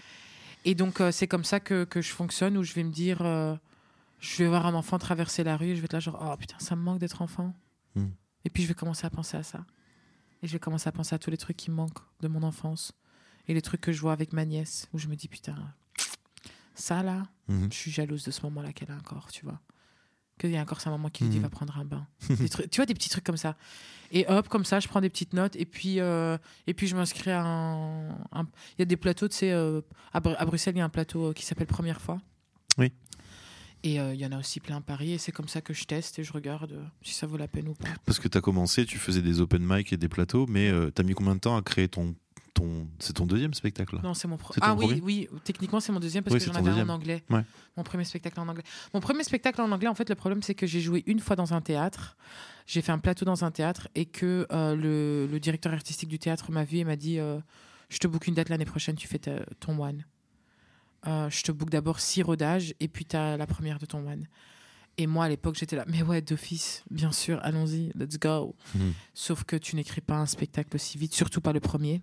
Et 0.64 0.76
donc, 0.76 1.02
c'est 1.12 1.28
comme 1.28 1.44
ça 1.44 1.60
que, 1.60 1.84
que 1.84 2.02
je 2.02 2.12
fonctionne, 2.12 2.58
où 2.58 2.64
je 2.64 2.74
vais 2.74 2.84
me 2.84 2.92
dire, 2.92 3.20
je 4.20 4.38
vais 4.38 4.48
voir 4.48 4.68
un 4.68 4.76
enfant 4.76 5.00
traverser 5.00 5.44
la 5.44 5.58
rue, 5.58 5.70
et 5.70 5.76
je 5.76 5.82
vais 5.82 5.86
être 5.86 5.94
là 5.94 6.00
genre, 6.00 6.24
oh 6.24 6.38
putain, 6.38 6.58
ça 6.60 6.76
me 6.76 6.82
manque 6.82 7.00
d'être 7.00 7.22
enfant. 7.22 7.54
Hmm. 7.96 8.10
Et 8.46 8.50
puis, 8.50 8.64
je 8.64 8.68
vais 8.68 8.74
commencer 8.74 9.06
à 9.06 9.10
penser 9.10 9.38
à 9.38 9.44
ça. 9.44 9.66
Et 10.44 10.48
je 10.48 10.54
vais 10.54 10.60
commencer 10.60 10.88
à 10.90 10.92
penser 10.92 11.14
à 11.16 11.20
tous 11.20 11.30
les 11.30 11.38
trucs 11.38 11.58
qui 11.58 11.70
me 11.72 11.76
manquent 11.76 12.00
de 12.22 12.28
mon 12.28 12.42
enfance. 12.44 12.94
Et 13.48 13.54
les 13.54 13.62
trucs 13.62 13.82
que 13.82 13.92
je 13.92 14.02
vois 14.02 14.14
avec 14.14 14.34
ma 14.34 14.46
nièce, 14.46 14.88
où 14.94 14.98
je 14.98 15.08
me 15.08 15.16
dis, 15.16 15.28
putain, 15.28 15.56
ça 16.76 17.04
là, 17.04 17.24
Mhm. 17.48 17.72
je 17.72 17.78
suis 17.78 17.92
jalouse 17.92 18.24
de 18.24 18.32
ce 18.32 18.42
moment-là 18.44 18.72
qu'elle 18.74 18.92
a 18.92 18.96
encore, 18.96 19.32
tu 19.32 19.46
vois. 19.46 19.60
Qu'il 20.40 20.50
y 20.52 20.58
a 20.58 20.62
encore 20.62 20.82
sa 20.82 20.90
maman 20.90 21.10
qui 21.10 21.24
lui 21.24 21.30
dit 21.32 21.38
Mhm. 21.38 21.44
va 21.44 21.50
prendre 21.50 21.78
un 21.78 21.86
bain. 21.86 22.08
Des 22.30 22.50
trucs- 22.50 22.70
tu 22.72 22.78
vois, 22.78 22.86
des 22.88 22.94
petits 22.96 23.10
trucs 23.10 23.24
comme 23.24 23.38
ça. 23.38 23.56
Et 24.12 24.26
hop, 24.28 24.48
comme 24.50 24.66
ça, 24.66 24.80
je 24.80 24.88
prends 24.88 25.00
des 25.02 25.10
petites 25.10 25.34
notes 25.34 25.56
et 25.56 25.66
puis, 25.66 26.00
euh, 26.00 26.38
et 26.68 26.74
puis 26.74 26.88
je 26.88 26.96
m'inscris 26.96 27.30
à 27.32 27.44
un. 27.44 28.10
un- 28.32 28.48
Il 28.78 28.80
y 28.80 28.82
a 28.82 28.86
des 28.86 28.98
plateaux, 28.98 29.28
tu 29.28 29.36
sais, 29.38 29.52
euh, 29.52 29.82
à, 30.14 30.20
Bru- 30.20 30.36
à 30.36 30.46
Bruxelles, 30.46 30.76
il 30.76 30.80
y 30.80 30.82
a 30.82 30.86
un 30.86 30.90
plateau 30.90 31.30
euh, 31.30 31.34
qui 31.34 31.46
s'appelle 31.46 31.68
Première 31.68 32.02
fois. 32.02 32.20
Oui. 32.78 32.92
Et 33.84 34.00
euh, 34.00 34.14
il 34.14 34.20
y 34.20 34.26
en 34.26 34.32
a 34.32 34.38
aussi 34.40 34.60
plein 34.60 34.78
à 34.78 34.82
Paris 34.82 35.14
et 35.14 35.18
c'est 35.18 35.32
comme 35.32 35.48
ça 35.48 35.60
que 35.62 35.74
je 35.74 35.86
teste 35.86 36.20
et 36.20 36.24
je 36.24 36.32
regarde 36.34 36.74
euh, 36.74 36.84
si 37.02 37.14
ça 37.16 37.26
vaut 37.26 37.38
la 37.38 37.48
peine 37.48 37.68
ou 37.68 37.74
pas. 37.74 37.88
Parce 38.06 38.20
que 38.20 38.28
tu 38.28 38.38
as 38.38 38.42
commencé, 38.42 38.86
tu 38.86 38.98
faisais 39.00 39.22
des 39.24 39.42
open 39.42 39.64
mic 39.66 39.92
et 39.92 39.98
des 39.98 40.08
plateaux, 40.10 40.46
mais 40.48 40.70
euh, 40.70 40.92
t'as 40.92 41.02
mis 41.04 41.14
combien 41.14 41.34
de 41.36 41.40
temps 41.40 41.58
à 41.58 41.62
créer 41.64 41.88
ton. 41.88 42.14
ton... 42.54 42.88
C'est 43.00 43.14
ton 43.14 43.26
deuxième 43.26 43.56
spectacle 43.56 43.96
là? 43.96 44.02
Non, 44.04 44.14
c'est 44.14 44.28
mon 44.28 44.38
pro- 44.38 44.54
Ah 44.62 44.76
oui, 44.76 44.86
premier? 44.86 45.02
oui, 45.02 45.28
techniquement 45.44 45.80
c'est 45.80 45.92
mon 45.92 46.00
deuxième 46.00 46.24
parce 46.24 46.36
Oui, 46.36 46.40
que 46.40 46.46
j'en 46.46 46.54
avais 46.54 46.70
un 46.70 46.86
en 46.88 46.90
anglais. 46.90 47.24
Ouais. 47.32 47.42
Mon 47.76 47.84
premier 47.84 48.04
spectacle 48.04 48.40
en 48.40 48.48
anglais. 48.48 48.64
Mon 48.94 49.00
premier 49.00 49.24
spectacle 49.24 49.60
en 49.62 49.72
anglais, 49.72 49.88
en 49.88 49.96
fait, 49.96 50.10
le 50.10 50.16
problème 50.16 50.44
c'est 50.44 50.54
que 50.56 50.68
j'ai 50.68 50.82
joué 50.82 51.04
une 51.08 51.20
fois 51.20 51.36
dans 51.36 51.54
un 51.56 51.62
théâtre. 51.62 52.18
J'ai 52.68 52.82
fait 52.84 52.92
un 52.92 53.00
plateau 53.00 53.26
dans 53.26 53.44
un 53.46 53.50
théâtre 53.52 53.88
et 53.96 54.06
que 54.06 54.46
euh, 54.52 54.76
le, 54.76 55.26
le 55.32 55.40
directeur 55.40 55.74
artistique 55.74 56.08
du 56.10 56.20
théâtre 56.20 56.52
m'a 56.52 56.64
vu 56.66 56.78
et 56.78 56.84
m'a 56.84 56.96
dit 56.98 57.18
euh, 57.18 57.40
Je 57.90 57.98
te 57.98 58.06
book 58.08 58.28
une 58.28 58.36
date 58.36 58.50
l'année 58.50 58.66
prochaine, 58.66 58.96
tu 58.96 59.08
fais 59.08 59.18
ta- 59.18 59.44
ton 59.60 59.80
one. 59.82 60.06
Euh, 61.08 61.30
je 61.30 61.42
te 61.44 61.52
book 61.52 61.70
d'abord 61.70 62.00
six 62.00 62.22
rodages 62.22 62.74
et 62.80 62.88
puis 62.88 63.06
tu 63.06 63.16
as 63.16 63.36
la 63.38 63.48
première 63.48 63.80
de 63.80 63.86
ton 63.86 64.06
one. 64.08 64.28
Et 64.98 65.08
moi, 65.08 65.26
à 65.26 65.30
l'époque, 65.30 65.56
j'étais 65.56 65.76
là, 65.76 65.86
mais 65.88 66.04
ouais, 66.04 66.22
d'office, 66.22 66.84
bien 66.92 67.12
sûr, 67.12 67.40
allons-y, 67.44 67.92
let's 67.96 68.20
go. 68.20 68.56
Mhm. 68.76 68.94
Sauf 69.14 69.44
que 69.46 69.56
tu 69.56 69.76
n'écris 69.76 70.02
pas 70.02 70.18
un 70.18 70.26
spectacle 70.28 70.76
aussi 70.76 70.98
vite, 70.98 71.14
surtout 71.16 71.42
pas 71.42 71.54
le 71.54 71.60
premier. 71.60 72.02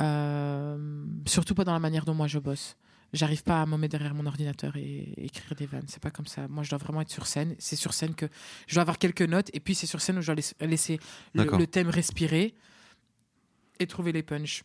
Euh, 0.00 1.04
surtout 1.26 1.54
pas 1.54 1.64
dans 1.64 1.72
la 1.72 1.80
manière 1.80 2.04
dont 2.04 2.14
moi 2.14 2.28
je 2.28 2.38
bosse. 2.38 2.76
J'arrive 3.12 3.42
pas 3.42 3.62
à 3.62 3.66
me 3.66 3.76
mettre 3.78 3.92
derrière 3.92 4.14
mon 4.14 4.26
ordinateur 4.26 4.76
et, 4.76 5.14
et 5.16 5.24
écrire 5.26 5.54
des 5.56 5.66
vannes. 5.66 5.86
C'est 5.88 6.02
pas 6.02 6.10
comme 6.10 6.26
ça. 6.26 6.46
Moi, 6.46 6.62
je 6.62 6.68
dois 6.70 6.78
vraiment 6.78 7.00
être 7.00 7.10
sur 7.10 7.26
scène. 7.26 7.54
C'est 7.58 7.74
sur 7.76 7.94
scène 7.94 8.14
que 8.14 8.26
je 8.66 8.74
dois 8.74 8.82
avoir 8.82 8.98
quelques 8.98 9.22
notes 9.22 9.48
et 9.54 9.60
puis 9.60 9.74
c'est 9.74 9.86
sur 9.86 10.00
scène 10.02 10.18
où 10.18 10.20
je 10.20 10.26
dois 10.26 10.34
laiss- 10.34 10.54
laisser 10.60 11.00
le, 11.34 11.44
le 11.58 11.66
thème 11.66 11.88
respirer 11.88 12.54
et 13.80 13.86
trouver 13.86 14.12
les 14.12 14.22
punchs. 14.22 14.62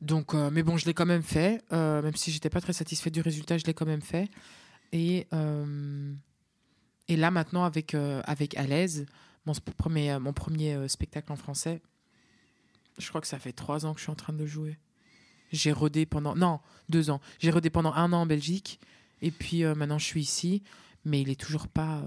Donc, 0.00 0.34
euh, 0.34 0.50
mais 0.50 0.62
bon, 0.62 0.76
je 0.76 0.86
l'ai 0.86 0.94
quand 0.94 1.06
même 1.06 1.22
fait. 1.22 1.62
euh, 1.72 2.00
même 2.02 2.16
si 2.16 2.30
j'étais 2.30 2.50
pas 2.50 2.60
très 2.60 2.72
satisfaite 2.72 3.12
du 3.12 3.20
résultat, 3.20 3.58
je 3.58 3.64
l'ai 3.66 3.74
quand 3.74 3.86
même 3.86 4.00
fait. 4.00 4.30
Et, 4.92 5.26
euh, 5.34 6.12
et 7.08 7.16
là, 7.16 7.30
maintenant, 7.30 7.64
avec, 7.64 7.94
avec 7.94 8.56
À 8.56 8.62
l'aise, 8.64 9.06
mon, 9.46 9.52
premier, 9.76 10.18
mon 10.18 10.32
premier 10.32 10.88
spectacle 10.88 11.30
en 11.32 11.36
français, 11.36 11.82
je 12.98 13.08
crois 13.08 13.20
que 13.20 13.26
ça 13.26 13.38
fait 13.38 13.52
trois 13.52 13.84
ans 13.86 13.92
que 13.92 13.98
je 14.00 14.04
suis 14.04 14.12
en 14.12 14.16
train 14.16 14.32
de 14.32 14.38
le 14.38 14.46
jouer. 14.46 14.78
J'ai 15.52 15.72
rodé 15.72 16.06
pendant. 16.06 16.34
Non, 16.36 16.60
deux 16.88 17.10
ans. 17.10 17.20
J'ai 17.38 17.50
rodé 17.50 17.70
pendant 17.70 17.92
un 17.92 18.12
an 18.12 18.22
en 18.22 18.26
Belgique. 18.26 18.80
Et 19.22 19.30
puis 19.30 19.64
maintenant, 19.64 19.98
je 19.98 20.04
suis 20.06 20.20
ici. 20.20 20.62
Mais 21.04 21.20
il 21.22 21.28
est 21.30 21.40
toujours 21.40 21.66
pas 21.68 22.02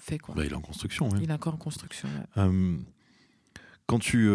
fait, 0.00 0.18
quoi. 0.18 0.34
Bah, 0.34 0.44
il 0.44 0.52
est 0.52 0.56
en 0.56 0.60
construction. 0.60 1.08
ouais. 1.08 1.18
Il 1.22 1.30
est 1.30 1.34
encore 1.34 1.54
en 1.54 1.58
construction. 1.58 2.08
ouais. 2.36 2.76
Quand 3.86 3.98
tu. 3.98 4.28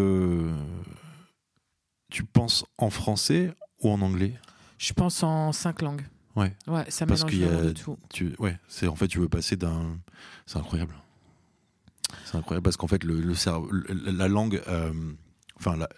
Tu 2.11 2.23
penses 2.23 2.63
en 2.77 2.91
français 2.91 3.51
ou 3.81 3.89
en 3.89 4.01
anglais? 4.01 4.35
Je 4.77 4.93
pense 4.93 5.23
en 5.23 5.51
cinq 5.51 5.81
langues. 5.81 6.05
Ouais. 6.35 6.53
Ouais, 6.67 6.85
ça 6.89 7.05
Parce 7.05 7.21
mélange 7.21 7.31
qu'il 7.31 7.39
y 7.41 7.43
a- 7.45 7.47
vraiment 7.47 7.63
de 7.67 7.73
tout. 7.73 7.97
tu, 8.09 8.35
ouais, 8.39 8.57
c'est 8.67 8.87
en 8.87 8.95
fait 8.95 9.07
tu 9.07 9.19
veux 9.19 9.27
passer 9.29 9.55
d'un, 9.55 9.97
c'est 10.45 10.57
incroyable. 10.59 10.93
C'est 12.25 12.37
incroyable 12.37 12.63
parce 12.63 12.77
qu'en 12.77 12.87
fait 12.87 13.03
le, 13.03 13.19
le 13.19 13.33
cerveau, 13.35 13.69
le- 13.71 13.85
la 14.11 14.27
langue, 14.27 14.61
euh, 14.67 14.93
enfin 15.57 15.75
la, 15.75 15.89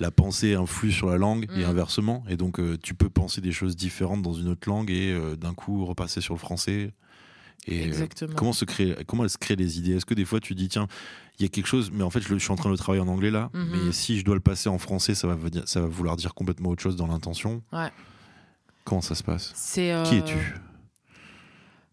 la 0.00 0.10
pensée 0.10 0.54
influe 0.54 0.92
sur 0.92 1.08
la 1.08 1.16
langue 1.16 1.48
et 1.54 1.64
Mm. 1.64 1.68
inversement, 1.70 2.24
et 2.28 2.36
donc 2.36 2.58
euh, 2.60 2.76
tu 2.82 2.94
peux 2.94 3.08
penser 3.10 3.40
des 3.40 3.52
choses 3.52 3.76
différentes 3.76 4.22
dans 4.22 4.32
une 4.34 4.48
autre 4.48 4.68
langue 4.68 4.90
et 4.90 5.12
euh, 5.12 5.36
d'un 5.36 5.54
coup 5.54 5.84
repasser 5.84 6.20
sur 6.20 6.34
le 6.34 6.38
français. 6.40 6.92
Et 7.68 7.82
euh, 7.82 7.86
Exactement. 7.86 8.34
comment 8.34 8.52
se 8.52 8.64
crée, 8.64 8.96
comment 9.06 9.22
elles 9.24 9.30
se 9.30 9.38
créent 9.38 9.54
les 9.56 9.78
idées? 9.78 9.92
Est-ce 9.94 10.04
que 10.06 10.14
des 10.14 10.24
fois 10.24 10.40
tu 10.40 10.54
dis 10.54 10.68
tiens, 10.68 10.88
il 11.38 11.42
y 11.42 11.46
a 11.46 11.48
quelque 11.48 11.66
chose, 11.68 11.90
mais 11.92 12.02
en 12.02 12.10
fait 12.10 12.20
je, 12.20 12.36
suis 12.36 12.50
en 12.50 12.56
train 12.56 12.68
de 12.68 12.74
le 12.74 12.78
travailler 12.78 13.02
en 13.02 13.08
anglais 13.08 13.30
là, 13.30 13.50
Mhm. 13.54 13.68
mais 13.86 13.92
si 13.92 14.18
je 14.18 14.24
dois 14.24 14.34
le 14.34 14.40
passer 14.40 14.68
en 14.68 14.78
français, 14.78 15.14
ça 15.14 15.28
va 15.28 15.34
venir- 15.36 15.66
ça 15.68 15.80
va 15.80 15.86
vouloir 15.86 16.16
dire 16.16 16.34
complètement 16.34 16.70
autre 16.70 16.82
chose 16.82 16.96
dans 16.96 17.06
l'intention. 17.06 17.62
Ouais. 17.72 17.90
Comment 18.84 19.00
ça 19.00 19.14
se 19.14 19.22
passe? 19.22 19.52
Euh, 19.78 20.04
Qui 20.04 20.16
es-tu? 20.16 20.54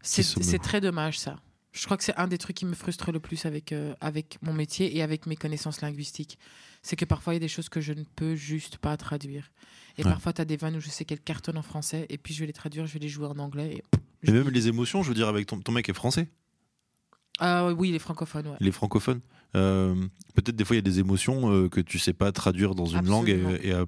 C'est 0.01 0.59
très 0.59 0.81
dommage 0.81 1.19
ça. 1.19 1.37
Je 1.71 1.85
crois 1.85 1.97
que 1.97 2.03
c'est 2.03 2.15
un 2.17 2.27
des 2.27 2.39
trucs 2.39 2.55
qui 2.57 2.65
me 2.65 2.73
frustre 2.73 3.11
le 3.11 3.19
plus 3.19 3.45
avec, 3.45 3.71
euh, 3.71 3.93
avec 4.01 4.39
mon 4.41 4.53
métier 4.53 4.97
et 4.97 5.03
avec 5.03 5.27
mes 5.27 5.35
connaissances 5.35 5.81
linguistiques. 5.81 6.39
C'est 6.81 6.95
que 6.95 7.05
parfois 7.05 7.33
il 7.33 7.35
y 7.35 7.37
a 7.37 7.41
des 7.41 7.47
choses 7.47 7.69
que 7.69 7.79
je 7.79 7.93
ne 7.93 8.03
peux 8.15 8.35
juste 8.35 8.77
pas 8.77 8.97
traduire. 8.97 9.51
Et 9.97 10.03
Ouais. 10.03 10.09
parfois 10.09 10.33
tu 10.33 10.41
as 10.41 10.45
des 10.45 10.57
vannes 10.57 10.77
où 10.77 10.79
je 10.79 10.89
sais 10.89 11.05
qu'elles 11.05 11.19
cartonnent 11.21 11.57
en 11.59 11.61
français 11.61 12.07
et 12.09 12.17
puis 12.17 12.33
je 12.33 12.39
vais 12.39 12.47
les 12.47 12.53
traduire, 12.53 12.87
je 12.87 12.93
vais 12.93 12.99
les 12.99 13.09
jouer 13.09 13.27
en 13.27 13.37
anglais. 13.37 13.75
Et... 13.75 13.83
Et 14.23 14.31
même 14.31 14.49
les 14.49 14.67
émotions, 14.67 15.01
je 15.03 15.09
veux 15.09 15.15
dire, 15.15 15.27
avec 15.27 15.45
ton, 15.47 15.59
ton 15.59 15.71
mec 15.71 15.87
est 15.89 15.93
français, 15.93 16.27
Ah 17.39 17.67
oui, 17.73 17.91
les 17.91 17.99
francophones, 17.99 18.47
ouais. 18.47 18.57
il 18.59 18.67
est 18.67 18.71
francophone. 18.71 19.21
Euh, 19.55 19.95
Peut-être 20.35 20.55
des 20.55 20.63
fois 20.65 20.75
il 20.75 20.79
y 20.79 20.79
a 20.79 20.83
des 20.83 20.99
émotions 20.99 21.51
euh, 21.51 21.69
que 21.69 21.81
tu 21.81 21.97
sais 21.99 22.13
pas 22.13 22.31
traduire 22.31 22.75
dans 22.75 22.85
une 22.85 23.05
langue 23.07 23.29
Absolument. 23.31 23.57
et, 23.63 23.67
et 23.69 23.73
à- 23.73 23.85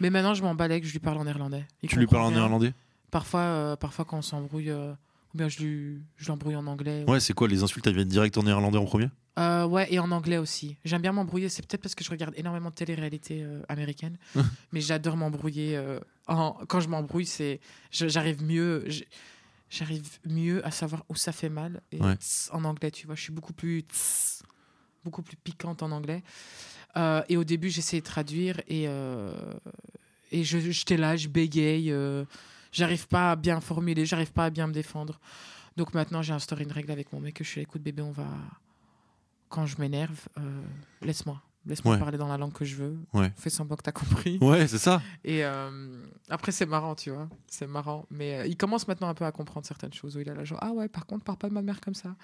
Mais 0.00 0.10
maintenant 0.10 0.34
je 0.34 0.42
m'en 0.42 0.54
balais 0.54 0.80
que 0.80 0.86
je 0.86 0.92
lui 0.92 1.00
parle 1.00 1.18
en 1.18 1.24
néerlandais. 1.24 1.64
Il 1.82 1.88
tu 1.88 1.98
lui 1.98 2.06
parles 2.06 2.24
en 2.24 2.30
néerlandais? 2.30 2.72
Parfois, 3.10 3.40
euh, 3.40 3.76
parfois 3.76 4.04
quand 4.04 4.18
on 4.18 4.22
s'embrouille, 4.22 4.70
euh, 4.70 4.92
ou 5.34 5.38
bien 5.38 5.48
je 5.48 5.96
l'embrouille 6.28 6.56
en 6.56 6.66
anglais. 6.66 7.04
Ouais, 7.08 7.18
c'est 7.20 7.32
quoi 7.32 7.48
les 7.48 7.62
insultes 7.62 7.86
Elles 7.86 7.94
viennent 7.94 8.08
direct 8.08 8.36
en 8.38 8.42
néerlandais 8.44 8.78
en 8.78 8.84
premier? 8.84 9.08
Euh, 9.38 9.66
ouais, 9.66 9.92
et 9.92 9.98
en 9.98 10.10
anglais 10.12 10.38
aussi. 10.38 10.76
J'aime 10.84 11.02
bien 11.02 11.10
m'embrouiller. 11.12 11.48
C'est 11.48 11.66
peut-être 11.66 11.82
parce 11.82 11.94
que 11.96 12.04
je 12.04 12.10
regarde 12.10 12.34
énormément 12.36 12.70
de 12.70 12.74
télé-réalité 12.74 13.42
euh, 13.42 13.62
américaine. 13.68 14.16
mais 14.72 14.80
j'adore 14.80 15.16
m'embrouiller. 15.16 15.76
euh, 15.76 15.98
en- 16.28 16.52
Quand 16.68 16.80
je 16.80 16.88
m'embrouille, 16.88 17.26
c'est 17.26 17.60
j'arrive 17.90 18.42
mieux. 18.44 18.86
J'arrive 19.70 20.18
mieux 20.24 20.64
à 20.64 20.70
savoir 20.70 21.04
où 21.08 21.16
ça 21.16 21.32
fait 21.32 21.48
mal. 21.48 21.80
Et 21.90 22.00
Ouais. 22.00 22.14
tss, 22.14 22.48
en 22.52 22.64
anglais, 22.64 22.90
tu 22.92 23.06
vois, 23.06 23.16
je 23.16 23.22
suis 23.22 23.32
beaucoup 23.32 23.52
plus 23.52 23.80
tss, 23.80 24.42
beaucoup 25.04 25.22
plus 25.22 25.36
piquante 25.36 25.82
en 25.82 25.90
anglais. 25.90 26.22
Et 27.28 27.36
au 27.36 27.42
début, 27.42 27.70
j'essayais 27.70 28.00
de 28.02 28.06
traduire 28.06 28.60
et 28.68 28.84
et 30.32 30.44
je 30.44 30.58
j'étais 30.58 30.96
là, 30.96 31.16
je 31.16 31.26
bégaye. 31.28 31.92
j'arrive 32.70 33.08
pas 33.08 33.32
à 33.32 33.36
bien 33.36 33.60
formuler, 33.60 34.06
j'arrive 34.06 34.32
pas 34.32 34.44
à 34.44 34.50
bien 34.50 34.68
me 34.68 34.72
défendre. 34.72 35.18
Donc 35.76 35.92
maintenant, 35.92 36.22
j'ai 36.22 36.32
instauré 36.34 36.62
une 36.62 36.70
règle 36.72 36.92
avec 36.92 37.12
mon 37.12 37.18
mec 37.20 37.34
que 37.34 37.42
je 37.42 37.48
suis 37.50 37.60
écoute 37.60 37.82
bébé, 37.82 38.00
on 38.02 38.12
va 38.12 38.28
quand 39.54 39.66
je 39.66 39.76
m'énerve, 39.80 40.18
euh, 40.38 40.62
laisse-moi. 41.02 41.40
Laisse-moi 41.66 41.94
Ouais. 41.94 41.98
parler 42.00 42.18
dans 42.18 42.28
la 42.28 42.36
langue 42.36 42.52
que 42.52 42.64
je 42.66 42.74
veux. 42.76 42.96
Ouais. 43.14 43.32
Fais 43.36 43.48
semblant 43.48 43.76
que 43.76 43.82
t'as 43.82 43.92
compris. 43.92 44.36
Ouais, 44.42 44.66
c'est 44.66 44.76
ça. 44.78 45.00
Et 45.24 45.44
euh, 45.44 45.96
après, 46.28 46.52
c'est 46.52 46.66
marrant, 46.66 46.94
tu 46.94 47.10
vois. 47.10 47.26
C'est 47.46 47.66
marrant. 47.66 48.04
Mais 48.10 48.40
euh, 48.40 48.46
il 48.46 48.56
commence 48.56 48.86
maintenant 48.86 49.08
un 49.08 49.14
peu 49.14 49.24
à 49.24 49.32
comprendre 49.32 49.64
certaines 49.66 49.92
choses 49.94 50.14
où 50.16 50.20
il 50.20 50.28
a 50.28 50.34
la 50.34 50.44
genre, 50.44 50.58
ah 50.60 50.72
ouais, 50.72 50.88
par 50.88 51.06
contre, 51.06 51.24
parle 51.24 51.38
pas 51.38 51.48
de 51.48 51.54
ma 51.54 51.62
mère 51.62 51.80
comme 51.80 51.94
ça. 51.94 52.16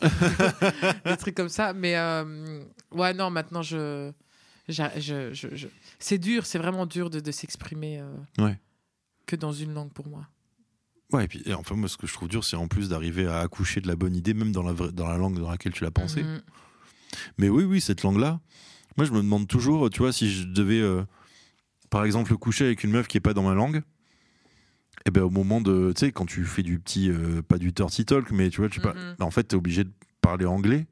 Des 1.04 1.16
trucs 1.18 1.34
comme 1.34 1.48
ça. 1.50 1.72
Mais 1.74 1.96
ouais, 2.92 3.12
non, 3.14 3.28
maintenant, 3.30 3.60
je. 3.62 4.10
je, 4.68 4.82
je- 4.96 5.54
je- 5.54 5.68
C'est 5.98 6.18
dur, 6.18 6.46
c'est 6.46 6.58
vraiment 6.58 6.86
dur 6.86 7.10
de, 7.10 7.20
de 7.20 7.30
s'exprimer 7.30 8.02
Ouais. 8.38 8.58
que 9.26 9.36
dans 9.36 9.52
une 9.52 9.74
langue 9.74 9.92
pour 9.92 10.06
moi. 10.08 10.26
Ouais, 11.12 11.24
et 11.24 11.28
puis 11.28 11.42
et 11.46 11.54
enfin, 11.54 11.74
moi, 11.74 11.88
ce 11.88 11.96
que 11.96 12.06
je 12.06 12.12
trouve 12.12 12.28
dur, 12.28 12.44
c'est 12.44 12.56
en 12.56 12.68
plus 12.68 12.88
d'arriver 12.90 13.26
à 13.26 13.40
accoucher 13.40 13.80
de 13.80 13.88
la 13.88 13.96
bonne 13.96 14.14
idée, 14.14 14.34
même 14.34 14.52
dans 14.52 14.62
la, 14.62 14.72
dans 14.72 15.08
la 15.08 15.16
langue 15.16 15.38
dans 15.38 15.50
laquelle 15.50 15.72
tu 15.72 15.84
l'as 15.84 15.90
pensé. 15.90 16.22
Mhm. 16.22 16.40
Mais 17.38 17.48
oui, 17.48 17.64
oui, 17.64 17.80
cette 17.80 18.02
langue-là, 18.02 18.40
moi, 18.96 19.06
je 19.06 19.12
me 19.12 19.18
demande 19.18 19.46
toujours, 19.46 19.88
tu 19.90 20.00
vois, 20.00 20.12
si 20.12 20.30
je 20.30 20.44
devais, 20.44 20.80
euh, 20.80 21.02
par 21.90 22.04
exemple, 22.04 22.34
coucher 22.36 22.64
avec 22.66 22.84
une 22.84 22.90
meuf 22.90 23.06
qui 23.08 23.16
est 23.16 23.20
pas 23.20 23.34
dans 23.34 23.42
ma 23.44 23.54
langue, 23.54 23.82
et 25.06 25.10
ben 25.10 25.22
au 25.22 25.30
moment 25.30 25.60
de, 25.60 25.92
tu 25.96 26.06
sais, 26.06 26.12
quand 26.12 26.26
tu 26.26 26.44
fais 26.44 26.62
du 26.62 26.78
petit, 26.80 27.08
euh, 27.10 27.40
pas 27.40 27.56
du 27.58 27.72
dirty 27.72 28.04
talk, 28.04 28.30
mais 28.32 28.50
tu 28.50 28.60
vois, 28.60 28.68
tu 28.68 28.80
pas, 28.80 28.92
Mhm. 28.94 29.14
en 29.20 29.30
fait, 29.30 29.44
t'es 29.44 29.56
obligé 29.56 29.84
de 29.84 29.90
parler 30.20 30.44
anglais. 30.44 30.86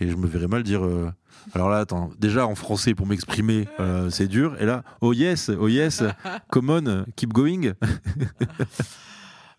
Et 0.00 0.08
je 0.10 0.16
me 0.16 0.26
verrais 0.26 0.48
mal 0.48 0.62
dire. 0.64 0.84
euh, 0.84 1.12
alors 1.54 1.68
là, 1.70 1.78
attends, 1.78 2.10
déjà 2.18 2.46
en 2.48 2.54
français 2.56 2.94
pour 2.96 3.06
m'exprimer, 3.06 3.68
c'est 4.10 4.26
dur. 4.26 4.56
Et 4.60 4.66
là, 4.66 4.82
oh 5.00 5.12
yes, 5.12 5.50
oh 5.50 5.68
yes, 5.68 6.02
come 6.50 6.70
on, 6.70 7.04
keep 7.16 7.32
going. 7.32 7.74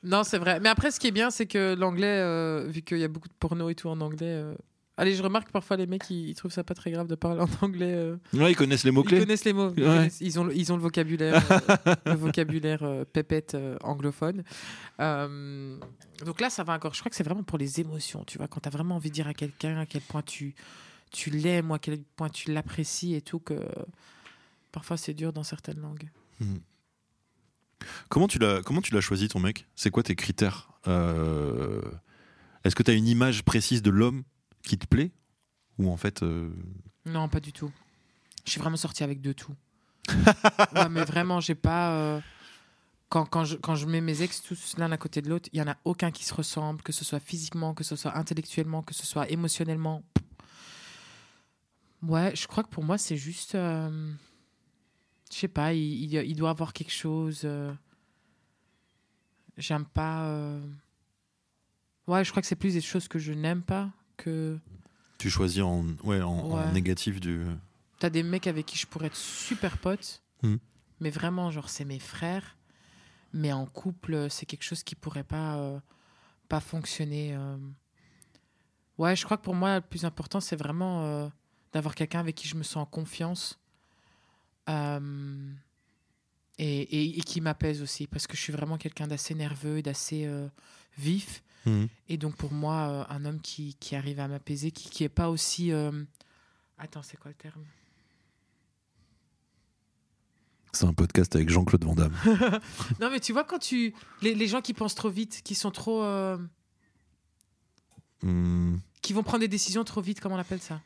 Non, 0.04 0.24
c'est 0.24 0.38
vrai. 0.38 0.60
Mais 0.60 0.69
après, 0.69 0.91
ce 0.91 1.00
qui 1.00 1.08
est 1.08 1.12
bien, 1.12 1.32
c'est 1.32 1.48
que 1.48 1.74
l'anglais, 1.76 2.65
vu 2.67 2.82
qu'il 2.84 3.00
y 3.00 3.04
a 3.04 3.08
beaucoup 3.08 3.28
de 3.28 3.34
porno 3.39 3.69
et 3.69 3.76
tout 3.76 3.89
en 3.89 4.00
anglais. 4.02 4.43
Allez, 4.97 5.13
je 5.13 5.21
remarque 5.21 5.51
parfois 5.51 5.75
les 5.75 5.88
mecs, 5.88 6.10
ils, 6.10 6.29
ils 6.29 6.36
trouvent 6.36 6.51
ça 6.53 6.63
pas 6.63 6.73
très 6.73 6.89
grave 6.89 7.08
de 7.08 7.15
parler 7.15 7.41
en 7.41 7.49
anglais. 7.65 7.93
euh, 7.93 8.15
Ouais, 8.34 8.53
ils 8.53 8.55
connaissent 8.55 8.86
les 8.86 8.91
Ils 8.91 8.93
mots-clés. 8.93 9.19
connaissent 9.19 9.43
les 9.43 9.51
mots. 9.51 9.73
Ils, 9.75 9.84
Ouais. 9.84 9.89
connaissent- 9.89 10.21
ils 10.21 10.39
ont, 10.39 10.45
le- 10.45 10.55
ils 10.55 10.71
ont 10.71 10.77
le 10.77 10.81
vocabulaire, 10.81 11.43
euh, 11.51 11.95
le 12.05 12.13
vocabulaire 12.15 12.84
euh, 12.84 13.03
pépette 13.03 13.55
euh, 13.55 13.75
anglophone. 13.84 14.43
Donc 14.97 16.39
là, 16.39 16.49
ça 16.49 16.63
va 16.63 16.73
encore. 16.73 16.93
Je 16.93 16.99
crois 17.01 17.10
que 17.10 17.15
c'est 17.17 17.23
vraiment 17.25 17.43
pour 17.43 17.58
les 17.58 17.81
émotions. 17.81 18.23
Tu 18.25 18.38
vois, 18.38 18.47
quand 18.47 18.62
tu 18.62 18.67
as 18.67 18.71
vraiment 18.71 18.95
envie 18.95 19.10
de 19.10 19.15
dire 19.15 19.27
à 19.27 19.34
quelqu'un 19.34 19.77
à 19.79 19.86
quel 19.86 20.01
point 20.01 20.21
tu, 20.21 20.55
tu 21.12 21.29
l'aimes 21.29 21.71
ou 21.71 21.73
à 21.73 21.79
quel 21.79 21.99
point 22.15 22.29
tu 22.29 22.53
l'apprécies 22.53 23.15
et 23.15 23.21
tout, 23.21 23.39
que 23.39 23.55
parfois 24.71 24.95
c'est 24.95 25.13
dur 25.13 25.34
dans 25.34 25.43
certaines 25.43 25.81
langues. 25.81 26.10
Comment 28.10 28.27
tu 28.29 28.39
l'as 28.39 28.62
comment 28.63 28.81
tu 28.81 28.93
l'as 28.93 29.01
choisi 29.01 29.27
ton 29.27 29.39
mec? 29.39 29.67
C'est 29.75 29.89
quoi 29.91 30.03
tes 30.03 30.15
critères? 30.15 30.69
Est-ce 30.86 32.75
que 32.75 32.81
tu 32.84 32.91
as 32.91 32.93
une 32.93 33.08
image 33.08 33.43
précise 33.43 33.81
de 33.81 33.89
l'homme? 33.89 34.23
Qui 34.65 34.78
te 34.78 34.86
plaît 34.88 35.12
ou 35.78 35.89
en 35.91 35.97
fait 35.97 36.23
euh, 36.23 36.49
Non, 37.06 37.28
pas 37.30 37.39
du 37.39 37.51
tout. 37.54 37.71
Je 38.45 38.51
suis 38.51 38.60
vraiment 38.62 38.78
sortie 38.78 39.04
avec 39.04 39.21
de 39.21 39.32
tout. 39.34 39.54
ouais, 40.75 40.89
mais 40.89 41.04
vraiment, 41.04 41.39
j'ai 41.39 41.56
pas. 41.56 41.91
euh, 41.93 42.21
Quand, 43.10 43.25
quand, 43.25 43.43
je, 43.45 43.56
quand 43.58 43.75
je 43.75 43.86
mets 43.88 44.01
mes 44.01 44.21
ex 44.21 44.41
tous 44.41 44.78
l'un 44.78 44.91
à 44.91 44.97
côté 44.97 45.21
de 45.21 45.30
l'autre, 45.30 45.49
il 45.54 45.60
y 45.60 45.62
en 45.62 45.67
a 45.67 45.78
aucun 45.86 46.12
qui 46.12 46.25
se 46.25 46.34
ressemble, 46.34 46.82
que 46.84 46.91
ce 46.91 47.04
soit 47.06 47.19
physiquement, 47.19 47.73
que 47.73 47.84
ce 47.84 47.95
soit 47.95 48.15
intellectuellement, 48.17 48.84
que 48.84 48.93
ce 48.93 49.06
soit 49.06 49.30
émotionnellement. 49.32 50.04
Ouais, 52.04 52.36
je 52.36 52.45
crois 52.47 52.63
que 52.63 52.69
pour 52.69 52.84
moi, 52.84 52.97
c'est 52.97 53.17
juste. 53.17 53.56
euh, 53.56 54.12
Je 55.32 55.38
sais 55.38 55.47
pas, 55.47 55.73
il, 55.73 56.04
il, 56.04 56.13
il 56.13 56.36
doit 56.36 56.51
avoir 56.51 56.71
quelque 56.73 56.91
chose. 56.93 57.41
euh, 57.45 57.73
J'aime 59.58 59.86
pas. 59.86 60.25
euh, 60.25 60.62
Ouais, 62.08 62.23
je 62.23 62.30
crois 62.30 62.41
que 62.41 62.47
c'est 62.47 62.56
plus 62.56 62.73
des 62.73 62.82
choses 62.82 63.08
que 63.08 63.17
je 63.17 63.34
n'aime 63.34 63.63
pas 63.63 63.89
que. 64.17 64.58
tu 65.17 65.30
choisis 65.30 65.62
en 65.63 65.86
ouais 66.04 66.21
en, 66.21 66.71
négatif 66.71 67.19
du 67.19 67.45
T'as 67.99 68.10
des 68.10 68.23
mecs 68.23 68.47
avec 68.47 68.65
qui 68.65 68.78
je 68.78 68.86
pourrais 68.88 69.08
être 69.08 69.15
super 69.15 69.78
pote, 69.78 70.21
Mhm. 70.43 70.60
mais 70.99 71.10
vraiment, 71.10 71.49
genre, 71.51 71.69
c'est 71.69 71.86
mes 71.86 71.99
frères. 71.99 72.58
Mais 73.34 73.51
en 73.54 73.65
couple, 73.65 74.30
c'est 74.30 74.45
quelque 74.45 74.63
chose 74.63 74.84
qui 74.84 74.95
pourrait 74.95 75.23
pas, 75.23 75.58
euh, 75.58 75.80
pas 76.49 76.60
fonctionner. 76.60 77.36
euh. 77.36 77.58
Ouais, 78.97 79.15
je 79.15 79.25
crois 79.25 79.38
que 79.38 79.43
pour 79.43 79.56
moi, 79.56 79.75
le 79.75 79.82
plus 79.82 80.06
important, 80.06 80.39
c'est 80.39 80.56
vraiment 80.56 81.04
euh, 81.04 81.28
d'avoir 81.73 81.95
quelqu'un 81.95 82.19
avec 82.19 82.36
qui 82.36 82.47
je 82.47 82.56
me 82.56 82.63
sens 82.63 82.78
en 82.78 82.86
confiance 82.86 83.60
euh, 84.69 85.51
et, 86.58 86.82
et- 86.82 87.20
et 87.20 87.22
qui 87.22 87.41
m'apaise 87.41 87.82
aussi, 87.82 88.08
parce 88.08 88.28
que 88.28 88.36
je 88.38 88.41
suis 88.41 88.54
vraiment 88.54 88.78
quelqu'un 88.78 89.08
d'assez 89.08 89.36
nerveux 89.36 89.78
et 89.80 89.82
d'assez 89.82 90.26
euh, 90.26 90.48
vif. 90.98 91.44
Mhm. 91.65 91.88
Et 92.10 92.18
donc, 92.18 92.36
pour 92.36 92.52
moi, 92.54 92.88
euh, 93.10 93.13
un 93.13 93.26
homme 93.26 93.41
qui, 93.41 93.76
qui 93.80 93.96
arrive 93.96 94.20
à 94.20 94.28
m'apaiser, 94.28 94.72
qui, 94.72 94.89
qui 94.89 95.04
est 95.04 95.10
pas 95.10 95.30
aussi. 95.30 95.72
euh, 95.72 95.91
Attends, 96.78 97.02
c'est 97.04 97.18
quoi 97.18 97.30
le 97.32 97.36
terme? 97.36 97.63
C'est 100.74 100.86
un 100.86 100.94
podcast 100.94 101.34
avec 101.36 101.50
Jean-Claude 101.50 101.84
Van 101.86 101.96
Damme. 101.96 102.13
Non, 103.00 103.10
mais 103.10 103.20
tu 103.22 103.32
vois, 103.32 103.46
quand 103.46 103.60
tu. 103.60 103.94
Les, 104.22 104.36
les 104.36 104.48
gens 104.48 104.62
qui 104.62 104.74
pensent 104.74 104.96
trop 104.96 105.10
vite, 105.10 105.41
qui 105.44 105.56
sont 105.56 105.72
trop. 105.72 106.04
euh, 106.04 106.38
Hmm, 108.22 108.78
qui 109.02 109.13
vont 109.13 109.24
prendre 109.24 109.41
des 109.41 109.48
décisions 109.48 109.84
trop 109.84 110.02
vite, 110.02 110.20
comment 110.20 110.36
on 110.36 110.39
appelle 110.39 110.62
ça? 110.62 110.82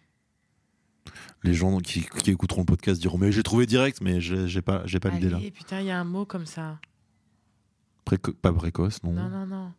Les 1.43 1.54
gens 1.54 1.78
qui, 1.80 2.02
qui 2.24 2.32
écouteront 2.32 2.62
le 2.62 2.65
podcast 2.65 3.00
diront 3.02 3.17
mais 3.17 3.32
j'ai 3.32 3.43
trouvé 3.43 3.65
direct 3.65 4.02
mais 4.02 4.19
j'ai 4.22 4.62
pas 4.62 4.82
j'ai 4.86 5.00
pas 5.00 5.10
l'idée 5.10 5.30
là. 5.30 5.39
Putain, 5.54 5.80
il 5.82 5.88
y 5.88 5.91
a 5.91 6.00
un 6.00 6.04
mot 6.04 6.26
comme 6.26 6.45
ça. 6.45 6.80
Préco- 8.06 8.34
pas 8.34 8.52
précoce 8.54 9.04
non. 9.04 9.12
Non, 9.13 9.30
non, 9.30 9.45
non. 9.45 9.72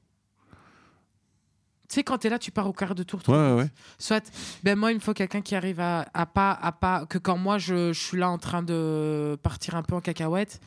Tu 1.88 1.94
sais, 1.96 2.04
quand 2.04 2.18
t'es 2.18 2.28
là, 2.28 2.38
tu 2.38 2.52
pars 2.52 2.68
au 2.68 2.72
quart 2.72 2.94
de 2.94 3.02
tour. 3.02 3.20
Ouais 3.28 3.34
ouais 3.34 3.54
ouais. 3.62 3.70
Soit, 3.98 4.30
ben 4.62 4.78
moi, 4.78 4.92
il 4.92 4.94
me 4.94 5.00
faut 5.00 5.12
quelqu'un 5.12 5.40
qui 5.40 5.56
arrive 5.56 5.80
à, 5.80 6.08
à 6.14 6.24
pas, 6.24 6.52
à 6.52 6.70
pas, 6.70 7.04
que 7.06 7.18
quand 7.18 7.36
moi 7.36 7.58
je, 7.58 7.92
je 7.92 7.98
suis 8.00 8.16
là 8.16 8.30
en 8.30 8.38
train 8.38 8.62
de 8.62 9.36
partir 9.42 9.74
un 9.74 9.82
peu 9.82 9.96
en 9.96 10.00
cacahuète, 10.00 10.60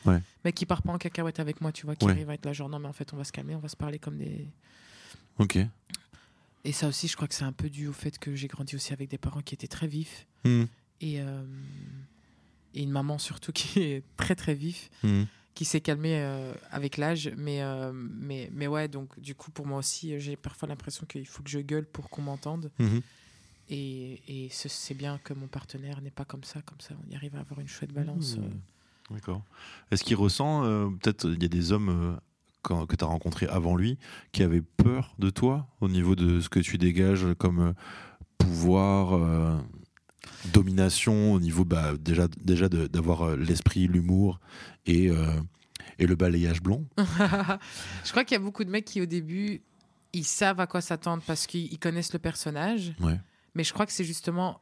mais 0.44 0.52
qui 0.52 0.66
part 0.66 0.82
pas 0.82 0.92
en 0.92 0.98
cacahuète 0.98 1.40
avec 1.40 1.62
moi, 1.62 1.72
tu 1.72 1.86
vois, 1.86 1.96
qui 1.96 2.04
arrive 2.10 2.28
à 2.28 2.34
être 2.34 2.44
là, 2.44 2.52
genre 2.52 2.68
non, 2.68 2.78
mais 2.78 2.88
en 2.88 2.92
fait, 2.92 3.10
on 3.14 3.16
va 3.16 3.24
se 3.24 3.32
calmer, 3.32 3.54
on 3.54 3.58
va 3.60 3.68
se 3.68 3.76
parler 3.76 3.98
comme 3.98 4.18
des. 4.18 4.46
Ok. 5.38 5.56
Et 6.66 6.72
ça 6.72 6.88
aussi, 6.88 7.08
je 7.08 7.16
crois 7.16 7.26
que 7.26 7.34
c'est 7.34 7.44
un 7.44 7.52
peu 7.52 7.70
dû 7.70 7.88
au 7.88 7.92
fait 7.94 8.18
que 8.18 8.34
j'ai 8.34 8.46
grandi 8.46 8.76
aussi 8.76 8.92
avec 8.92 9.08
des 9.08 9.16
parents 9.18 9.40
qui 9.40 9.54
étaient 9.54 9.66
très 9.66 9.86
vifs 9.86 10.26
Hmm, 10.44 10.64
et, 11.00 11.20
euh, 11.20 11.42
et 12.74 12.82
une 12.82 12.90
maman 12.90 13.18
surtout 13.18 13.52
qui 13.52 13.80
est 13.82 14.02
très 14.16 14.34
très 14.34 14.54
vif, 14.54 14.90
hmm. 15.02 15.22
qui 15.54 15.64
s'est 15.64 15.80
calmée 15.80 16.20
euh, 16.22 16.52
avec 16.70 16.96
l'âge. 16.96 17.32
Mais, 17.36 17.62
euh, 17.62 17.92
mais, 17.94 18.50
mais 18.52 18.66
ouais, 18.66 18.88
donc 18.88 19.18
du 19.20 19.34
coup, 19.34 19.50
pour 19.50 19.66
moi 19.66 19.78
aussi, 19.78 20.18
j'ai 20.20 20.36
parfois 20.36 20.68
l'impression 20.68 21.06
qu'il 21.06 21.26
faut 21.26 21.42
que 21.42 21.50
je 21.50 21.60
gueule 21.60 21.86
pour 21.86 22.10
qu'on 22.10 22.22
m'entende. 22.22 22.70
Mhm. 22.78 23.00
Et, 23.70 24.20
et 24.28 24.48
ce- 24.50 24.68
c'est 24.68 24.92
bien 24.94 25.18
que 25.24 25.32
mon 25.32 25.46
partenaire 25.46 26.02
n'est 26.02 26.10
pas 26.10 26.24
comme 26.26 26.44
ça, 26.44 26.60
comme 26.62 26.80
ça, 26.80 26.94
on 27.06 27.10
y 27.10 27.16
arrive 27.16 27.34
à 27.36 27.40
avoir 27.40 27.60
une 27.60 27.68
chouette 27.68 27.92
balance. 27.92 28.36
D'accord. 29.10 29.42
Est-ce 29.90 30.04
qu'il 30.04 30.16
ressent, 30.16 30.62
peut-être, 31.00 31.30
il 31.32 31.42
y 31.42 31.46
a 31.46 31.48
des 31.48 31.72
hommes 31.72 32.18
que 32.62 32.96
tu 32.96 33.04
as 33.04 33.06
rencontrés 33.06 33.46
avant 33.46 33.76
lui 33.76 33.98
qui 34.32 34.42
avaient 34.42 34.62
peur 34.62 35.14
de 35.18 35.30
toi 35.30 35.66
au 35.80 35.88
niveau 35.88 36.14
de 36.16 36.40
ce 36.40 36.48
que 36.50 36.60
tu 36.60 36.76
dégages 36.78 37.26
comme 37.38 37.74
pouvoir, 38.38 39.60
domination, 40.52 41.32
au 41.32 41.40
niveau 41.40 41.64
bah, 41.64 41.94
déjà, 41.98 42.28
déjà 42.40 42.68
d'avoir 42.68 43.22
euh, 43.22 43.36
l'esprit, 43.36 43.86
l'humour 43.86 44.40
et, 44.86 45.10
euh, 45.10 45.40
et 45.98 46.06
le 46.06 46.14
balayage 46.14 46.62
blond 46.62 46.86
je 46.98 48.10
crois 48.10 48.24
qu'il 48.24 48.34
y 48.34 48.40
a 48.40 48.42
beaucoup 48.42 48.64
de 48.64 48.70
mecs 48.70 48.84
qui, 48.84 49.00
au 49.00 49.06
début, 49.06 49.62
ils 50.12 50.24
savent 50.24 50.60
à 50.60 50.66
quoi 50.66 50.80
s'attendre 50.80 51.22
parce 51.26 51.46
qu'ils 51.46 51.72
ils 51.72 51.78
connaissent 51.78 52.12
le 52.12 52.18
personnage. 52.18 52.94
Ouais. 53.00 53.20
Mais 53.54 53.64
je 53.64 53.72
crois 53.72 53.86
que 53.86 53.92
c'est 53.92 54.04
justement 54.04 54.60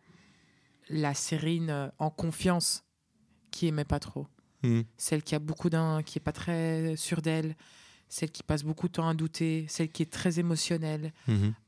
la 0.88 1.14
Sérine 1.14 1.70
euh, 1.70 1.88
en 1.98 2.10
confiance 2.10 2.84
qui 3.50 3.66
aimait 3.66 3.84
pas 3.84 3.98
trop. 3.98 4.26
Hmm. 4.62 4.82
Celle 4.96 5.22
qui 5.22 5.34
a 5.34 5.38
beaucoup 5.38 5.70
d'un, 5.70 6.02
qui 6.02 6.18
est 6.18 6.22
pas 6.22 6.32
très 6.32 6.96
sûre 6.96 7.22
d'elle, 7.22 7.56
celle 8.08 8.30
qui 8.30 8.42
passe 8.42 8.62
beaucoup 8.62 8.88
de 8.88 8.92
temps 8.92 9.08
à 9.08 9.14
douter, 9.14 9.66
celle 9.68 9.90
qui 9.90 10.02
est 10.02 10.12
très 10.12 10.38
émotionnelle, 10.38 11.12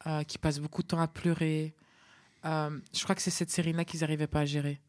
euh, 0.06 0.22
qui 0.24 0.38
passe 0.38 0.60
beaucoup 0.60 0.82
de 0.82 0.88
temps 0.88 1.00
à 1.00 1.08
pleurer. 1.08 1.74
Euh, 2.45 2.78
je 2.95 3.03
crois 3.03 3.14
que 3.14 3.22
c'est 3.22 3.30
cette 3.30 3.51
Sérine-là 3.51 3.84
qu'ils 3.84 4.01
n'arrivaient 4.01 4.26
pas 4.26 4.40
à 4.40 4.45
gérer. 4.45 4.80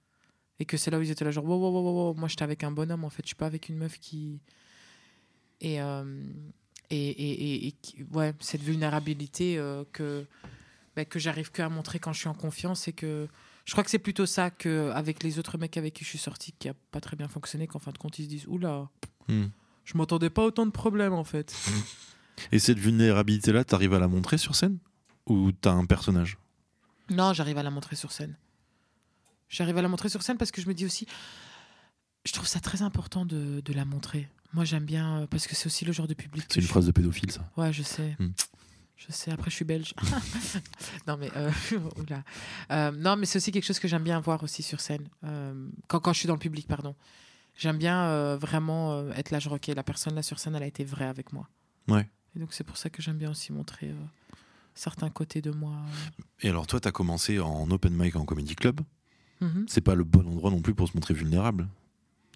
Et 0.59 0.65
que 0.65 0.77
c'est 0.77 0.89
là 0.91 0.97
où 0.99 1.01
ils 1.01 1.11
étaient 1.11 1.25
là, 1.25 1.31
genre, 1.31 1.45
wow, 1.45 1.57
wow, 1.57 1.71
wow, 1.71 2.07
wow, 2.09 2.13
moi 2.13 2.27
j'étais 2.29 2.43
avec 2.43 2.63
un 2.63 2.71
bonhomme, 2.71 3.03
en 3.03 3.09
fait, 3.09 3.23
je 3.23 3.27
suis 3.27 3.35
pas 3.35 3.45
avec 3.45 3.67
une 3.69 3.77
meuf 3.77 3.99
qui. 3.99 4.39
Et, 5.61 5.81
euh, 5.81 6.23
et, 6.89 7.09
et, 7.09 7.67
et- 7.67 7.75
ouais, 8.13 8.33
cette 8.39 8.61
vulnérabilité 8.61 9.57
euh, 9.57 9.83
que, 9.91 10.25
bah, 10.95 11.05
que 11.05 11.19
j'arrive 11.19 11.51
que 11.51 11.61
à 11.61 11.69
montrer 11.69 11.99
quand 11.99 12.13
je 12.13 12.19
suis 12.19 12.27
en 12.29 12.33
confiance 12.33 12.87
et 12.87 12.93
que 12.93 13.27
je 13.65 13.71
crois 13.71 13.83
que 13.83 13.89
c'est 13.89 13.99
plutôt 13.99 14.25
ça 14.25 14.49
qu'avec 14.51 15.23
les 15.23 15.39
autres 15.39 15.57
mecs 15.57 15.75
avec 15.77 15.93
qui 15.93 16.03
je 16.03 16.09
suis 16.09 16.17
sortie 16.19 16.51
qui 16.59 16.69
a 16.69 16.73
pas 16.91 17.01
très 17.01 17.15
bien 17.15 17.27
fonctionné 17.27 17.65
qu'en 17.67 17.79
fin 17.79 17.91
de 17.91 17.97
compte 17.97 18.19
ils 18.19 18.25
se 18.25 18.29
disent 18.29 18.45
oula 18.47 18.89
Hmm. 19.27 19.45
je 19.85 19.97
m'attendais 19.97 20.29
pas 20.29 20.43
autant 20.45 20.67
de 20.67 20.71
problèmes 20.71 21.13
en 21.13 21.23
fait 21.23 21.55
Et 22.51 22.59
cette 22.59 22.77
vulnérabilité-là, 22.77 23.63
t'arrives 23.63 23.93
à 23.95 23.99
la 23.99 24.07
montrer 24.07 24.37
sur 24.37 24.55
scène? 24.55 24.77
Ou 25.25 25.51
t'as 25.51 25.71
un 25.71 25.85
personnage? 25.85 26.37
Non 27.09 27.33
j'arrive 27.33 27.57
à 27.57 27.63
la 27.63 27.69
montrer 27.71 27.95
sur 27.95 28.11
scène 28.11 28.35
j'arrive 29.49 29.77
à 29.77 29.81
la 29.81 29.87
montrer 29.87 30.09
sur 30.09 30.21
scène 30.23 30.37
parce 30.37 30.51
que 30.51 30.61
je 30.61 30.67
me 30.67 30.73
dis 30.73 30.85
aussi 30.85 31.07
je 32.25 32.31
trouve 32.33 32.47
ça 32.47 32.59
très 32.59 32.81
important 32.81 33.25
de, 33.25 33.61
de 33.63 33.73
la 33.73 33.85
montrer 33.85 34.27
moi 34.53 34.63
j'aime 34.65 34.85
bien 34.85 35.21
euh, 35.21 35.27
parce 35.27 35.47
que 35.47 35.55
c'est 35.55 35.67
aussi 35.67 35.85
le 35.85 35.91
genre 35.93 36.07
de 36.07 36.13
public 36.13 36.45
C'est 36.49 36.55
une 36.59 36.63
je- 36.63 36.67
phrase 36.67 36.85
de 36.85 36.91
pédophile, 36.91 37.29
ça. 37.29 37.49
Ouais, 37.57 37.73
je 37.73 37.83
sais. 37.83 38.15
Hmm. 38.19 38.29
Je 38.95 39.11
sais, 39.11 39.29
après 39.29 39.51
je 39.51 39.55
suis 39.57 39.65
belge. 39.65 39.93
non, 41.07 41.17
mais. 41.17 41.29
euh, 41.35 41.51
oula. 41.97 42.23
Euh, 42.71 42.91
non, 42.91 43.17
mais 43.17 43.25
c'est 43.25 43.37
aussi 43.37 43.51
quelque 43.51 43.65
chose 43.65 43.79
que 43.79 43.89
j'aime 43.89 44.03
bien 44.05 44.17
voir 44.21 44.41
aussi 44.43 44.63
sur 44.63 44.79
scène. 44.79 45.09
Euh, 45.25 45.67
quand, 45.89 45.99
quand 45.99 46.13
je 46.13 46.19
suis 46.19 46.27
dans 46.27 46.33
le 46.35 46.39
public, 46.39 46.67
pardon. 46.69 46.95
J'aime 47.57 47.77
bien 47.77 48.35
vraiment 48.37 49.09
être 49.11 49.31
là, 49.31 49.39
je 49.39 49.49
ok, 49.49 49.67
la 49.67 49.83
personne 49.83 50.15
là 50.15 50.21
sur 50.23 50.39
scène, 50.39 50.55
elle 50.55 50.63
a 50.63 50.67
été 50.67 50.85
vraie 50.85 51.07
avec 51.07 51.33
moi. 51.33 51.49
Ouais. 51.89 52.09
Et 52.35 52.39
donc 52.39 52.53
c'est 52.53 52.63
pour 52.63 52.77
ça 52.77 52.89
que 52.89 53.01
j'aime 53.01 53.17
bien 53.17 53.31
aussi 53.31 53.51
montrer 53.51 53.93
certains 54.75 55.09
côtés 55.09 55.41
de 55.41 55.51
moi. 55.51 55.75
Et 56.41 56.49
alors, 56.49 56.67
toi, 56.67 56.79
t'as 56.79 56.91
commencé 56.91 57.39
en 57.39 57.69
open 57.71 57.93
mic 57.95 58.15
en 58.15 58.25
comedy 58.25 58.55
club. 58.55 58.81
Mhm. 59.41 59.65
C'est 59.67 59.81
pas 59.81 59.95
le 59.95 60.03
bon 60.03 60.27
endroit 60.27 60.51
non 60.51 60.61
plus 60.61 60.73
pour 60.75 60.87
se 60.87 60.93
montrer 60.95 61.13
vulnérable. 61.13 61.67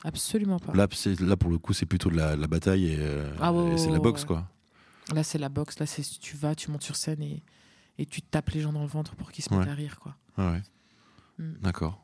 Absolument 0.04 0.60
pas. 0.60 0.74
Là, 0.74 0.88
là 1.20 1.38
pour 1.38 1.50
le 1.52 1.58
coup, 1.58 1.74
c'est 1.74 1.86
plutôt 1.86 2.10
de 2.10 2.16
la, 2.16 2.36
la 2.36 2.48
bataille 2.48 2.88
et, 2.94 2.98
euh, 3.00 3.32
Ah 3.40 3.54
et 3.72 3.78
c'est 3.78 3.92
la 3.92 4.00
boxe, 4.00 4.22
ouais. 4.22 4.28
quoi. 4.28 4.48
Là, 5.14 5.24
c'est 5.24 5.38
la 5.38 5.50
boxe. 5.50 5.80
Là, 5.80 5.86
c'est 5.86 6.04
tu 6.20 6.36
vas, 6.38 6.56
tu 6.56 6.72
montes 6.72 6.84
sur 6.84 6.96
scène 6.96 7.22
et, 7.22 7.44
et 7.98 8.06
tu 8.06 8.22
tapes 8.22 8.50
les 8.52 8.62
gens 8.62 8.72
dans 8.74 8.82
le 8.82 8.88
ventre 8.88 9.16
pour 9.16 9.32
qu'ils 9.32 9.44
se 9.44 9.54
mettent 9.54 9.66
Ouais. 9.66 9.72
à 9.72 9.76
rire, 9.76 10.00
quoi. 10.00 10.16
Ah 10.38 10.52
ouais. 10.52 10.62
Mm. 11.38 11.54
D'accord. 11.62 12.02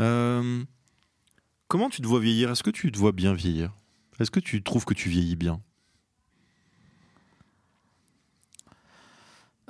Euh, 0.00 0.64
comment 1.68 1.88
tu 1.90 2.00
te 2.02 2.06
vois 2.06 2.20
vieillir? 2.20 2.50
Est-ce 2.50 2.62
que 2.62 2.70
tu 2.70 2.90
te 2.92 2.98
vois 2.98 3.12
bien 3.12 3.34
vieillir? 3.34 3.72
Est-ce 4.20 4.30
que 4.30 4.40
tu 4.40 4.62
trouves 4.62 4.84
que 4.84 4.94
tu 4.94 5.08
vieillis 5.08 5.36
bien? 5.36 5.60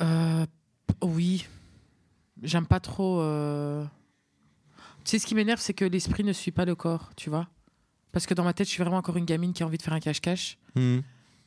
Euh, 0.01 0.47
oui. 1.03 1.47
J'aime 2.43 2.67
pas 2.67 2.81
trop. 2.81 3.21
euh, 3.21 3.85
Tu 5.05 5.11
sais, 5.11 5.19
ce 5.19 5.27
qui 5.27 5.35
m'énerve, 5.35 5.61
c'est 5.61 5.75
que 5.75 5.85
l'esprit 5.85 6.25
ne 6.25 6.33
suit 6.33 6.51
pas 6.51 6.65
le 6.65 6.75
corps, 6.75 7.11
tu 7.17 7.31
vois. 7.31 7.49
Parce 8.13 8.27
que 8.27 8.35
dans 8.35 8.45
ma 8.45 8.53
tête, 8.53 8.67
je 8.67 8.73
suis 8.73 8.83
vraiment 8.83 8.99
encore 8.99 9.17
une 9.17 9.25
gamine 9.25 9.53
qui 9.53 9.63
a 9.63 9.67
envie 9.67 9.79
de 9.79 9.83
faire 9.83 9.95
un 9.95 10.01
cache-cache. 10.01 10.59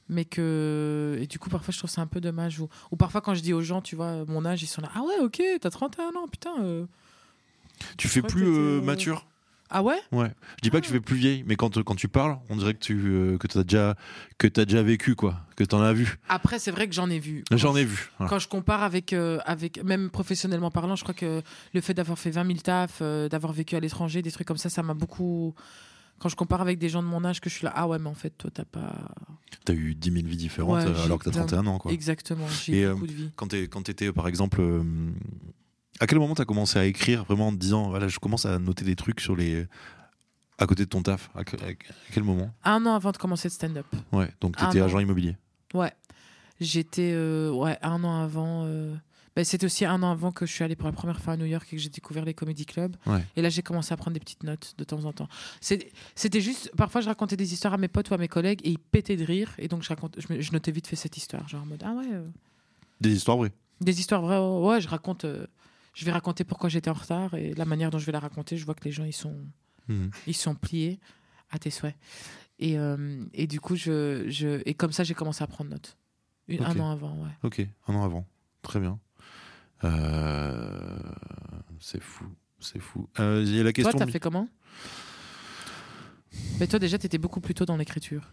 Mais 0.08 0.26
que. 0.26 1.18
Et 1.22 1.28
du 1.28 1.40
coup, 1.40 1.50
parfois, 1.50 1.72
je 1.72 1.78
trouve 1.80 1.90
ça 1.90 2.02
un 2.02 2.08
peu 2.08 2.22
dommage. 2.22 2.60
Ou, 2.60 2.70
ou 2.92 2.96
parfois, 2.96 3.22
quand 3.22 3.34
je 3.34 3.42
dis 3.42 3.54
aux 3.54 3.62
gens, 3.62 3.82
tu 3.82 3.96
vois, 3.96 4.24
mon 4.26 4.46
âge, 4.46 4.62
ils 4.64 4.68
sont 4.68 4.82
là. 4.82 4.90
Ah 4.96 5.02
ouais, 5.02 5.20
ok, 5.22 5.42
t'as 5.62 5.70
31 5.70 6.10
ans, 6.16 6.28
putain. 6.32 6.54
euh. 6.62 6.86
Tu 7.98 8.08
fais 8.08 8.22
crois 8.22 8.30
plus 8.30 8.42
t'étais, 8.46 8.58
euh, 8.58 8.80
euh, 8.80 8.82
mature? 8.82 9.28
Ah 9.70 9.82
ouais? 9.82 9.98
Ouais. 10.12 10.32
Je 10.58 10.62
dis 10.62 10.70
pas 10.70 10.80
que 10.80 10.86
tu 10.86 10.92
fais 10.92 11.00
plus 11.00 11.16
vieille, 11.16 11.44
mais 11.48 11.56
quand, 11.56 11.82
quand 11.84 11.96
tu 11.96 12.08
parles, 12.08 12.38
on 12.50 12.56
dirait 12.56 12.74
que 12.76 12.80
tu 12.80 12.96
euh, 13.08 13.38
que 13.38 13.48
as 13.58 13.64
déjà 13.64 13.96
que 14.38 14.48
t'as 14.48 14.66
déjà 14.66 14.84
vécu 14.84 15.16
quoi, 15.16 15.42
que 15.56 15.64
t'en 15.64 15.82
as 15.82 15.94
vu. 15.94 16.18
Après, 16.30 16.60
c'est 16.60 16.72
vrai 16.72 16.88
que 16.88 16.94
j'en 16.94 17.10
ai 17.10 17.20
vu. 17.20 17.44
J'en 17.52 17.76
ai 17.76 17.84
vu. 17.84 18.10
Voilà. 18.18 18.30
Quand 18.30 18.40
je 18.40 18.48
compare 18.48 18.84
avec, 18.84 19.12
euh, 19.14 19.40
avec, 19.46 19.84
même 19.84 20.10
professionnellement 20.12 20.70
parlant, 20.72 20.96
je 20.96 21.04
crois 21.04 21.16
que 21.16 21.42
le 21.74 21.82
fait 21.82 21.94
d'avoir 21.96 22.20
fait 22.20 22.30
20 22.30 22.46
000 22.46 22.60
tafs, 22.60 23.00
euh, 23.02 23.28
d'avoir 23.28 23.54
vécu 23.54 23.76
à 23.76 23.80
l'étranger, 23.80 24.22
des 24.22 24.32
trucs 24.32 24.48
comme 24.48 24.58
ça, 24.58 24.70
ça 24.70 24.84
m'a 24.84 24.94
beaucoup. 24.94 25.56
Quand 26.20 26.30
je 26.30 26.36
compare 26.38 26.62
avec 26.62 26.78
des 26.80 26.88
gens 26.88 27.04
de 27.04 27.08
mon 27.08 27.26
âge, 27.26 27.42
que 27.42 27.50
je 27.50 27.56
suis 27.56 27.66
là, 27.66 27.74
ah 27.76 27.88
ouais, 27.88 28.00
mais 28.00 28.08
en 28.08 28.14
fait, 28.14 28.30
toi, 28.38 28.50
t'as 28.54 28.64
pas. 28.64 28.94
T'as 29.66 29.74
eu 29.74 29.96
10 29.96 30.12
000 30.12 30.28
vies 30.28 30.38
différentes 30.38 30.76
Ouais, 30.86 30.90
euh, 30.90 31.04
alors 31.06 31.20
que 31.20 31.26
t'as 31.26 31.32
plein- 31.32 31.46
31 31.46 31.68
ans 31.68 31.78
quoi. 31.80 31.92
Exactement, 31.92 32.46
j'ai 32.48 32.86
euh, 32.86 32.94
beaucoup 32.94 33.08
de 33.08 33.12
vie. 33.14 33.32
Quand 33.36 33.48
t'étais 33.84 34.14
par 34.14 34.28
exemple, 34.28 34.62
à 36.00 36.08
quel 36.08 36.20
moment 36.20 36.36
t'as 36.36 36.46
commencé 36.46 36.78
à 36.80 36.86
écrire 36.86 37.24
vraiment 37.26 37.48
en 37.48 37.52
te 37.52 37.58
disant 37.58 37.90
voilà 37.90 38.08
je 38.08 38.20
commence 38.20 38.46
à 38.46 38.60
noter 38.60 38.84
des 38.86 38.96
trucs 38.96 39.20
sur 39.22 39.36
les 39.36 39.68
à 40.58 40.66
côté 40.68 40.84
de 40.86 40.90
ton 40.90 41.02
taf? 41.02 41.30
À, 41.36 41.44
que- 41.44 41.58
à 41.58 41.74
quel 42.14 42.24
moment? 42.24 42.50
Un 42.64 42.86
an 42.86 42.96
avant 42.96 43.12
de 43.12 43.18
commencer 43.18 43.48
le 43.50 43.54
stand-up. 43.54 43.86
Ouais. 44.14 44.30
Donc 44.42 44.56
Un 44.58 44.68
t'étais 44.68 44.82
an. 44.82 44.86
agent 44.86 45.00
immobilier. 45.00 45.36
Ouais. 45.74 45.92
J'étais. 46.62 47.12
euh, 47.14 47.52
ouais, 47.52 47.78
un 47.82 48.02
an 48.06 48.22
avant. 48.24 48.64
euh, 48.66 48.96
ben, 49.36 49.44
C'était 49.44 49.66
aussi 49.66 49.84
un 49.84 50.02
an 50.02 50.12
avant 50.12 50.32
que 50.32 50.46
je 50.46 50.54
suis 50.54 50.64
allée 50.64 50.78
pour 50.78 50.86
la 50.88 50.94
première 50.94 51.20
fois 51.20 51.34
à 51.34 51.38
New 51.38 51.44
York 51.46 51.68
et 51.74 51.76
que 51.76 51.82
j'ai 51.82 51.90
découvert 51.90 52.24
les 52.24 52.34
comedy 52.34 52.66
clubs. 52.66 52.96
Ouais. 53.06 53.22
Et 53.36 53.42
là, 53.42 53.50
j'ai 53.50 53.62
commencé 53.64 53.94
à 53.94 53.98
prendre 53.98 54.14
des 54.14 54.22
petites 54.22 54.44
notes 54.44 54.74
de 54.78 54.86
temps 54.86 55.04
en 55.04 55.12
temps. 55.12 55.28
C'était 55.60 56.40
juste. 56.40 56.72
Parfois, 56.78 57.02
je 57.02 57.08
racontais 57.08 57.36
des 57.36 57.52
histoires 57.52 57.74
à 57.74 57.78
mes 57.78 57.90
potes 57.90 58.10
ou 58.12 58.14
à 58.14 58.18
mes 58.18 58.30
collègues 58.30 58.62
et 58.64 58.70
ils 58.70 58.80
pétaient 58.80 59.18
de 59.18 59.26
rire. 59.26 59.52
Et 59.58 59.68
donc, 59.68 59.84
je, 59.84 59.90
raconte, 59.90 60.16
je, 60.18 60.40
je 60.40 60.52
notais 60.54 60.72
vite 60.72 60.88
fait 60.88 60.96
cette 60.96 61.18
histoire. 61.18 61.46
Genre 61.50 61.64
en 61.64 61.66
mode 61.66 61.84
Ah 61.86 61.92
ouais. 61.96 62.06
euh, 62.14 62.26
Des 63.02 63.14
histoires 63.14 63.36
vraies. 63.36 63.52
Des 63.82 64.00
histoires 64.00 64.22
vraies. 64.22 64.40
Ouais, 64.40 64.80
je 64.80 64.88
raconte. 64.88 65.26
Je 65.96 66.06
vais 66.06 66.12
raconter 66.12 66.44
pourquoi 66.44 66.70
j'étais 66.70 66.90
en 66.92 66.94
retard 66.94 67.34
et 67.34 67.56
la 67.56 67.66
manière 67.66 67.90
dont 67.90 67.98
je 67.98 68.06
vais 68.06 68.12
la 68.12 68.20
raconter. 68.20 68.58
Je 68.58 68.66
vois 68.66 68.76
que 68.76 68.84
les 68.86 68.92
gens, 68.92 69.06
ils 69.06 69.14
sont, 69.14 69.36
Mhm. 69.88 70.12
ils 70.28 70.36
sont 70.36 70.54
pliés 70.54 71.00
à 71.50 71.58
tes 71.58 71.72
souhaits. 71.72 71.96
Et, 72.60 72.78
euh, 72.78 73.24
et 73.34 73.48
du 73.48 73.60
coup, 73.60 73.76
je, 73.76 74.26
je, 74.30 74.62
et 74.66 74.74
comme 74.76 74.92
ça, 74.92 75.04
j'ai 75.04 75.14
commencé 75.16 75.44
à 75.44 75.48
prendre 75.48 75.72
note. 75.72 75.98
Une-. 76.48 76.64
Un 76.64 76.80
an 76.80 76.92
avant, 76.92 77.16
ouais. 77.24 77.32
Ok. 77.44 77.66
Un 77.88 77.96
an 77.96 78.04
avant. 78.04 78.28
Très 78.62 78.80
bien. 78.80 79.00
Euh, 79.84 80.98
C'est 81.80 82.02
fou. 82.02 82.26
C'est 82.60 82.80
fou. 82.80 83.08
Euh, 83.20 83.44
y 83.46 83.60
a 83.60 83.64
la 83.64 83.74
question. 83.74 83.92
Toi, 83.92 84.06
t'as 84.06 84.12
fait 84.12 84.20
comment? 84.20 84.48
Mais 86.60 86.68
toi, 86.68 86.80
déjà, 86.80 86.98
t'étais 86.98 87.18
beaucoup 87.18 87.42
plus 87.42 87.54
tôt 87.54 87.66
dans 87.66 87.78
l'écriture. 87.78 88.32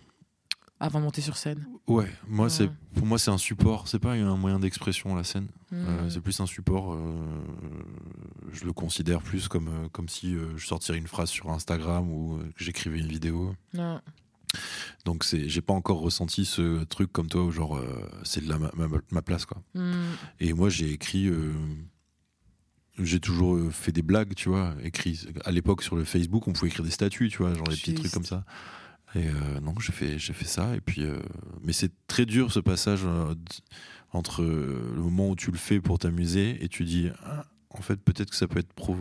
Avant 0.84 0.98
de 0.98 1.04
monter 1.04 1.20
sur 1.22 1.36
scène. 1.36 1.64
Ouais. 1.86 2.10
Moi 2.28 2.50
c'est 2.50 2.68
pour 2.94 3.06
moi 3.06 3.16
c'est 3.18 3.30
un 3.30 3.38
support. 3.38 3.86
C'est 3.86 4.00
pas 4.00 4.12
un 4.14 4.36
moyen 4.36 4.58
d'expression 4.58 5.14
la 5.14 5.22
scène. 5.22 5.46
Euh, 5.72 6.02
Hmm. 6.06 6.10
c'est 6.10 6.20
plus 6.20 6.40
un 6.40 6.46
support. 6.46 6.92
euh, 6.94 6.98
je 8.52 8.64
le 8.64 8.72
considère 8.72 9.22
plus 9.22 9.46
comme, 9.46 9.68
euh, 9.68 9.88
comme 9.92 10.08
si 10.08 10.34
euh, 10.34 10.56
je 10.56 10.66
sortirais 10.66 10.98
une 10.98 11.06
phrase 11.06 11.30
sur 11.30 11.50
Instagram 11.50 12.10
ou 12.10 12.38
que 12.56 12.64
j'écrivais 12.64 12.98
une 12.98 13.06
vidéo. 13.06 13.54
Donc 15.04 15.22
c'est, 15.24 15.48
j'ai 15.48 15.60
pas 15.62 15.72
encore 15.72 16.00
ressenti 16.00 16.44
ce 16.44 16.82
truc 16.84 17.12
comme 17.12 17.28
toi 17.28 17.44
où 17.44 17.50
genre 17.52 17.80
c'est 18.24 18.44
de 18.44 18.48
la, 18.48 18.58
ma, 18.58 18.70
ma- 18.74 18.88
ma 19.12 19.22
place 19.22 19.46
quoi. 19.46 19.62
Hmm. 19.74 19.92
Et 20.40 20.52
moi 20.52 20.68
j'ai 20.68 20.90
écrit, 20.90 21.30
j'ai 22.98 23.20
toujours 23.20 23.72
fait 23.72 23.92
des 23.92 24.02
blagues, 24.02 24.34
tu 24.34 24.48
vois, 24.50 24.74
écrit 24.82 25.26
à 25.44 25.50
l'époque 25.52 25.82
sur 25.82 25.96
le 25.96 26.04
Facebook 26.04 26.46
on 26.48 26.52
pouvait 26.52 26.68
écrire 26.68 26.84
des 26.84 26.90
statuts, 26.90 27.30
tu 27.30 27.38
vois, 27.38 27.54
genre 27.54 27.66
des 27.68 27.76
petits 27.76 27.94
trucs 27.94 28.12
comme 28.12 28.24
ça. 28.26 28.44
Et 29.14 29.28
euh, 29.28 29.60
non 29.60 29.74
j'ai 29.78 29.92
fait, 29.92 30.18
j'ai 30.18 30.32
fait 30.32 30.46
ça 30.46 30.74
et 30.74 30.80
puis 30.80 31.02
euh, 31.04 31.18
mais 31.62 31.72
c'est 31.74 31.92
très 32.06 32.24
dur 32.24 32.50
ce 32.50 32.60
passage 32.60 33.02
euh, 33.04 33.34
entre 34.12 34.42
euh, 34.42 34.92
le 34.94 35.02
moment 35.02 35.28
où 35.30 35.36
tu 35.36 35.50
le 35.50 35.58
fais 35.58 35.80
pour 35.80 35.98
t'amuser 35.98 36.62
et 36.64 36.68
tu 36.68 36.84
dis 36.84 37.10
Ah, 37.24 37.44
en 37.70 37.82
fait 37.82 37.96
peut-être 37.96 38.30
que 38.30 38.36
ça 38.36 38.48
peut 38.48 38.58
être 38.58 38.72
pro- 38.72 38.96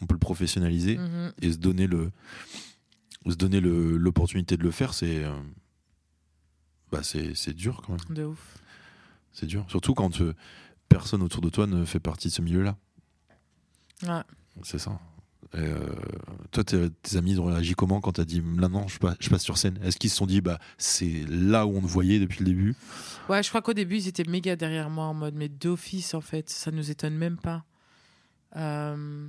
on 0.00 0.06
peut 0.06 0.14
le 0.14 0.18
professionnaliser 0.18 0.98
Mhm. 0.98 1.32
et 1.42 1.52
se 1.52 1.58
donner 1.58 1.86
le 1.86 2.10
se 3.28 3.36
donner 3.36 3.60
l'opportunité 3.60 4.56
de 4.56 4.64
le 4.64 4.72
faire 4.72 4.94
c'est 4.94 5.22
bah 6.90 7.02
c'est 7.04 7.52
dur 7.54 7.82
quand 7.86 7.92
même 7.92 8.16
De 8.16 8.24
ouf. 8.24 8.58
c'est 9.32 9.46
dur 9.46 9.64
surtout 9.68 9.94
quand 9.94 10.20
personne 10.88 11.22
autour 11.22 11.40
de 11.40 11.48
toi 11.50 11.66
ne 11.68 11.84
fait 11.84 12.00
partie 12.00 12.28
de 12.28 12.32
ce 12.32 12.42
milieu 12.42 12.62
là 12.62 12.76
Ouais. 14.02 14.22
c'est 14.64 14.78
ça 14.80 14.98
euh, 15.54 15.94
toi 16.50 16.64
tes, 16.64 17.16
amis 17.16 17.38
ont 17.38 17.44
réagi 17.44 17.74
comment 17.74 18.00
quand 18.00 18.12
t'as 18.12 18.24
dit 18.24 18.40
non 18.40 18.88
je 18.88 18.98
passe, 18.98 19.16
je 19.20 19.28
passe 19.28 19.42
sur 19.42 19.58
scène? 19.58 19.78
Est-ce 19.82 19.98
qu'ils 19.98 20.10
se 20.10 20.16
sont 20.16 20.26
dit 20.26 20.40
bah 20.40 20.58
c'est 20.78 21.24
là 21.28 21.66
où 21.66 21.76
on 21.76 21.80
te 21.80 21.86
voyait 21.86 22.18
depuis 22.18 22.40
le 22.40 22.46
début? 22.46 22.74
Ouais, 23.28 23.42
je 23.42 23.48
crois 23.48 23.62
qu'au 23.62 23.72
début, 23.72 23.96
ils 23.96 24.08
étaient 24.08 24.24
méga 24.24 24.56
derrière 24.56 24.90
moi 24.90 25.04
en 25.04 25.14
mode, 25.14 25.34
mais 25.34 25.48
d'office, 25.48 26.14
en 26.14 26.20
fait, 26.20 26.50
ça 26.50 26.70
nous 26.70 26.90
étonne 26.90 27.14
même 27.14 27.36
pas. 27.36 27.64
Euh, 28.56 29.28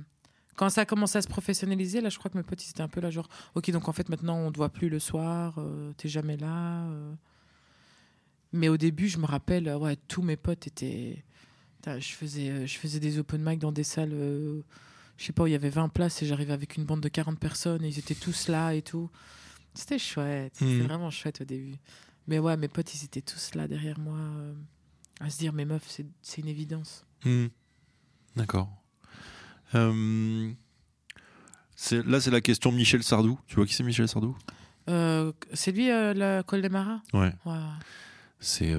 Quand 0.56 0.68
ça 0.68 0.82
a 0.82 0.84
commencé 0.84 1.18
à 1.18 1.22
se 1.22 1.28
professionnaliser, 1.28 2.00
là, 2.00 2.08
je 2.08 2.18
crois 2.18 2.30
que 2.30 2.36
mes 2.36 2.42
potes, 2.42 2.64
ils 2.66 2.70
étaient 2.70 2.82
un 2.82 2.88
peu 2.88 3.00
là, 3.00 3.10
genre, 3.10 3.28
ok, 3.54 3.70
donc 3.70 3.88
en 3.88 3.92
fait, 3.92 4.08
maintenant, 4.08 4.36
on 4.38 4.50
te 4.50 4.56
voit 4.56 4.68
plus 4.68 4.88
le 4.88 4.98
soir, 4.98 5.54
euh, 5.58 5.92
t'es 5.96 6.08
jamais 6.08 6.36
là. 6.36 6.86
Mais 8.52 8.68
au 8.68 8.76
début, 8.76 9.08
je 9.08 9.18
me 9.18 9.26
rappelle, 9.26 9.68
ouais, 9.68 9.96
tous 10.08 10.22
mes 10.22 10.36
potes 10.36 10.66
étaient. 10.66 11.24
Je 11.86 12.12
faisais, 12.12 12.66
je 12.66 12.78
faisais 12.78 12.98
des 12.98 13.18
open 13.18 13.42
mic 13.44 13.58
dans 13.58 13.72
des 13.72 13.84
salles, 13.84 14.14
je 15.16 15.24
sais 15.24 15.32
pas, 15.32 15.44
où 15.44 15.46
il 15.46 15.52
y 15.52 15.56
avait 15.56 15.70
20 15.70 15.88
places 15.88 16.22
et 16.22 16.26
j'arrivais 16.26 16.52
avec 16.52 16.76
une 16.76 16.84
bande 16.84 17.00
de 17.00 17.08
40 17.08 17.38
personnes 17.38 17.84
et 17.84 17.88
ils 17.88 17.98
étaient 17.98 18.14
tous 18.14 18.48
là 18.48 18.72
et 18.74 18.82
tout. 18.82 19.10
C'était 19.74 19.98
chouette, 19.98 20.52
c'était 20.56 20.70
Mhm. 20.72 20.82
vraiment 20.86 21.10
chouette 21.10 21.40
au 21.40 21.44
début. 21.44 21.76
Mais 22.26 22.38
ouais, 22.38 22.56
mes 22.56 22.68
potes, 22.68 22.94
ils 22.94 23.04
étaient 23.04 23.20
tous 23.22 23.54
là 23.54 23.68
derrière 23.68 23.98
moi, 23.98 24.16
euh, 24.18 24.54
à 25.20 25.30
se 25.30 25.38
dire, 25.38 25.52
mais 25.52 25.64
meuf, 25.64 25.82
c'est 26.22 26.40
une 26.40 26.48
évidence. 26.48 27.04
Hmm. 27.24 27.46
D'accord. 28.36 28.68
Euh, 29.74 30.52
là, 31.90 32.20
c'est 32.20 32.30
la 32.30 32.40
question 32.40 32.72
Michel 32.72 33.02
Sardou. 33.02 33.38
Tu 33.46 33.56
vois 33.56 33.66
qui 33.66 33.74
c'est 33.74 33.82
Michel 33.82 34.08
Sardou? 34.08 34.36
Euh, 34.88 35.32
c'est 35.52 35.72
lui, 35.72 35.88
la 35.88 36.42
Col 36.42 36.62
des 36.62 36.68
Maras 36.68 37.00
Ouais. 37.12 37.32
Ouais, 37.46 37.58
C'est 38.38 38.74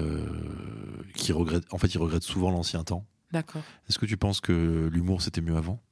qui 1.14 1.32
regrette. 1.32 1.64
En 1.72 1.78
fait, 1.78 1.88
il 1.94 1.98
regrette 1.98 2.22
souvent 2.22 2.50
l'ancien 2.50 2.84
temps. 2.84 3.04
d'accord. 3.32 3.62
Est-ce 3.88 3.98
que 3.98 4.06
tu 4.06 4.16
penses 4.16 4.40
que 4.40 4.88
l'humour 4.92 5.20
c'était 5.22 5.40
mieux 5.40 5.56
avant? 5.56 5.82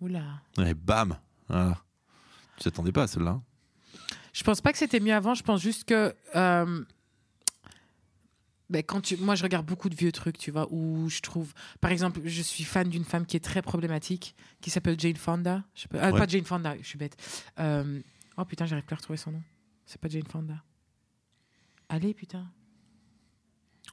Oula. 0.00 0.40
Et 0.58 0.74
bam. 0.74 1.16
Voilà. 1.48 1.78
Tu 2.56 2.64
t'attendais 2.64 2.92
pas 2.92 3.04
à 3.04 3.06
celle-là. 3.06 3.30
hein 3.32 3.42
Je 4.32 4.42
pense 4.44 4.60
pas 4.60 4.72
que 4.72 4.78
c'était 4.78 5.00
mieux 5.00 5.14
avant, 5.14 5.34
je 5.34 5.42
pense 5.42 5.60
juste 5.60 5.84
que. 5.84 6.14
euh, 6.36 6.84
Ben, 8.70 8.82
quand 8.82 9.00
tu... 9.00 9.16
Moi, 9.18 9.34
je 9.34 9.42
regarde 9.42 9.66
beaucoup 9.66 9.88
de 9.88 9.94
vieux 9.94 10.10
trucs, 10.12 10.38
tu 10.38 10.50
vois, 10.50 10.66
où 10.70 11.08
je 11.08 11.20
trouve. 11.20 11.52
Par 11.80 11.90
exemple, 11.90 12.20
je 12.24 12.42
suis 12.42 12.64
fan 12.64 12.88
d'une 12.88 13.04
femme 13.04 13.26
qui 13.26 13.36
est 13.36 13.44
très 13.44 13.60
problématique, 13.62 14.34
qui 14.60 14.70
s'appelle 14.70 14.98
Jane 14.98 15.16
Fonda. 15.16 15.62
Je 15.74 15.82
sais 15.82 15.88
pas... 15.88 15.98
ah, 16.00 16.10
Ouais. 16.12 16.18
Pas 16.18 16.26
Jane 16.26 16.44
Fonda, 16.44 16.76
je 16.80 16.86
suis 16.86 16.98
bête. 16.98 17.16
Euh, 17.60 18.00
Oh 18.36 18.44
putain, 18.44 18.66
j'arrive 18.66 18.84
plus 18.84 18.94
à 18.94 18.96
retrouver 18.96 19.16
son 19.16 19.30
nom. 19.30 19.42
C'est 19.86 20.00
pas 20.00 20.08
Jane 20.08 20.26
Fonda. 20.26 20.56
Allez, 21.88 22.14
putain. 22.14 22.50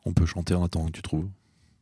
On 0.05 0.13
peut 0.13 0.25
chanter 0.25 0.55
en 0.55 0.63
attendant 0.63 0.87
que 0.87 0.93
tu 0.93 1.01
trouves. 1.03 1.29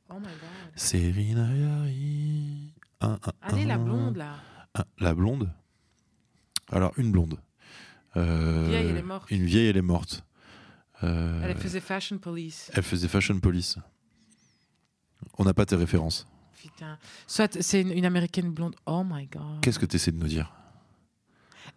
Oh 0.10 0.16
my 0.20 0.26
god. 0.26 0.72
Serena 0.76 1.56
Yari. 1.56 2.74
Un, 3.02 3.14
un, 3.14 3.20
Allez, 3.42 3.66
la 3.66 3.78
blonde, 3.78 4.18
là. 4.18 4.36
La 5.00 5.14
blonde? 5.16 5.52
Alors, 6.72 6.94
une 6.98 7.12
blonde. 7.12 7.40
Euh, 8.18 8.66
Vieille, 8.70 8.88
elle 8.88 8.98
est 8.98 9.02
morte. 9.04 9.32
Une 9.32 9.46
vieille, 9.46 9.68
elle 9.68 9.78
est 9.78 9.82
morte. 9.82 10.24
Euh, 11.04 11.42
Elle 11.44 11.58
faisait 11.58 11.80
Fashion 11.80 12.18
Police. 12.18 12.72
elle 12.74 12.84
faisait 12.84 13.08
Fashion 13.08 13.40
Police. 13.40 13.78
On 15.38 15.46
n'a 15.46 15.54
pas 15.54 15.66
tes 15.66 15.76
références. 15.76 16.28
Putain. 16.62 16.98
Soit 17.26 17.62
c'est 17.62 17.82
une, 17.82 17.92
une 17.92 18.06
américaine 18.06 18.52
blonde. 18.52 18.76
Oh 18.86 19.04
my 19.06 19.28
god. 19.28 19.62
Qu'est-ce 19.62 19.80
que 19.80 19.86
tu 19.86 19.96
essaies 19.96 20.12
de 20.12 20.18
nous 20.20 20.28
dire? 20.28 20.52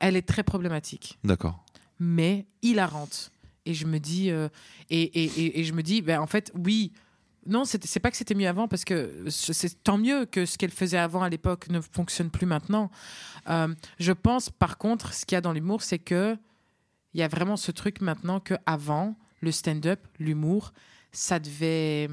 Elle 0.01 0.17
est 0.17 0.27
très 0.27 0.43
problématique. 0.43 1.19
D'accord. 1.23 1.65
mais 2.01 2.47
hilarante. 2.63 3.31
Et 3.65 3.75
je 3.75 3.87
me 3.87 3.99
dis, 4.01 4.31
euh, 4.31 4.49
et, 4.91 5.03
et, 5.03 5.25
et, 5.45 5.61
et 5.61 5.65
je 5.65 5.73
me 5.73 5.83
dis, 5.85 6.03
ben, 6.03 6.21
en 6.21 6.27
fait, 6.27 6.51
oui. 6.57 6.93
Non, 7.47 7.65
c'est 7.65 8.01
pas 8.01 8.11
que 8.11 8.17
c'était 8.17 8.35
mieux 8.35 8.47
avant, 8.47 8.69
parce 8.69 8.85
que 8.85 9.25
c'est 9.29 9.83
tant 9.83 9.99
mieux 9.99 10.27
que 10.27 10.47
ce 10.47 10.57
qu'elle 10.57 10.71
faisait 10.71 10.99
avant 10.99 11.23
à 11.23 11.29
l'époque 11.29 11.69
ne 11.71 11.81
fonctionne 11.81 12.31
plus 12.31 12.47
maintenant. 12.47 12.91
Euh, 13.49 13.75
je 13.99 14.13
pense, 14.13 14.49
par 14.49 14.79
contre, 14.79 15.13
ce 15.13 15.27
qu'il 15.27 15.35
y 15.35 15.39
a 15.39 15.41
dans 15.41 15.53
l'humour, 15.53 15.83
c'est 15.83 15.99
que 15.99 16.37
il 17.15 17.21
y 17.21 17.23
a 17.23 17.29
vraiment 17.29 17.57
ce 17.57 17.73
truc 17.73 18.01
maintenant 18.01 18.41
que 18.41 18.55
avant 18.65 19.17
le 19.41 19.53
stand-up, 19.53 20.01
l'humour, 20.19 20.73
ça 21.11 21.39
devait, 21.41 22.09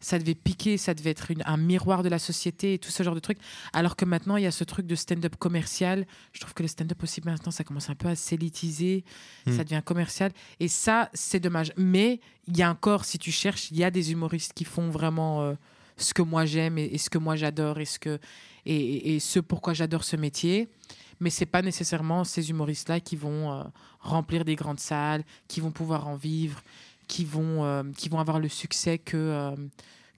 ça 0.00 0.18
devait 0.18 0.34
piquer, 0.34 0.76
ça 0.78 0.94
devait 0.94 1.10
être 1.10 1.30
une- 1.30 1.42
un 1.46 1.56
miroir 1.58 2.02
de 2.02 2.08
la 2.08 2.18
société 2.18 2.74
et 2.74 2.78
tout 2.78 2.90
ce 2.90 3.02
genre 3.02 3.14
de 3.14 3.20
trucs. 3.20 3.38
Alors 3.72 3.96
que 3.96 4.04
maintenant, 4.06 4.36
il 4.36 4.44
y 4.44 4.46
a 4.46 4.50
ce 4.50 4.64
truc 4.64 4.86
de 4.86 4.94
stand-up 4.94 5.36
commercial. 5.36 6.06
Je 6.32 6.40
trouve 6.40 6.54
que 6.54 6.62
le 6.62 6.68
stand-up 6.68 7.02
aussi 7.02 7.20
maintenant, 7.24 7.50
ça 7.52 7.64
commence 7.64 7.90
un 7.90 7.94
peu 7.94 8.08
à 8.08 8.16
s'élitiser, 8.16 9.04
Mm. 9.46 9.56
ça 9.56 9.64
devient 9.64 9.82
commercial. 9.84 10.32
Et 10.58 10.68
ça, 10.68 11.10
c'est 11.14 11.40
dommage. 11.40 11.72
Mais 11.76 12.20
il 12.48 12.56
y 12.56 12.62
a 12.62 12.70
encore, 12.70 13.04
si 13.04 13.18
tu 13.18 13.30
cherches, 13.30 13.70
il 13.70 13.76
y 13.76 13.84
a 13.84 13.90
des 13.90 14.12
humoristes 14.12 14.52
qui 14.54 14.64
font 14.64 14.88
vraiment 14.90 15.42
euh, 15.42 15.54
ce 15.96 16.14
que 16.14 16.22
moi 16.22 16.46
j'aime 16.46 16.78
et, 16.78 16.84
et 16.86 16.98
ce 16.98 17.10
que 17.10 17.18
moi 17.18 17.36
j'adore 17.36 17.78
et 17.78 17.84
ce 17.84 17.98
que 17.98 18.18
et 18.66 19.18
ce 19.20 19.40
pourquoi 19.40 19.72
j'adore 19.74 20.04
ce 20.04 20.16
métier. 20.16 20.68
Mais 21.18 21.28
c'est 21.30 21.46
pas 21.46 21.60
nécessairement 21.60 22.24
ces 22.24 22.48
humoristes-là 22.50 23.00
qui 23.00 23.16
vont 23.16 23.52
euh, 23.52 23.62
remplir 24.00 24.44
des 24.44 24.54
grandes 24.56 24.80
salles, 24.80 25.22
qui 25.48 25.60
vont 25.60 25.70
pouvoir 25.70 26.06
en 26.08 26.16
vivre, 26.16 26.62
qui 27.10 27.24
vont, 27.24 27.64
euh, 27.64 27.82
qui 27.96 28.08
vont 28.08 28.20
avoir 28.20 28.38
le 28.38 28.48
succès 28.48 28.98
que 28.98 29.16
euh, 29.16 29.56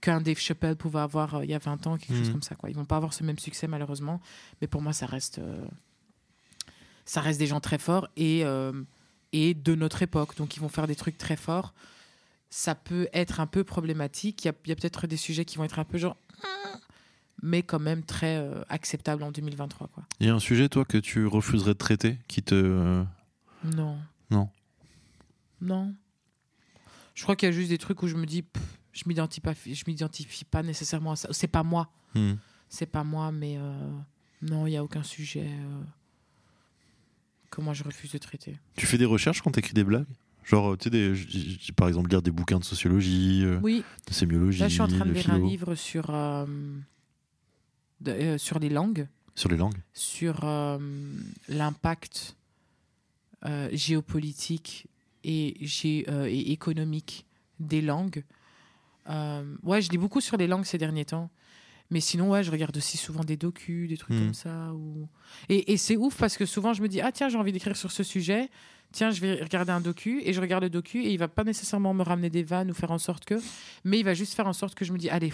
qu'un 0.03 0.21
Dave 0.21 0.37
Chappelle 0.39 0.77
pouvait 0.77 0.99
avoir 1.01 1.37
euh, 1.37 1.45
il 1.45 1.51
y 1.51 1.55
a 1.55 1.59
20 1.59 1.87
ans, 1.87 1.97
quelque 1.97 2.17
chose 2.19 2.27
Mhm. 2.29 2.33
comme 2.33 2.43
ça. 2.43 2.55
Quoi. 2.55 2.69
Ils 2.69 2.77
vont 2.77 2.85
pas 2.85 2.97
avoir 2.97 3.15
ce 3.15 3.25
même 3.25 3.39
succès 3.39 3.67
malheureusement, 3.67 4.21
mais 4.61 4.67
pour 4.67 4.83
moi 4.83 4.93
ça 4.93 5.07
reste, 5.07 5.39
euh, 5.39 5.65
ça 7.07 7.23
reste 7.23 7.39
des 7.39 7.47
gens 7.47 7.61
très 7.61 7.79
forts 7.79 8.09
et, 8.17 8.45
euh, 8.45 8.73
et 9.33 9.55
de 9.55 9.75
notre 9.75 10.03
époque. 10.03 10.37
Donc 10.37 10.55
ils 10.57 10.61
vont 10.61 10.69
faire 10.69 10.87
des 10.87 10.95
trucs 10.97 11.17
très 11.17 11.37
forts. 11.37 11.73
Ça 12.51 12.75
peut 12.75 13.09
être 13.15 13.41
un 13.41 13.47
peu 13.47 13.65
problématique. 13.65 14.45
Il 14.45 14.49
y 14.49 14.73
a, 14.73 14.75
peut-être 14.77 15.07
des 15.07 15.17
sujets 15.17 15.47
qui 15.47 15.57
vont 15.57 15.65
être 15.65 15.79
un 15.79 15.85
peu 15.85 15.97
genre, 15.99 16.17
Hmm 16.43 16.79
mais 17.45 17.63
quand 17.65 17.81
même 17.81 18.05
très 18.05 18.37
euh, 18.37 18.63
acceptable 18.69 19.23
en 19.25 19.33
2023. 19.33 19.89
Quoi. 19.89 20.05
Il 20.21 20.27
y 20.27 20.31
a 20.31 20.35
un 20.35 20.39
sujet, 20.39 20.69
toi, 20.69 20.85
que 20.85 20.99
tu 20.99 21.27
refuserais 21.27 21.73
de 21.73 21.79
traiter 21.79 22.19
qui 22.29 22.41
te. 22.43 22.55
Non. 23.65 23.99
Non. 24.31 24.49
Non. 25.61 25.95
Je 27.15 27.23
crois 27.23 27.37
qu'il 27.37 27.47
y 27.49 27.51
a 27.51 27.53
juste 27.53 27.69
des 27.69 27.79
trucs 27.79 28.03
où 28.03 28.09
je 28.09 28.17
me 28.17 28.25
dis, 28.27 28.43
pff, 28.43 28.63
je 28.93 29.03
m'identifie 29.07 29.41
pas, 29.41 29.55
je 29.67 29.85
m'identifie 29.87 30.45
pas 30.45 30.63
nécessairement 30.63 31.13
à 31.13 31.17
ça. 31.17 31.29
C'est 31.33 31.47
pas 31.49 31.63
moi. 31.63 31.91
hmm. 32.15 32.35
C'est 32.69 32.87
pas 32.87 33.05
moi, 33.05 33.31
mais 33.33 33.57
euh, 33.59 33.91
non, 34.41 34.67
il 34.67 34.71
n'y 34.71 34.77
a 34.79 34.85
aucun 34.85 35.03
sujet 35.03 35.47
euh, 35.47 35.83
que 37.51 37.61
moi 37.61 37.75
je 37.75 37.85
refuse 37.85 38.11
de 38.13 38.19
traiter. 38.19 38.59
Tu 38.77 38.87
fais 38.87 38.97
des 38.99 39.05
recherches 39.05 39.43
quand 39.43 39.51
t'écris 39.51 39.75
des 39.75 39.85
blagues? 39.85 40.07
Genre, 40.45 40.77
tu 40.79 40.85
sais, 40.85 40.91
des- 40.91 41.15
j- 41.15 41.59
j- 41.61 41.73
par 41.73 41.87
exemple, 41.89 42.09
lire 42.11 42.23
des 42.23 42.31
bouquins 42.33 42.59
de 42.59 42.65
sociologie, 42.65 43.43
euh, 43.45 43.61
Oui, 43.63 43.85
de 44.09 44.13
sémiologie, 44.15 44.59
là 44.61 44.69
je 44.69 44.73
suis 44.73 44.83
en 44.83 44.89
train 44.89 45.05
de 45.05 45.11
de 45.11 45.15
lire 45.15 45.31
un 45.31 45.39
livre 45.39 45.75
sur, 45.75 46.07
euh, 46.11 46.47
de- 48.01 48.11
euh, 48.11 48.39
sur 48.39 48.59
les 48.59 48.69
langues, 48.71 49.07
sur 49.35 49.49
les 49.51 49.57
langues. 49.57 49.79
sur 49.93 50.41
euh, 50.45 50.79
l'impact 51.49 52.37
euh, 53.45 53.69
géopolitique 53.73 54.87
et, 55.25 55.57
euh, 56.09 56.27
et 56.27 56.53
économique 56.53 57.27
des 57.61 57.81
langues. 57.81 58.25
Euh, 59.09 59.57
ouais, 59.63 59.81
je 59.83 59.91
lis 59.91 59.99
beaucoup 59.99 60.21
sur 60.21 60.37
les 60.37 60.47
langues 60.47 60.65
ces 60.65 60.79
derniers 60.79 61.05
temps. 61.05 61.31
Mais 61.91 62.01
sinon, 62.01 62.31
ouais, 62.31 62.43
je 62.43 62.51
regarde 62.51 62.75
aussi 62.77 62.97
souvent 62.97 63.23
des 63.23 63.37
docus, 63.37 63.89
des 63.89 63.99
trucs 63.99 64.17
Mhm. 64.17 64.25
comme 64.25 64.35
ça. 64.35 64.73
Ou... 64.73 65.09
Et, 65.49 65.73
et 65.73 65.77
c'est 65.77 65.97
ouf 65.97 66.17
parce 66.17 66.37
que 66.39 66.47
souvent, 66.47 66.73
je 66.73 66.81
me 66.83 66.89
dis, 66.89 67.01
ah 67.03 67.13
tiens, 67.13 67.29
j'ai 67.29 67.37
envie 67.37 67.53
d'écrire 67.53 67.77
sur 67.77 67.93
ce 67.93 68.03
sujet. 68.03 68.49
Tiens, 68.93 69.11
je 69.11 69.21
vais 69.21 69.43
regarder 69.43 69.73
un 69.73 69.81
docu 69.81 70.21
et 70.25 70.33
je 70.33 70.41
regarde 70.41 70.63
le 70.65 70.71
docu 70.71 71.03
et 71.05 71.11
il 71.13 71.19
va 71.19 71.29
pas 71.29 71.45
nécessairement 71.45 71.93
me 71.95 72.03
ramener 72.03 72.31
des 72.31 72.43
vannes 72.43 72.71
ou 72.71 72.75
faire 72.75 72.91
en 72.91 72.99
sorte 72.99 73.25
que, 73.25 73.35
mais 73.85 73.99
il 73.99 74.05
va 74.05 74.15
juste 74.15 74.35
faire 74.35 74.47
en 74.47 74.53
sorte 74.53 74.75
que 74.75 74.85
je 74.85 74.93
me 74.93 74.99
dis, 74.99 75.09
allez, 75.11 75.33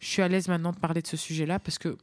je 0.00 0.06
suis 0.06 0.22
à 0.22 0.28
l'aise 0.28 0.48
maintenant 0.48 0.72
de 0.72 0.78
parler 0.78 1.00
de 1.02 1.06
ce 1.06 1.16
sujet-là 1.16 1.58
parce 1.58 1.78
que 1.78 1.96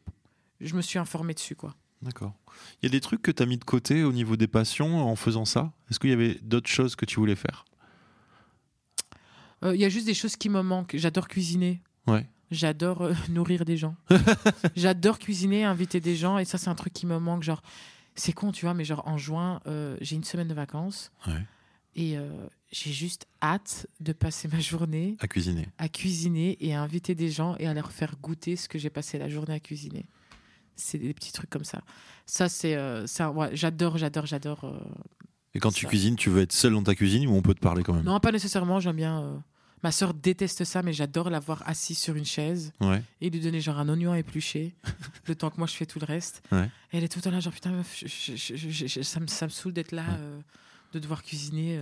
je 0.61 0.73
me 0.75 0.81
suis 0.81 0.97
informée 0.99 1.33
dessus, 1.33 1.55
quoi. 1.55 1.75
D'accord. 2.01 2.33
Il 2.81 2.85
y 2.85 2.87
a 2.87 2.89
des 2.89 3.01
trucs 3.01 3.21
que 3.21 3.31
tu 3.31 3.41
as 3.41 3.45
mis 3.45 3.57
de 3.57 3.63
côté 3.63 4.03
au 4.03 4.11
niveau 4.11 4.35
des 4.37 4.47
passions 4.47 5.03
en 5.07 5.15
faisant 5.15 5.45
ça? 5.45 5.71
Est-ce 5.89 5.99
qu'il 5.99 6.09
y 6.09 6.13
avait 6.13 6.35
d'autres 6.43 6.69
choses 6.69 6.95
que 6.95 7.05
tu 7.05 7.15
voulais 7.19 7.35
faire? 7.35 7.65
Euh, 9.63 9.75
Il 9.75 9.81
y 9.81 9.85
a 9.85 9.89
juste 9.89 10.05
des 10.05 10.13
choses 10.13 10.35
qui 10.35 10.49
me 10.49 10.61
manquent. 10.61 10.95
J'adore 10.97 11.27
cuisiner. 11.27 11.81
Ouais. 12.07 12.27
J'adore 12.51 13.01
euh, 13.01 13.13
nourrir 13.29 13.65
des 13.65 13.77
gens. 13.77 13.95
J'adore 14.75 15.19
cuisiner, 15.19 15.63
inviter 15.63 15.99
des 15.99 16.15
gens. 16.15 16.37
Et 16.37 16.45
ça, 16.45 16.57
c'est 16.57 16.69
un 16.69 16.75
truc 16.75 16.93
qui 16.93 17.05
me 17.05 17.17
manque. 17.19 17.43
Genre, 17.43 17.61
c'est 18.15 18.33
con, 18.33 18.51
tu 18.51 18.65
vois, 18.65 18.73
mais 18.73 18.85
genre 18.85 19.07
en 19.07 19.17
juin, 19.17 19.61
euh, 19.67 19.97
j'ai 20.01 20.15
une 20.15 20.23
semaine 20.23 20.47
de 20.47 20.53
vacances. 20.53 21.11
Ouais. 21.27 21.41
Et 21.97 22.17
j'ai 22.73 22.91
juste 22.91 23.25
hâte 23.41 23.87
de 24.01 24.11
passer 24.11 24.47
ma 24.51 24.59
journée 24.59 25.15
À 25.21 25.27
cuisiner. 25.29 25.69
à 25.77 25.87
cuisiner 25.87 26.57
et 26.59 26.75
à 26.75 26.81
inviter 26.81 27.15
des 27.15 27.31
gens 27.31 27.55
et 27.57 27.67
à 27.67 27.73
leur 27.73 27.89
faire 27.93 28.17
goûter 28.21 28.57
ce 28.57 28.67
que 28.67 28.77
j'ai 28.77 28.89
passé 28.89 29.17
la 29.17 29.29
journée 29.29 29.53
à 29.53 29.61
cuisiner. 29.61 30.05
C'est 30.75 30.97
des 30.97 31.13
petits 31.13 31.31
trucs 31.31 31.49
comme 31.49 31.63
ça. 31.63 31.81
Ça, 32.25 32.49
c'est. 32.49 32.75
euh, 32.75 33.05
ouais, 33.33 33.49
j'adore, 33.55 33.97
j'adore, 33.97 34.25
j'adore. 34.25 34.63
euh, 34.65 34.77
Et 35.53 35.59
quand 35.59 35.71
tu 35.71 35.85
cuisines, 35.85 36.15
tu 36.15 36.29
veux 36.29 36.41
être 36.41 36.51
seul 36.53 36.73
dans 36.73 36.83
ta 36.83 36.95
cuisine 36.95 37.27
ou 37.27 37.33
on 37.35 37.41
peut 37.41 37.53
te 37.53 37.59
parler 37.61 37.83
quand 37.83 37.93
même? 37.93 38.03
Non, 38.03 38.19
pas 38.19 38.31
nécessairement, 38.31 38.79
j'aime 38.79 38.95
bien. 38.97 39.21
euh, 39.21 39.37
Ma 39.83 39.91
soeur 39.91 40.13
déteste 40.15 40.63
ça, 40.63 40.81
mais 40.81 40.93
j'adore 40.93 41.29
la 41.29 41.39
voir 41.39 41.61
assise 41.67 41.99
sur 41.99 42.15
une 42.15 42.25
chaise 42.25 42.73
Ouais. 42.81 43.03
et 43.21 43.29
lui 43.29 43.39
donner 43.39 43.61
genre 43.61 43.77
un 43.77 43.87
oignon 43.87 44.13
à 44.13 44.17
éplucher, 44.19 44.73
le 45.27 45.35
temps 45.35 45.51
que 45.51 45.57
moi 45.57 45.67
je 45.67 45.73
fais 45.75 45.85
tout 45.85 45.99
le 45.99 46.05
reste. 46.05 46.41
Ouais. 46.51 46.69
Et 46.91 46.97
elle 46.97 47.03
est 47.03 47.07
tout 47.07 47.19
le 47.19 47.23
temps 47.23 47.29
là, 47.31 47.39
genre 47.39 47.53
putain, 47.53 47.71
meuf, 47.71 47.95
je- 47.99 48.07
je- 48.07 48.35
je- 48.35 48.55
je- 48.69 48.87
je- 48.87 49.01
ça, 49.03 49.19
me, 49.19 49.27
ça 49.27 49.45
me 49.45 49.51
saoule 49.51 49.73
d'être 49.73 49.91
là, 49.91 50.05
de 50.93 50.97
devoir 50.99 51.21
cuisiner. 51.21 51.79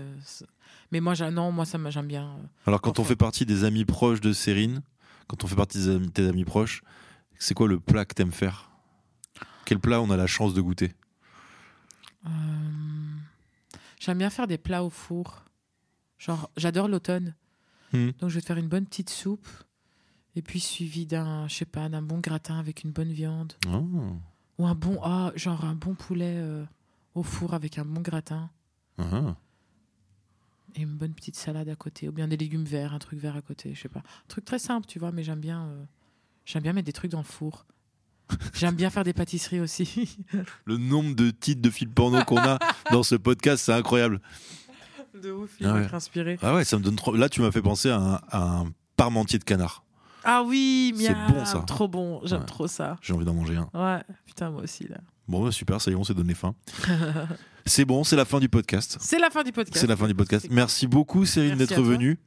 mais 0.91 0.99
moi, 0.99 1.13
non, 1.31 1.51
moi 1.53 1.65
ça 1.65 1.77
me- 1.77 1.89
j'aime 1.91 2.07
bien. 2.07 2.35
Alors 2.67 2.81
quand 2.81 2.99
on 2.99 3.03
fait 3.05 3.15
partie 3.15 3.45
des 3.45 3.63
amis 3.63 3.85
proches 3.85 4.19
de 4.19 4.33
Cérine, 4.33 4.81
quand 5.27 5.43
on 5.43 5.47
fait 5.47 5.55
partie 5.55 5.77
des 5.77 5.89
amis, 5.89 6.11
tes 6.11 6.27
amis 6.27 6.45
proches, 6.45 6.81
c'est 7.39 7.53
quoi 7.53 7.67
le 7.69 7.79
plat 7.79 8.03
que 8.03 8.15
t'aimes 8.15 8.33
faire? 8.33 8.69
Quel 9.65 9.79
plat 9.79 10.01
on 10.01 10.09
a 10.09 10.17
la 10.17 10.27
chance 10.27 10.53
de 10.53 10.61
goûter? 10.61 10.93
Euh, 12.25 12.29
J'aime 13.99 14.17
bien 14.17 14.29
faire 14.29 14.47
des 14.47 14.57
plats 14.57 14.83
au 14.83 14.89
four. 14.89 15.45
Genre, 16.17 16.49
j'adore 16.57 16.89
l'automne. 16.89 17.35
Hmm. 17.93 18.09
Donc 18.19 18.29
je 18.29 18.35
vais 18.35 18.41
te 18.41 18.47
faire 18.47 18.57
une 18.57 18.67
bonne 18.67 18.85
petite 18.85 19.09
soupe. 19.09 19.47
Et 20.35 20.41
puis 20.41 20.59
suivi 20.59 21.05
d'un, 21.05 21.47
je 21.47 21.55
sais 21.55 21.65
pas, 21.65 21.87
d'un 21.87 22.01
bon 22.01 22.19
gratin 22.19 22.59
avec 22.59 22.83
une 22.83 22.91
bonne 22.91 23.13
viande. 23.13 23.53
Oh. 23.67 23.87
Ou 24.57 24.67
un 24.67 24.75
bon, 24.75 24.99
ah, 25.03 25.31
genre 25.35 25.63
un 25.63 25.75
bon 25.75 25.95
poulet 25.95 26.35
euh, 26.35 26.65
au 27.15 27.23
four 27.23 27.53
avec 27.53 27.77
un 27.77 27.85
bon 27.85 28.01
gratin. 28.01 28.49
Ah. 28.97 29.37
Et 30.75 30.81
une 30.81 30.97
bonne 30.97 31.13
petite 31.13 31.37
salade 31.37 31.69
à 31.69 31.75
côté. 31.77 32.09
Ou 32.09 32.11
bien 32.11 32.27
des 32.27 32.35
légumes 32.35 32.65
verts, 32.65 32.93
un 32.93 32.99
truc 32.99 33.19
vert 33.19 33.37
à 33.37 33.41
côté, 33.41 33.73
je 33.73 33.83
sais 33.83 33.89
pas. 33.89 33.99
Un 33.99 34.27
truc 34.27 34.43
très 34.43 34.59
simple, 34.59 34.85
tu 34.85 34.99
vois, 34.99 35.13
mais 35.13 35.23
j'aime 35.23 35.39
bien, 35.39 35.67
euh, 35.67 35.85
j'aime 36.43 36.63
bien 36.63 36.73
mettre 36.73 36.87
des 36.87 36.93
trucs 36.93 37.11
dans 37.11 37.19
le 37.19 37.23
four. 37.23 37.65
J'aime 38.53 38.75
bien 38.75 38.89
faire 38.89 39.03
des 39.03 39.13
pâtisseries 39.13 39.59
aussi. 39.59 40.17
Le 40.65 40.77
nombre 40.77 41.15
de 41.15 41.29
titres 41.31 41.61
de 41.61 41.69
films 41.69 41.91
porno 41.91 42.23
qu'on 42.23 42.37
a 42.37 42.57
dans 42.91 43.03
ce 43.03 43.15
podcast, 43.15 43.63
c'est 43.65 43.73
incroyable. 43.73 44.21
de 45.21 45.31
ouf, 45.31 45.51
il 45.59 45.67
il 45.67 45.75
être 45.83 45.93
inspiré. 45.93 46.37
Ah 46.41 46.55
ouais, 46.55 46.63
ça 46.65 46.77
me 46.77 46.83
donne 46.83 46.95
trop. 46.95 47.15
Là, 47.15 47.29
tu 47.29 47.41
m'as 47.41 47.51
fait 47.51 47.61
penser 47.61 47.89
à 47.89 47.97
un, 47.97 48.13
à 48.29 48.41
un 48.59 48.71
parmentier 48.97 49.39
de 49.39 49.43
canard. 49.43 49.83
Ah 50.23 50.41
oui, 50.43 50.93
C'est 50.97 51.09
miam, 51.13 51.31
bon, 51.33 51.45
ça. 51.45 51.59
Trop 51.67 51.87
bon, 51.87 52.21
j'aime 52.23 52.39
Ouais. 52.39 52.45
trop 52.45 52.67
ça. 52.67 52.97
J'ai 53.01 53.13
envie 53.13 53.25
d'en 53.25 53.33
manger 53.33 53.57
un. 53.57 53.69
Ouais, 53.73 54.01
putain, 54.25 54.49
moi 54.51 54.61
aussi, 54.63 54.87
là. 54.87 54.97
Bon, 55.27 55.43
bah, 55.43 55.51
super, 55.51 55.81
ça 55.81 55.91
y 55.91 55.93
est, 55.93 55.97
on 55.97 56.03
s'est 56.03 56.13
donné 56.13 56.33
faim. 56.33 56.55
c'est 57.65 57.85
bon, 57.85 58.03
c'est 58.03 58.15
la 58.15 58.25
fin 58.25 58.39
du 58.39 58.49
podcast. 58.49 58.97
C'est 59.01 59.19
la 59.19 59.29
fin 59.29 59.43
du 59.43 59.51
podcast. 59.51 59.77
C'est 59.79 59.87
la 59.87 59.95
fin 59.97 60.07
du 60.07 60.15
podcast. 60.15 60.45
C'est- 60.47 60.53
Merci 60.53 60.87
beaucoup, 60.87 61.25
Céline, 61.25 61.55
d'être 61.55 61.81
venue. 61.81 62.19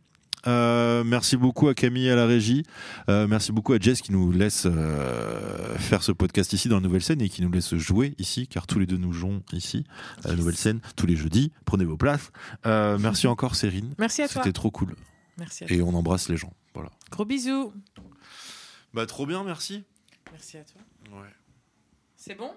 Euh, 0.46 1.02
merci 1.04 1.36
beaucoup 1.36 1.68
à 1.68 1.74
Camille 1.74 2.08
à 2.10 2.16
la 2.16 2.26
régie. 2.26 2.64
Euh, 3.08 3.26
merci 3.26 3.52
beaucoup 3.52 3.72
à 3.72 3.78
Jess 3.78 4.00
qui 4.00 4.12
nous 4.12 4.32
laisse 4.32 4.64
euh, 4.66 5.76
faire 5.78 6.02
ce 6.02 6.12
podcast 6.12 6.52
ici 6.52 6.68
dans 6.68 6.76
la 6.76 6.82
nouvelle 6.82 7.02
scène 7.02 7.20
et 7.20 7.28
qui 7.28 7.42
nous 7.42 7.50
laisse 7.50 7.74
jouer 7.76 8.14
ici, 8.18 8.46
car 8.46 8.66
tous 8.66 8.78
les 8.78 8.86
deux 8.86 8.96
nous 8.96 9.12
jouons 9.12 9.42
ici 9.52 9.84
à 10.24 10.28
la 10.28 10.36
nouvelle 10.36 10.56
scène 10.56 10.80
tous 10.96 11.06
les 11.06 11.16
jeudis. 11.16 11.52
Prenez 11.64 11.84
vos 11.84 11.96
places. 11.96 12.30
Euh, 12.66 12.98
merci 12.98 13.26
encore, 13.26 13.56
Céline. 13.56 13.94
Merci 13.98 14.22
à 14.22 14.28
toi. 14.28 14.42
C'était 14.42 14.52
trop 14.52 14.70
cool. 14.70 14.94
Merci 15.38 15.64
à 15.64 15.66
toi. 15.66 15.76
Et 15.76 15.82
on 15.82 15.94
embrasse 15.94 16.28
les 16.28 16.36
gens. 16.36 16.52
Voilà. 16.74 16.90
Gros 17.10 17.24
bisous. 17.24 17.72
Bah 18.94 19.06
trop 19.06 19.26
bien, 19.26 19.42
merci. 19.44 19.84
Merci 20.32 20.58
à 20.58 20.64
toi. 20.64 20.80
Ouais. 21.18 21.28
C'est 22.16 22.34
bon? 22.34 22.50